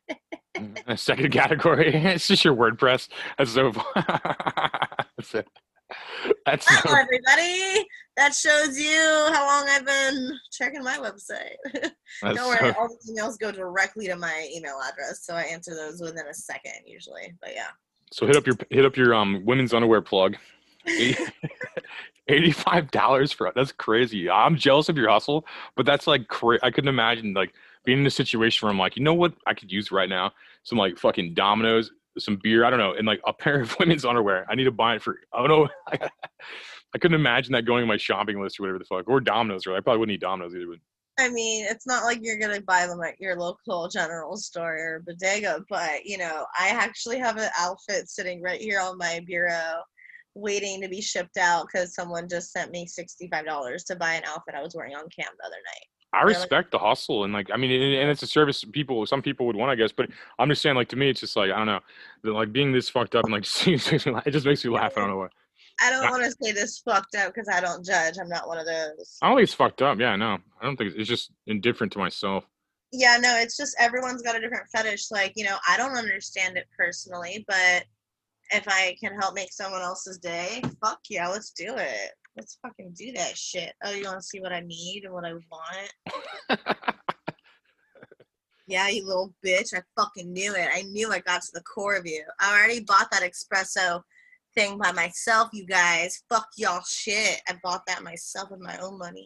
a 0.87 0.97
second 0.97 1.31
category. 1.31 1.91
It's 1.95 2.27
just 2.27 2.43
your 2.43 2.55
WordPress. 2.55 3.07
That's 3.37 3.51
so. 3.51 3.71
That's 3.95 5.35
it. 5.35 5.47
That's 6.45 6.65
so, 6.65 6.89
everybody, 6.89 7.85
that 8.17 8.33
shows 8.33 8.79
you 8.79 9.29
how 9.33 9.45
long 9.45 9.67
I've 9.69 9.85
been 9.85 10.37
checking 10.51 10.83
my 10.83 10.97
website. 10.97 11.55
Don't 12.21 12.47
worry, 12.47 12.57
so- 12.59 12.79
all 12.79 12.87
the 12.89 13.13
emails 13.13 13.39
go 13.39 13.51
directly 13.51 14.07
to 14.07 14.15
my 14.15 14.49
email 14.55 14.79
address, 14.87 15.25
so 15.25 15.33
I 15.33 15.43
answer 15.43 15.75
those 15.75 16.01
within 16.01 16.27
a 16.27 16.33
second 16.33 16.73
usually. 16.85 17.33
But 17.41 17.51
yeah. 17.55 17.67
so 18.11 18.25
hit 18.27 18.35
up 18.35 18.45
your 18.45 18.55
hit 18.69 18.85
up 18.85 18.97
your 18.97 19.13
um 19.13 19.43
women's 19.45 19.73
underwear 19.73 20.01
plug. 20.01 20.35
Eighty-five 22.27 22.91
dollars 22.91 23.31
for 23.31 23.51
that's 23.55 23.71
crazy. 23.71 24.29
I'm 24.29 24.55
jealous 24.55 24.87
of 24.89 24.97
your 24.97 25.09
hustle, 25.09 25.45
but 25.75 25.85
that's 25.85 26.05
like 26.05 26.27
cra- 26.27 26.59
I 26.61 26.69
couldn't 26.69 26.89
imagine 26.89 27.33
like 27.33 27.53
being 27.85 27.99
in 27.99 28.05
a 28.05 28.11
situation 28.11 28.65
where 28.65 28.71
I'm 28.71 28.77
like, 28.77 28.95
you 28.95 29.03
know 29.03 29.15
what, 29.15 29.33
I 29.47 29.53
could 29.55 29.71
use 29.71 29.91
right 29.91 30.09
now 30.09 30.31
some 30.63 30.77
like 30.77 30.97
fucking 30.99 31.33
Domino's, 31.33 31.91
some 32.19 32.39
beer, 32.41 32.65
I 32.65 32.69
don't 32.69 32.79
know, 32.79 32.93
and 32.93 33.07
like 33.07 33.21
a 33.25 33.33
pair 33.33 33.61
of 33.61 33.75
women's 33.79 34.05
underwear. 34.05 34.45
I 34.49 34.55
need 34.55 34.65
to 34.65 34.71
buy 34.71 34.95
it 34.95 35.01
for. 35.01 35.19
I 35.33 35.45
don't 35.45 35.49
know. 35.49 35.69
I 36.95 36.97
couldn't 36.97 37.19
imagine 37.19 37.53
that 37.53 37.65
going 37.65 37.83
on 37.83 37.87
my 37.87 37.97
shopping 37.97 38.41
list 38.41 38.59
or 38.59 38.63
whatever 38.63 38.79
the 38.79 38.85
fuck, 38.85 39.07
or 39.07 39.19
Domino's. 39.19 39.67
Or 39.67 39.75
I 39.75 39.79
probably 39.79 39.99
wouldn't 39.99 40.15
eat 40.15 40.21
Domino's 40.21 40.55
either. 40.55 40.65
But 40.67 40.79
I 41.23 41.29
mean, 41.29 41.65
it's 41.69 41.85
not 41.85 42.03
like 42.03 42.19
you're 42.21 42.39
gonna 42.39 42.61
buy 42.61 42.87
them 42.87 43.01
at 43.03 43.19
your 43.19 43.35
local 43.35 43.87
general 43.89 44.37
store 44.37 44.77
or 44.77 45.03
bodega, 45.05 45.63
but 45.69 46.05
you 46.05 46.17
know, 46.17 46.45
I 46.57 46.69
actually 46.69 47.19
have 47.19 47.37
an 47.37 47.49
outfit 47.59 48.09
sitting 48.09 48.41
right 48.41 48.61
here 48.61 48.79
on 48.79 48.97
my 48.97 49.21
bureau, 49.25 49.81
waiting 50.33 50.81
to 50.81 50.87
be 50.87 51.01
shipped 51.01 51.37
out 51.37 51.67
because 51.67 51.93
someone 51.93 52.29
just 52.29 52.51
sent 52.51 52.71
me 52.71 52.87
sixty-five 52.87 53.45
dollars 53.45 53.83
to 53.85 53.95
buy 53.95 54.13
an 54.13 54.23
outfit 54.25 54.55
I 54.55 54.63
was 54.63 54.75
wearing 54.75 54.95
on 54.95 55.09
cam 55.15 55.31
the 55.37 55.45
other 55.45 55.55
night. 55.55 55.98
I 56.11 56.23
respect 56.23 56.71
the 56.71 56.79
hustle 56.79 57.23
and 57.23 57.33
like 57.33 57.49
I 57.53 57.57
mean, 57.57 57.71
and, 57.71 57.93
and 57.93 58.09
it's 58.09 58.23
a 58.23 58.27
service 58.27 58.63
people 58.63 59.05
some 59.05 59.21
people 59.21 59.45
would 59.45 59.55
want, 59.55 59.71
I 59.71 59.75
guess. 59.75 59.91
But 59.91 60.09
I'm 60.39 60.49
just 60.49 60.61
saying, 60.61 60.75
like 60.75 60.89
to 60.89 60.95
me, 60.95 61.09
it's 61.09 61.19
just 61.19 61.35
like 61.35 61.51
I 61.51 61.57
don't 61.57 61.67
know, 61.67 62.33
like 62.33 62.51
being 62.51 62.71
this 62.71 62.89
fucked 62.89 63.15
up 63.15 63.25
and 63.25 63.33
like 63.33 63.43
it 63.67 64.31
just 64.31 64.45
makes 64.45 64.65
me 64.65 64.71
laugh. 64.71 64.93
I 64.97 65.01
don't 65.01 65.09
know 65.09 65.17
why. 65.17 65.27
I 65.81 65.91
don't 65.91 66.09
want 66.09 66.23
to 66.23 66.31
say 66.41 66.51
this 66.51 66.79
fucked 66.79 67.15
up 67.15 67.33
because 67.33 67.47
I 67.47 67.61
don't 67.61 67.85
judge. 67.85 68.15
I'm 68.19 68.27
not 68.27 68.47
one 68.47 68.57
of 68.57 68.65
those. 68.65 69.17
I 69.21 69.27
don't 69.27 69.37
think 69.37 69.43
it's 69.45 69.53
fucked 69.53 69.81
up. 69.81 69.99
Yeah, 69.99 70.15
no, 70.15 70.37
I 70.59 70.65
don't 70.65 70.75
think 70.75 70.91
it's, 70.91 70.99
it's 70.99 71.09
just 71.09 71.31
indifferent 71.47 71.93
to 71.93 71.99
myself. 71.99 72.45
Yeah, 72.91 73.17
no, 73.21 73.37
it's 73.37 73.55
just 73.55 73.75
everyone's 73.79 74.21
got 74.21 74.35
a 74.35 74.39
different 74.39 74.67
fetish. 74.71 75.11
Like, 75.11 75.33
you 75.35 75.45
know, 75.45 75.57
I 75.67 75.77
don't 75.77 75.95
understand 75.95 76.57
it 76.57 76.67
personally, 76.75 77.45
but 77.47 77.85
if 78.51 78.63
I 78.67 78.95
can 78.99 79.19
help 79.19 79.35
make 79.35 79.51
someone 79.51 79.81
else's 79.81 80.17
day, 80.17 80.61
fuck 80.83 80.99
yeah, 81.09 81.27
let's 81.27 81.51
do 81.51 81.75
it. 81.77 82.11
Let's 82.35 82.57
fucking 82.61 82.93
do 82.97 83.11
that 83.13 83.37
shit. 83.37 83.73
Oh, 83.83 83.91
you 83.91 84.05
want 84.05 84.19
to 84.19 84.25
see 84.25 84.39
what 84.39 84.53
I 84.53 84.61
need 84.61 85.03
and 85.03 85.13
what 85.13 85.25
I 85.25 85.33
want? 85.33 86.59
Yeah, 88.69 88.87
you 88.87 89.03
little 89.03 89.33
bitch. 89.43 89.73
I 89.73 89.81
fucking 89.99 90.31
knew 90.31 90.53
it. 90.53 90.69
I 90.71 90.83
knew 90.83 91.11
I 91.11 91.17
got 91.17 91.41
to 91.41 91.51
the 91.55 91.63
core 91.63 91.95
of 91.95 92.05
you. 92.05 92.23
I 92.39 92.55
already 92.55 92.81
bought 92.81 93.09
that 93.09 93.23
espresso 93.23 94.03
thing 94.53 94.77
by 94.77 94.91
myself, 94.91 95.49
you 95.53 95.65
guys. 95.65 96.21
Fuck 96.29 96.49
y'all 96.55 96.83
shit. 96.87 97.41
I 97.49 97.57
bought 97.63 97.87
that 97.87 98.03
myself 98.03 98.51
with 98.51 98.59
my 98.59 98.77
own 98.77 98.99
money. 98.99 99.25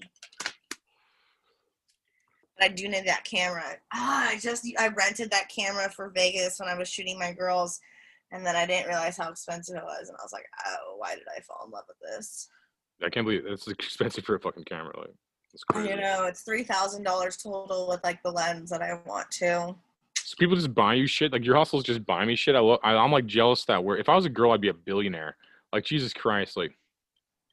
But 2.58 2.62
I 2.62 2.68
do 2.70 2.88
need 2.88 3.06
that 3.06 3.26
camera. 3.26 3.66
Ah, 3.94 4.30
I 4.30 4.40
just 4.40 4.66
I 4.80 4.88
rented 4.88 5.30
that 5.32 5.50
camera 5.50 5.90
for 5.90 6.10
Vegas 6.16 6.58
when 6.58 6.70
I 6.70 6.78
was 6.78 6.88
shooting 6.88 7.20
my 7.20 7.34
girls, 7.34 7.82
and 8.34 8.46
then 8.46 8.56
I 8.56 8.66
didn't 8.66 8.88
realize 8.88 9.16
how 9.16 9.30
expensive 9.30 9.78
it 9.78 9.84
was, 9.84 10.10
and 10.10 10.18
I 10.20 10.24
was 10.24 10.34
like, 10.34 10.46
oh, 10.68 10.96
why 10.98 11.14
did 11.14 11.24
I 11.36 11.40
fall 11.42 11.64
in 11.66 11.72
love 11.72 11.86
with 11.88 11.98
this? 12.00 12.50
I 13.06 13.10
can't 13.10 13.26
believe 13.26 13.46
it's 13.46 13.68
expensive 13.68 14.26
for 14.26 14.36
a 14.36 14.40
fucking 14.40 14.66
camera. 14.66 14.98
Like, 14.98 15.14
it's 15.54 15.64
crazy. 15.64 15.90
You 15.90 15.98
know, 15.98 16.26
it's 16.26 16.42
three 16.42 16.64
thousand 16.64 17.04
dollars 17.04 17.38
total 17.38 17.88
with 17.88 18.04
like 18.04 18.22
the 18.24 18.32
lens 18.32 18.70
that 18.72 18.82
I 18.82 19.00
want 19.06 19.30
to. 19.32 19.76
So 20.18 20.36
people 20.40 20.56
just 20.56 20.74
buy 20.74 20.96
you 20.96 21.06
shit. 21.06 21.32
Like 21.32 21.46
your 21.46 21.56
hustles 21.56 21.84
just 21.84 22.06
buy 22.06 22.26
me 22.26 22.36
shit. 22.36 22.56
I, 22.56 22.60
lo- 22.60 22.80
I 22.84 22.96
I'm 22.96 23.12
like 23.12 23.26
jealous 23.26 23.66
that 23.66 23.84
where 23.84 23.98
if 23.98 24.10
I 24.10 24.16
was 24.16 24.26
a 24.26 24.30
girl, 24.30 24.52
I'd 24.52 24.62
be 24.62 24.70
a 24.70 24.74
billionaire. 24.74 25.36
Like 25.72 25.86
Jesus 25.86 26.14
Christ, 26.14 26.58
like 26.58 26.76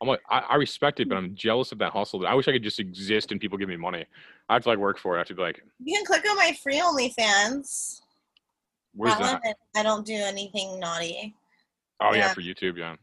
I'm 0.00 0.08
like 0.08 0.20
I, 0.30 0.38
I 0.38 0.54
respect 0.54 1.00
it, 1.00 1.08
but 1.08 1.16
I'm 1.18 1.34
jealous 1.34 1.72
of 1.72 1.78
that 1.78 1.92
hustle. 1.92 2.26
I 2.26 2.34
wish 2.34 2.48
I 2.48 2.52
could 2.52 2.62
just 2.62 2.80
exist 2.80 3.32
and 3.32 3.40
people 3.40 3.58
give 3.58 3.68
me 3.68 3.76
money. 3.76 4.06
I 4.48 4.54
have 4.54 4.62
to 4.62 4.68
like 4.70 4.78
work 4.78 4.98
for 4.98 5.14
it. 5.14 5.18
I 5.18 5.20
have 5.20 5.28
to 5.28 5.34
be 5.34 5.42
like, 5.42 5.62
You 5.82 5.96
can 5.96 6.06
click 6.06 6.24
on 6.30 6.36
my 6.36 6.56
free 6.62 6.80
OnlyFans. 6.80 7.99
Where's 8.94 9.16
That? 9.18 9.56
I 9.76 9.82
don't 9.82 10.06
do 10.06 10.14
anything 10.14 10.78
naughty. 10.80 11.34
Oh 12.02 12.12
yeah, 12.12 12.18
yeah. 12.18 12.34
for 12.34 12.40
YouTube, 12.40 12.78
yeah. 12.78 12.96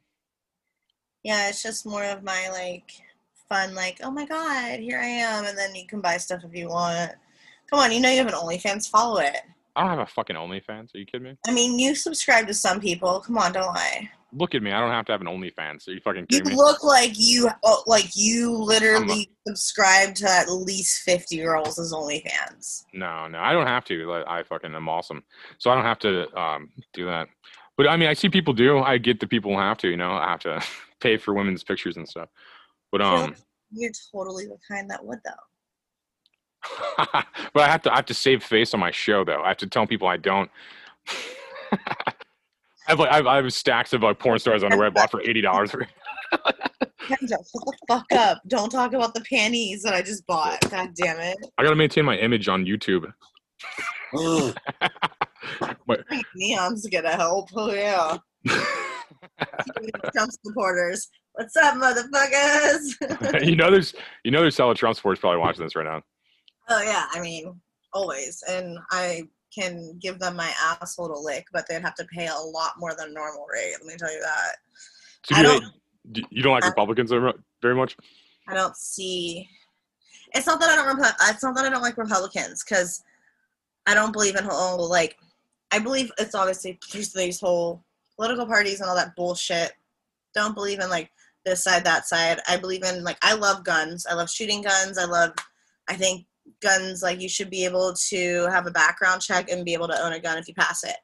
Yeah, 1.23 1.50
it's 1.50 1.62
just 1.62 1.86
more 1.86 2.04
of 2.04 2.23
my 2.23 2.50
like 2.52 2.91
fun, 3.50 3.76
like, 3.76 4.00
oh 4.04 4.12
my 4.12 4.26
god, 4.26 4.80
here 4.80 5.00
I 5.00 5.06
am, 5.06 5.45
and 5.45 5.58
then 5.58 5.76
you 5.76 5.88
can 5.88 6.02
buy 6.02 6.17
stuff 6.17 6.43
if 6.43 6.54
you 6.54 6.69
want. 6.69 7.12
Come 7.69 7.80
on, 7.80 7.91
you 7.91 8.00
know 8.00 8.10
you 8.10 8.17
have 8.17 8.28
an 8.28 8.34
OnlyFans, 8.34 8.89
follow 8.89 9.19
it. 9.19 9.38
I 9.76 9.82
don't 9.82 9.89
have 9.91 10.00
a 10.00 10.12
fucking 10.12 10.36
OnlyFans. 10.36 10.95
Are 10.95 10.97
you 10.97 11.06
kidding 11.06 11.28
me? 11.28 11.38
I 11.47 11.52
mean, 11.52 11.78
you 11.78 11.93
subscribe 11.95 12.47
to 12.47 12.54
some 12.54 12.80
people. 12.80 13.19
Come 13.19 13.38
on, 13.38 13.52
don't 13.52 13.67
lie. 13.67 14.10
Look 14.34 14.56
at 14.56 14.62
me. 14.62 14.72
I 14.72 14.82
don't 14.82 14.92
have 14.92 15.06
to 15.06 15.13
have 15.13 15.22
an 15.22 15.28
OnlyFans. 15.28 15.88
Are 15.88 15.92
you 15.92 16.02
fucking 16.02 16.28
You 16.30 16.40
kidding 16.40 16.50
me? 16.50 16.56
look 16.56 16.84
like 16.84 17.13
you, 17.16 17.50
oh, 17.63 17.84
like 17.88 18.10
you 18.13 18.52
literally 18.52 19.32
subscribe 19.48 20.16
to 20.16 20.30
at 20.30 20.50
least 20.52 21.04
fifty 21.04 21.38
girls 21.38 21.80
as 21.80 21.94
OnlyFans. 21.94 22.84
No, 22.94 23.28
no, 23.28 23.40
I 23.40 23.54
don't 23.54 23.68
have 23.68 23.86
to. 23.86 24.06
Like, 24.06 24.26
I 24.28 24.44
fucking 24.44 24.76
am 24.76 24.90
awesome. 24.90 25.24
So 25.60 25.72
I 25.72 25.76
don't 25.76 25.86
have 25.86 26.00
to 26.00 26.40
um, 26.40 26.70
do 26.94 27.06
that. 27.06 27.30
But 27.78 27.88
I 27.88 27.96
mean, 27.96 28.10
I 28.10 28.13
see 28.13 28.28
people 28.28 28.54
do. 28.54 28.80
I 28.80 28.98
get 28.98 29.20
that 29.22 29.30
people 29.30 29.58
have 29.58 29.78
to. 29.80 29.88
You 29.88 29.98
know, 29.98 30.12
I 30.12 30.30
have 30.30 30.42
to 30.42 30.62
pay 31.00 31.18
for 31.18 31.34
women's 31.34 31.63
pictures 31.63 31.96
and 31.96 32.08
stuff. 32.08 32.28
But 32.92 33.02
um, 33.02 33.36
You're 33.72 33.92
totally 34.12 34.46
the 34.46 34.58
kind 34.68 34.90
that 34.90 35.06
would, 35.06 35.20
though. 35.24 37.06
but 37.54 37.63
I 37.63 37.68
have 37.68 37.82
to. 37.84 37.94
I 37.94 37.98
have 37.98 38.06
to 38.08 38.13
save 38.13 38.44
face 38.44 38.74
on 38.74 38.80
my 38.82 38.92
show, 38.92 39.24
though. 39.24 39.42
I 39.42 39.50
have 39.50 39.58
to 39.58 39.68
tell 39.68 39.88
people 39.88 40.08
I 40.08 40.18
don't. 40.18 40.50
I 42.88 42.91
have 42.91 43.00
like 43.00 43.10
I 43.10 43.15
have, 43.17 43.28
I 43.28 43.36
have 43.36 43.54
stacks 43.54 43.91
of 43.91 44.02
like 44.02 44.17
porn 44.17 44.39
stars 44.39 44.63
underwear 44.63 44.88
I 44.88 44.89
bought 44.89 45.12
for 45.12 45.21
eighty 45.21 45.41
dollars. 45.41 45.71
Kendra, 46.32 47.30
shut 47.30 47.39
the 47.54 47.78
fuck 47.88 48.06
up. 48.13 48.41
Don't 48.47 48.69
talk 48.69 48.93
about 48.93 49.13
the 49.13 49.21
panties 49.30 49.84
that 49.84 49.93
I 49.93 50.02
just 50.02 50.26
bought. 50.26 50.60
God 50.69 50.93
damn 50.95 51.19
it. 51.19 51.38
I 51.58 51.63
gotta 51.63 51.76
maintain 51.76 52.06
my 52.06 52.17
image 52.17 52.47
on 52.47 52.65
YouTube. 52.65 53.12
but 55.86 56.06
Neon's 56.36 56.88
gonna 56.88 57.12
help. 57.12 57.50
Oh, 57.56 57.73
yeah. 57.73 58.17
Trump 60.13 60.32
supporters. 60.45 61.10
What's 61.34 61.56
up, 61.58 61.76
motherfuckers? 61.76 63.45
you 63.45 63.56
know, 63.56 63.69
there's 63.69 63.93
you 64.23 64.32
know, 64.32 64.41
there's 64.41 64.58
hella 64.58 64.76
Trump 64.76 64.95
supporters 64.95 65.19
probably 65.19 65.39
watching 65.39 65.63
this 65.63 65.76
right 65.76 65.86
now. 65.86 66.02
oh, 66.69 66.82
yeah. 66.84 67.08
I 67.12 67.19
mean, 67.19 67.60
always. 67.93 68.43
And 68.50 68.78
I 68.91 69.23
can 69.54 69.98
give 70.00 70.20
them 70.20 70.36
my 70.36 70.52
asshole 70.62 71.08
to 71.08 71.20
lick, 71.20 71.46
but 71.52 71.66
they'd 71.68 71.82
have 71.82 71.96
to 71.96 72.06
pay 72.06 72.28
a 72.28 72.36
lot 72.36 72.74
more 72.78 72.94
than 72.98 73.14
normal 73.14 73.46
rate. 73.52 73.74
Let 73.80 73.86
me 73.88 73.98
tell 73.98 74.12
you 74.12 74.22
that. 74.22 74.56
So 75.26 75.36
do 75.36 75.44
don't- 75.44 75.74
you 76.32 76.42
don't 76.42 76.54
like 76.54 76.64
I- 76.64 76.70
Republicans 76.70 77.12
very 77.62 77.76
much? 77.76 77.98
I 78.48 78.54
don't 78.54 78.78
see. 78.78 79.50
It's 80.34 80.48
not 80.48 80.60
that 80.60 80.70
I 80.70 80.76
don't. 80.76 81.00
It's 81.30 81.44
not 81.44 81.56
that 81.56 81.66
I 81.66 81.70
don't 81.70 81.82
like 81.82 81.98
Republicans 81.98 82.64
because 82.64 83.04
I 83.86 83.94
don't 83.94 84.12
believe 84.14 84.36
in 84.36 84.44
whole 84.46 84.90
like. 84.90 85.18
I 85.72 85.80
believe 85.80 86.12
it's 86.18 86.36
obviously 86.36 86.80
there's 86.94 87.12
these 87.12 87.40
whole 87.42 87.84
political 88.16 88.46
parties 88.46 88.80
and 88.80 88.90
all 88.90 88.96
that 88.96 89.16
bullshit. 89.16 89.74
Don't 90.34 90.56
believe 90.56 90.80
in 90.80 90.90
like 90.90 91.12
this 91.46 91.64
side 91.64 91.84
that 91.86 92.08
side. 92.08 92.40
I 92.48 92.58
believe 92.58 92.84
in 92.84 93.04
like 93.04 93.18
I 93.22 93.34
love 93.34 93.64
guns. 93.66 94.06
I 94.06 94.14
love 94.14 94.30
shooting 94.30 94.62
guns. 94.62 94.98
I 94.98 95.06
love. 95.06 95.34
I 95.90 95.96
think 95.96 96.26
guns 96.62 97.02
like 97.04 97.22
you 97.22 97.30
should 97.30 97.50
be 97.50 97.66
able 97.66 97.94
to 98.10 98.48
have 98.52 98.68
a 98.68 98.72
background 98.72 99.22
check 99.22 99.50
and 99.50 99.66
be 99.66 99.74
able 99.74 99.88
to 99.88 100.06
own 100.06 100.14
a 100.14 100.20
gun 100.20 100.38
if 100.38 100.48
you 100.48 100.54
pass 100.54 100.84
it. 100.84 100.96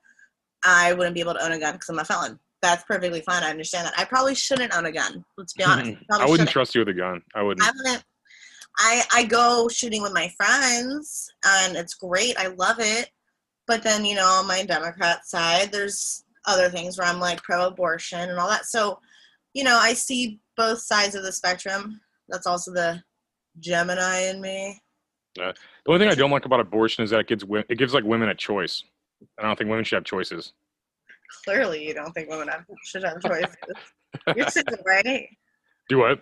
I 0.66 0.94
wouldn't 0.94 1.14
be 1.16 1.20
able 1.22 1.34
to 1.34 1.44
own 1.44 1.52
a 1.52 1.60
gun 1.60 1.74
because 1.74 1.90
I'm 1.90 2.00
a 2.00 2.06
felon. 2.06 2.40
That's 2.62 2.84
perfectly 2.86 3.22
fine. 3.22 3.44
I 3.44 3.50
understand 3.50 3.86
that. 3.88 3.94
I 3.98 4.06
probably 4.06 4.36
shouldn't 4.36 4.74
own 4.76 4.86
a 4.86 4.92
gun. 4.92 5.24
Let's 5.38 5.54
be 5.54 5.64
honest. 5.64 5.92
I 6.02 6.06
Probably 6.08 6.24
wouldn't 6.32 6.38
shouldn't. 6.38 6.50
trust 6.50 6.76
you 6.76 6.82
with 6.82 6.90
a 6.90 6.94
gun. 6.94 7.22
I 7.36 7.44
wouldn't. 7.44 7.68
I 7.68 7.72
wouldn't. 7.76 8.04
I 8.80 9.04
I 9.14 9.24
go 9.26 9.68
shooting 9.68 10.02
with 10.02 10.14
my 10.14 10.32
friends, 10.38 11.30
and 11.46 11.76
it's 11.76 11.94
great. 11.94 12.38
I 12.40 12.48
love 12.48 12.78
it. 12.80 13.10
But 13.68 13.84
then 13.84 14.06
you 14.06 14.16
know, 14.16 14.26
on 14.26 14.48
my 14.48 14.64
Democrat 14.64 15.26
side, 15.28 15.72
there's 15.72 16.24
other 16.46 16.70
things 16.70 16.98
where 16.98 17.08
I'm 17.08 17.20
like 17.20 17.42
pro-abortion 17.44 18.30
and 18.30 18.40
all 18.40 18.50
that. 18.50 18.66
So, 18.66 19.00
you 19.54 19.64
know, 19.64 19.78
I 19.80 19.94
see 19.94 20.40
both 20.58 20.80
sides 20.80 21.16
of 21.16 21.24
the 21.24 21.32
spectrum. 21.32 22.00
That's 22.30 22.48
also 22.48 22.74
the 22.74 23.02
Gemini 23.60 24.30
in 24.30 24.42
me. 24.42 24.82
Uh, 25.40 25.52
the 25.86 25.92
only 25.92 26.00
thing 26.00 26.12
I 26.12 26.16
don't 26.16 26.32
like 26.32 26.46
about 26.46 26.60
abortion 26.60 27.04
is 27.04 27.10
that 27.10 27.22
it 27.22 27.28
gives 27.28 27.44
it 27.70 27.78
gives 27.78 27.94
like 27.94 28.04
women 28.04 28.30
a 28.30 28.36
choice. 28.36 28.84
I 29.40 29.44
don't 29.44 29.58
think 29.58 29.70
women 29.70 29.84
should 29.84 29.96
have 29.96 30.04
choices. 30.04 30.54
Clearly, 31.44 31.86
you 31.88 31.94
don't 31.94 32.12
think 32.14 32.30
women 32.30 32.48
have, 32.48 32.66
should 32.84 33.04
have 33.04 33.20
choices. 33.22 33.56
You're 34.36 34.48
single, 34.50 34.78
right? 34.86 35.28
Do 35.90 36.00
what? 36.00 36.20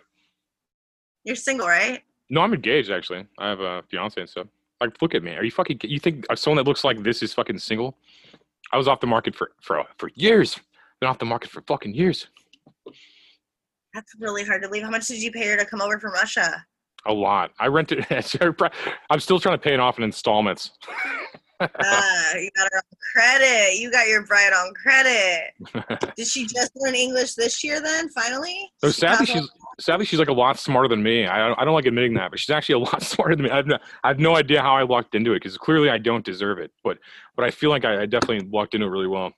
You're 1.25 1.35
single, 1.35 1.67
right? 1.67 2.01
No, 2.29 2.41
I'm 2.41 2.53
engaged 2.53 2.89
actually. 2.89 3.25
I 3.37 3.49
have 3.49 3.59
a 3.59 3.83
fiance 3.89 4.19
and 4.19 4.29
stuff. 4.29 4.47
Like, 4.79 4.99
look 5.01 5.13
at 5.13 5.21
me. 5.23 5.35
Are 5.35 5.43
you 5.43 5.51
fucking? 5.51 5.81
You 5.83 5.99
think 5.99 6.25
someone 6.35 6.57
that 6.57 6.67
looks 6.67 6.83
like 6.83 7.03
this 7.03 7.21
is 7.21 7.33
fucking 7.33 7.59
single? 7.59 7.97
I 8.71 8.77
was 8.77 8.87
off 8.87 9.01
the 9.01 9.07
market 9.07 9.35
for 9.35 9.51
for 9.61 9.83
for 9.97 10.09
years. 10.15 10.57
Been 11.01 11.09
off 11.09 11.19
the 11.19 11.25
market 11.25 11.51
for 11.51 11.61
fucking 11.63 11.93
years. 11.93 12.27
That's 13.93 14.15
really 14.19 14.45
hard 14.45 14.61
to 14.63 14.69
leave. 14.69 14.83
How 14.83 14.89
much 14.89 15.07
did 15.07 15.21
you 15.21 15.31
pay 15.31 15.47
her 15.47 15.57
to 15.57 15.65
come 15.65 15.81
over 15.81 15.99
from 15.99 16.13
Russia? 16.13 16.65
A 17.07 17.13
lot. 17.13 17.51
I 17.59 17.67
rented. 17.67 18.05
I'm 19.09 19.19
still 19.19 19.39
trying 19.39 19.55
to 19.55 19.61
pay 19.61 19.73
it 19.73 19.79
off 19.79 19.97
in 19.97 20.03
installments. 20.03 20.71
Ah, 21.61 22.35
you 22.35 22.49
got 22.55 22.69
her 22.71 22.77
on 22.77 22.97
credit. 23.13 23.77
You 23.77 23.91
got 23.91 24.07
your 24.07 24.25
bride 24.25 24.53
on 24.53 24.73
credit. 24.73 26.11
Did 26.15 26.27
she 26.27 26.45
just 26.45 26.71
learn 26.75 26.95
English 26.95 27.35
this 27.35 27.63
year 27.63 27.81
then, 27.81 28.09
finally? 28.09 28.71
So 28.79 28.87
She 28.87 28.99
sadly, 29.01 29.25
she's 29.27 29.49
sadly 29.79 30.05
she's 30.05 30.19
like 30.19 30.29
a 30.29 30.33
lot 30.33 30.57
smarter 30.57 30.87
than 30.87 31.03
me. 31.03 31.27
I 31.27 31.37
don't, 31.47 31.59
I 31.59 31.65
don't 31.65 31.73
like 31.73 31.85
admitting 31.85 32.13
that, 32.15 32.31
but 32.31 32.39
she's 32.39 32.49
actually 32.49 32.75
a 32.75 32.79
lot 32.91 33.01
smarter 33.03 33.35
than 33.35 33.45
me. 33.45 33.51
I 33.51 33.57
have 33.57 33.67
no, 33.67 33.77
I 34.03 34.07
have 34.07 34.19
no 34.19 34.35
idea 34.35 34.61
how 34.61 34.75
I 34.75 34.83
walked 34.83 35.15
into 35.15 35.33
it 35.33 35.37
because 35.37 35.57
clearly 35.57 35.89
I 35.89 35.97
don't 35.97 36.25
deserve 36.25 36.59
it. 36.59 36.71
But 36.83 36.97
but 37.35 37.45
I 37.45 37.51
feel 37.51 37.69
like 37.69 37.85
I, 37.85 38.01
I 38.01 38.05
definitely 38.05 38.47
walked 38.47 38.73
into 38.73 38.87
it 38.87 38.89
really 38.89 39.07
well. 39.07 39.31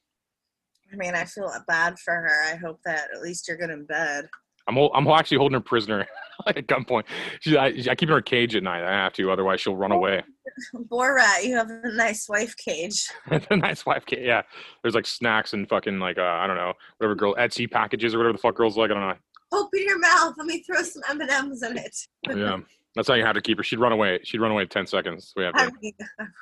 I 0.91 0.95
mean, 0.95 1.15
I 1.15 1.25
feel 1.25 1.51
bad 1.67 1.97
for 1.99 2.13
her. 2.13 2.43
I 2.51 2.55
hope 2.55 2.79
that 2.85 3.07
at 3.15 3.21
least 3.21 3.47
you're 3.47 3.57
good 3.57 3.71
in 3.71 3.85
bed. 3.85 4.27
I'm 4.67 4.77
I'm 4.77 5.07
actually 5.07 5.37
holding 5.37 5.55
her 5.55 5.61
prisoner 5.61 6.07
like 6.45 6.57
at 6.57 6.67
gunpoint. 6.67 7.03
She, 7.41 7.57
I, 7.57 7.67
I 7.89 7.95
keep 7.95 8.09
her 8.09 8.15
in 8.15 8.19
a 8.19 8.23
cage 8.23 8.55
at 8.55 8.63
night. 8.63 8.83
I 8.83 8.91
have 8.91 9.13
to, 9.13 9.31
otherwise 9.31 9.61
she'll 9.61 9.75
run 9.75 9.91
away. 9.91 10.23
Borat, 10.75 11.43
you 11.43 11.55
have 11.55 11.69
a 11.69 11.91
nice 11.93 12.29
wife 12.29 12.55
cage. 12.57 13.09
a 13.49 13.55
nice 13.55 13.85
wife 13.85 14.05
cage. 14.05 14.19
Yeah, 14.23 14.43
there's 14.81 14.95
like 14.95 15.05
snacks 15.05 15.53
and 15.53 15.67
fucking 15.67 15.99
like 15.99 16.17
uh, 16.17 16.23
I 16.23 16.47
don't 16.47 16.57
know 16.57 16.73
whatever 16.97 17.15
girl 17.15 17.35
Etsy 17.35 17.69
packages 17.69 18.13
or 18.13 18.19
whatever 18.19 18.33
the 18.33 18.39
fuck 18.39 18.55
girls 18.55 18.77
like. 18.77 18.91
I 18.91 18.93
don't 18.93 19.07
know. 19.07 19.15
Open 19.51 19.81
your 19.83 19.99
mouth. 19.99 20.33
Let 20.37 20.47
me 20.47 20.63
throw 20.63 20.81
some 20.81 21.03
M 21.09 21.21
and 21.21 21.29
M's 21.29 21.61
in 21.63 21.77
it. 21.77 21.95
Yeah, 22.27 22.57
that's 22.95 23.07
how 23.07 23.13
you 23.15 23.25
have 23.25 23.35
to 23.35 23.41
keep 23.41 23.57
her. 23.57 23.63
She'd 23.63 23.79
run 23.79 23.91
away. 23.91 24.19
She'd 24.23 24.41
run 24.41 24.51
away 24.51 24.63
in 24.63 24.69
ten 24.69 24.87
seconds. 24.87 25.33
We 25.35 25.43
have 25.43 25.53
I 25.55 25.67
to. 25.67 25.71
mean, 25.81 25.93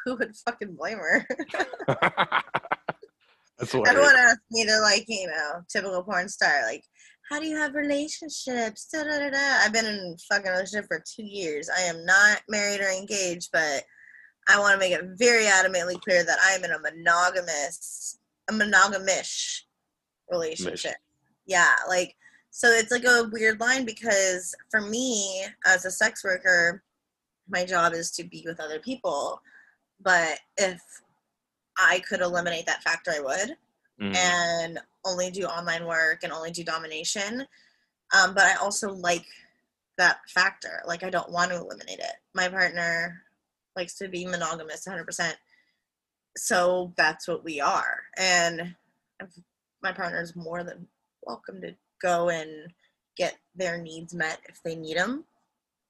who 0.05 0.15
would 0.15 0.35
fucking 0.35 0.75
blame 0.75 0.97
her? 0.97 1.27
Everyone 3.61 4.15
asks 4.15 4.41
me 4.49 4.65
to 4.65 4.79
like, 4.79 5.05
you 5.07 5.27
know, 5.27 5.61
typical 5.69 6.01
porn 6.03 6.27
star, 6.29 6.63
like, 6.65 6.83
how 7.31 7.39
do 7.39 7.47
you 7.47 7.55
have 7.55 7.75
relationships? 7.75 8.89
Da, 8.91 9.03
da, 9.03 9.19
da, 9.19 9.29
da. 9.29 9.59
I've 9.63 9.71
been 9.71 9.85
in 9.85 10.15
a 10.15 10.17
fucking 10.29 10.51
relationship 10.51 10.87
for 10.87 11.01
two 11.05 11.23
years. 11.23 11.69
I 11.69 11.83
am 11.83 12.05
not 12.05 12.41
married 12.49 12.81
or 12.81 12.89
engaged, 12.89 13.51
but 13.53 13.85
I 14.49 14.59
want 14.59 14.73
to 14.73 14.79
make 14.79 14.91
it 14.91 15.05
very 15.17 15.45
adamantly 15.45 15.99
clear 16.01 16.25
that 16.25 16.39
I 16.45 16.51
am 16.51 16.65
in 16.65 16.71
a 16.71 16.79
monogamous, 16.79 18.19
a 18.49 18.53
monogamish 18.53 19.61
relationship. 20.29 20.95
Yeah, 21.45 21.73
like 21.87 22.17
so 22.49 22.67
it's 22.67 22.91
like 22.91 23.05
a 23.05 23.29
weird 23.31 23.61
line 23.61 23.85
because 23.85 24.53
for 24.69 24.81
me 24.81 25.45
as 25.65 25.85
a 25.85 25.91
sex 25.91 26.25
worker, 26.25 26.83
my 27.47 27.63
job 27.63 27.93
is 27.93 28.11
to 28.11 28.25
be 28.25 28.43
with 28.45 28.59
other 28.59 28.79
people. 28.79 29.41
But 30.01 30.37
if 30.57 30.81
I 31.77 32.01
could 32.09 32.19
eliminate 32.19 32.65
that 32.65 32.83
factor, 32.83 33.11
I 33.11 33.21
would 33.21 33.57
Mhm. 34.01 34.15
and 34.15 34.79
only 35.05 35.31
do 35.31 35.45
online 35.45 35.85
work 35.85 36.19
and 36.23 36.31
only 36.31 36.51
do 36.51 36.63
domination. 36.63 37.45
Um, 38.13 38.33
but 38.33 38.43
I 38.43 38.55
also 38.55 38.91
like 38.91 39.25
that 39.97 40.19
factor. 40.29 40.81
Like 40.87 41.03
I 41.03 41.09
don't 41.09 41.31
want 41.31 41.51
to 41.51 41.57
eliminate 41.57 41.99
it. 41.99 42.15
My 42.33 42.47
partner 42.47 43.21
likes 43.75 43.95
to 43.95 44.07
be 44.07 44.25
monogamous 44.25 44.85
100%. 44.87 45.33
So 46.37 46.93
that's 46.97 47.27
what 47.27 47.43
we 47.43 47.59
are. 47.59 48.01
And 48.17 48.75
my 49.83 49.91
partner 49.91 50.21
is 50.21 50.35
more 50.35 50.63
than 50.63 50.87
welcome 51.23 51.61
to 51.61 51.75
go 52.01 52.29
and 52.29 52.71
get 53.17 53.37
their 53.55 53.77
needs 53.77 54.13
met 54.13 54.39
if 54.47 54.61
they 54.63 54.75
need 54.75 54.97
them. 54.97 55.25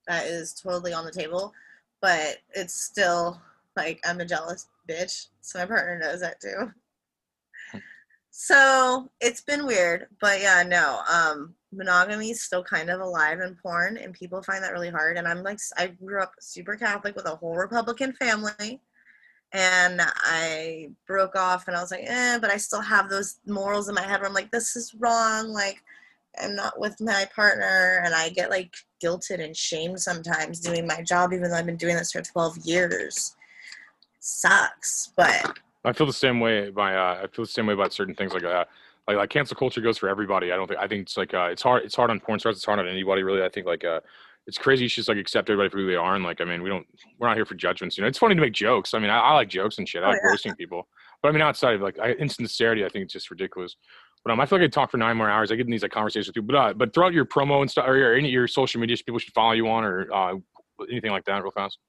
That 0.07 0.26
is 0.26 0.53
totally 0.53 0.93
on 0.93 1.05
the 1.05 1.12
table. 1.12 1.53
But 2.01 2.38
it's 2.53 2.74
still 2.74 3.39
like 3.76 3.99
I'm 4.05 4.20
a 4.20 4.26
jealous 4.26 4.68
bitch. 4.89 5.28
So 5.41 5.59
my 5.59 5.66
partner 5.66 5.99
knows 5.99 6.22
that 6.22 6.41
too. 6.41 6.72
So 8.32 9.11
it's 9.19 9.41
been 9.41 9.65
weird, 9.65 10.07
but 10.21 10.39
yeah, 10.39 10.63
no. 10.63 11.01
Um, 11.11 11.53
monogamy 11.73 12.32
is 12.32 12.41
still 12.41 12.63
kind 12.63 12.89
of 12.89 13.01
alive 13.01 13.41
in 13.41 13.57
porn, 13.61 13.97
and 13.97 14.13
people 14.13 14.41
find 14.41 14.63
that 14.63 14.71
really 14.71 14.89
hard. 14.89 15.17
And 15.17 15.27
I'm 15.27 15.43
like, 15.43 15.59
I 15.77 15.88
grew 15.88 16.21
up 16.21 16.32
super 16.39 16.77
Catholic 16.77 17.15
with 17.15 17.25
a 17.25 17.36
whole 17.36 17.55
Republican 17.55 18.13
family, 18.13 18.79
and 19.51 20.01
I 20.01 20.91
broke 21.05 21.36
off, 21.36 21.67
and 21.67 21.75
I 21.75 21.82
was 21.82 21.91
like, 21.91 22.05
eh, 22.05 22.39
but 22.39 22.49
I 22.49 22.55
still 22.55 22.79
have 22.82 23.09
those 23.09 23.39
morals 23.45 23.89
in 23.89 23.95
my 23.95 24.01
head 24.01 24.21
where 24.21 24.29
I'm 24.29 24.34
like, 24.34 24.51
this 24.51 24.77
is 24.77 24.95
wrong. 24.95 25.49
Like, 25.49 25.84
I'm 26.41 26.55
not 26.55 26.79
with 26.79 27.01
my 27.01 27.27
partner, 27.36 28.01
and 28.05 28.15
I 28.15 28.29
get 28.29 28.49
like 28.49 28.73
guilted 29.03 29.43
and 29.43 29.55
shamed 29.55 29.99
sometimes 29.99 30.61
doing 30.61 30.88
my 30.88 31.01
job, 31.01 31.34
even 31.34 31.49
though 31.49 31.57
I've 31.57 31.65
been 31.65 31.75
doing 31.75 31.97
this 31.97 32.13
for 32.13 32.21
12 32.21 32.59
years. 32.59 33.36
Sucks, 34.21 35.11
but 35.17 35.59
I 35.84 35.93
feel 35.93 36.07
the 36.07 36.13
same 36.13 36.39
way 36.39 36.69
by 36.69 36.95
uh, 36.95 37.21
I 37.23 37.27
feel 37.27 37.45
the 37.45 37.51
same 37.51 37.65
way 37.67 37.73
about 37.73 37.93
certain 37.93 38.15
things 38.15 38.34
like 38.34 38.43
uh, 38.43 38.65
like 39.07 39.17
like 39.17 39.29
cancel 39.29 39.57
culture 39.57 39.82
goes 39.82 39.97
for 39.97 40.09
everybody. 40.09 40.51
I 40.51 40.55
don't 40.55 40.67
think 40.67 40.79
I 40.79 40.88
think 40.88 41.01
it's 41.03 41.17
like 41.17 41.34
uh, 41.34 41.49
it's 41.51 41.61
hard 41.61 41.84
it's 41.84 41.95
hard 41.95 42.09
on 42.11 42.19
porn 42.19 42.39
stars. 42.39 42.55
It's 42.57 42.65
hard 42.65 42.79
on 42.79 42.88
anybody 42.88 43.23
really. 43.23 43.43
I 43.43 43.49
think 43.49 43.65
like 43.65 43.84
uh, 43.84 43.99
it's 44.47 44.57
crazy. 44.57 44.84
You 44.84 44.89
should 44.89 44.97
just 45.01 45.09
like 45.09 45.17
accept 45.17 45.49
everybody 45.49 45.69
for 45.69 45.77
who 45.77 45.88
they 45.88 45.95
are 45.95 46.15
and 46.15 46.23
like 46.23 46.39
I 46.41 46.45
mean 46.45 46.61
we 46.61 46.69
don't 46.69 46.86
we're 47.19 47.27
not 47.27 47.36
here 47.38 47.45
for 47.45 47.55
judgments. 47.55 47.97
You 47.97 48.03
know, 48.03 48.07
it's 48.07 48.17
funny 48.19 48.36
to 48.36 48.41
make 48.41 48.53
jokes. 48.53 48.93
I 48.93 48.99
mean 48.99 49.09
I, 49.09 49.19
I 49.19 49.34
like 49.34 49.49
jokes 49.49 49.77
and 49.79 49.88
shit. 49.89 50.03
I 50.03 50.07
Oh, 50.07 50.09
like 50.09 50.19
yeah. 50.23 50.29
roasting 50.29 50.55
people, 50.55 50.88
but 51.23 51.29
I 51.29 51.32
mean 51.32 51.41
outside 51.41 51.75
of 51.75 51.82
like 51.82 51.97
I, 51.99 52.11
insincerity, 52.11 52.86
I 52.86 52.89
think 52.89 53.03
it's 53.05 53.13
just 53.13 53.32
ridiculous. 53.32 53.75
But 54.23 54.34
um, 54.34 54.39
I 54.39 54.45
feel 54.45 54.59
like 54.59 54.65
I 54.65 54.69
talk 54.69 54.91
for 54.91 54.97
nine 54.97 55.17
more 55.17 55.32
hours. 55.32 55.51
I 55.51 55.55
get 55.55 55.65
in 55.65 55.71
these 55.71 55.82
like 55.82 55.91
conversations 55.91 56.27
with 56.27 56.36
people, 56.36 56.53
but 56.53 56.55
uh, 56.57 56.73
but 56.73 56.93
throughout 56.93 57.11
your 57.13 57.25
promo 57.25 57.61
and 57.61 57.71
stuff 57.71 57.86
or 57.88 57.97
your, 57.97 58.13
any 58.15 58.27
of 58.27 58.32
your 58.34 58.47
social 58.47 58.79
media, 58.79 58.95
people 58.97 59.17
should 59.17 59.34
follow 59.34 59.53
you 59.53 59.67
on 59.67 59.84
or 59.84 60.13
uh, 60.13 60.36
anything 60.91 61.09
like 61.09 61.25
that, 61.25 61.41
real 61.41 61.49
fast. 61.51 61.79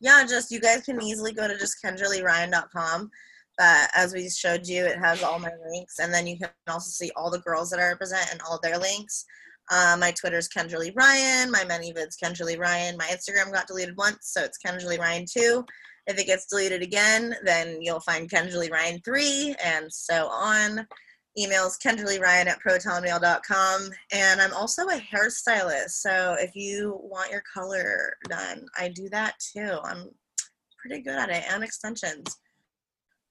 yeah, 0.00 0.24
just 0.26 0.50
you 0.50 0.60
guys 0.60 0.82
can 0.84 1.02
easily 1.02 1.32
go 1.34 1.46
to 1.46 1.58
just 1.58 1.76
kendraleeryan.com. 1.84 3.10
That 3.58 3.90
as 3.94 4.12
we 4.12 4.28
showed 4.28 4.66
you, 4.66 4.84
it 4.84 4.98
has 4.98 5.22
all 5.22 5.38
my 5.38 5.52
links, 5.70 5.98
and 6.00 6.12
then 6.12 6.26
you 6.26 6.38
can 6.38 6.50
also 6.68 6.90
see 6.90 7.12
all 7.14 7.30
the 7.30 7.38
girls 7.40 7.70
that 7.70 7.80
I 7.80 7.86
represent 7.88 8.32
and 8.32 8.40
all 8.42 8.58
their 8.62 8.78
links. 8.78 9.24
Uh, 9.70 9.96
my 9.98 10.10
Twitter's 10.10 10.48
Kendra 10.48 10.78
Lee 10.78 10.92
Ryan. 10.94 11.50
My 11.50 11.64
many 11.64 11.92
ManyVids 11.92 12.16
Kendra 12.22 12.44
Lee 12.44 12.56
Ryan. 12.56 12.96
My 12.96 13.06
Instagram 13.06 13.52
got 13.52 13.66
deleted 13.66 13.96
once, 13.96 14.32
so 14.32 14.42
it's 14.42 14.58
Kendra 14.64 14.86
Lee 14.86 14.98
Ryan 14.98 15.24
two. 15.30 15.64
If 16.06 16.18
it 16.18 16.26
gets 16.26 16.46
deleted 16.46 16.82
again, 16.82 17.34
then 17.44 17.80
you'll 17.80 18.00
find 18.00 18.30
Kendra 18.30 18.56
Lee 18.58 18.70
Ryan 18.70 19.00
three, 19.04 19.54
and 19.64 19.90
so 19.90 20.28
on. 20.28 20.86
Emails 21.38 21.78
Kendra 21.84 22.06
Lee 22.06 22.18
Ryan 22.18 22.48
at 22.48 22.60
protonmail.com. 22.60 23.90
And 24.12 24.40
I'm 24.40 24.52
also 24.54 24.82
a 24.88 25.00
hairstylist, 25.00 25.90
so 25.90 26.36
if 26.38 26.54
you 26.54 26.98
want 27.02 27.32
your 27.32 27.42
color 27.52 28.14
done, 28.28 28.66
I 28.78 28.88
do 28.88 29.08
that 29.10 29.34
too. 29.40 29.78
I'm 29.82 30.10
pretty 30.78 31.02
good 31.02 31.18
at 31.18 31.30
it, 31.30 31.44
and 31.50 31.64
extensions. 31.64 32.36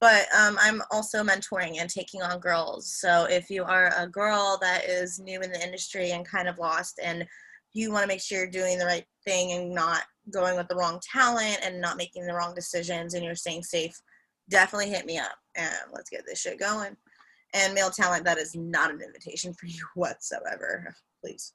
But 0.03 0.25
um, 0.37 0.57
I'm 0.59 0.81
also 0.91 1.23
mentoring 1.23 1.77
and 1.79 1.89
taking 1.89 2.21
on 2.21 2.41
girls. 2.41 2.93
So 2.93 3.25
if 3.29 3.49
you 3.49 3.63
are 3.63 3.89
a 3.97 4.05
girl 4.05 4.57
that 4.59 4.83
is 4.83 5.17
new 5.17 5.39
in 5.39 5.49
the 5.49 5.63
industry 5.63 6.11
and 6.11 6.27
kind 6.27 6.49
of 6.49 6.59
lost, 6.59 6.99
and 7.01 7.25
you 7.71 7.89
want 7.89 8.03
to 8.03 8.09
make 8.09 8.19
sure 8.19 8.39
you're 8.39 8.51
doing 8.51 8.77
the 8.77 8.85
right 8.85 9.05
thing 9.23 9.53
and 9.53 9.73
not 9.73 10.01
going 10.29 10.57
with 10.57 10.67
the 10.67 10.75
wrong 10.75 10.99
talent 11.09 11.59
and 11.63 11.79
not 11.79 11.95
making 11.95 12.25
the 12.25 12.33
wrong 12.33 12.53
decisions 12.53 13.13
and 13.13 13.23
you're 13.23 13.33
staying 13.33 13.63
safe, 13.63 13.95
definitely 14.49 14.89
hit 14.89 15.05
me 15.05 15.17
up 15.17 15.37
and 15.55 15.73
let's 15.93 16.09
get 16.09 16.25
this 16.27 16.41
shit 16.41 16.59
going. 16.59 16.97
And 17.53 17.73
male 17.73 17.89
talent, 17.89 18.25
that 18.25 18.37
is 18.37 18.53
not 18.57 18.91
an 18.91 18.99
invitation 18.99 19.53
for 19.53 19.67
you 19.67 19.85
whatsoever. 19.95 20.93
Please. 21.23 21.53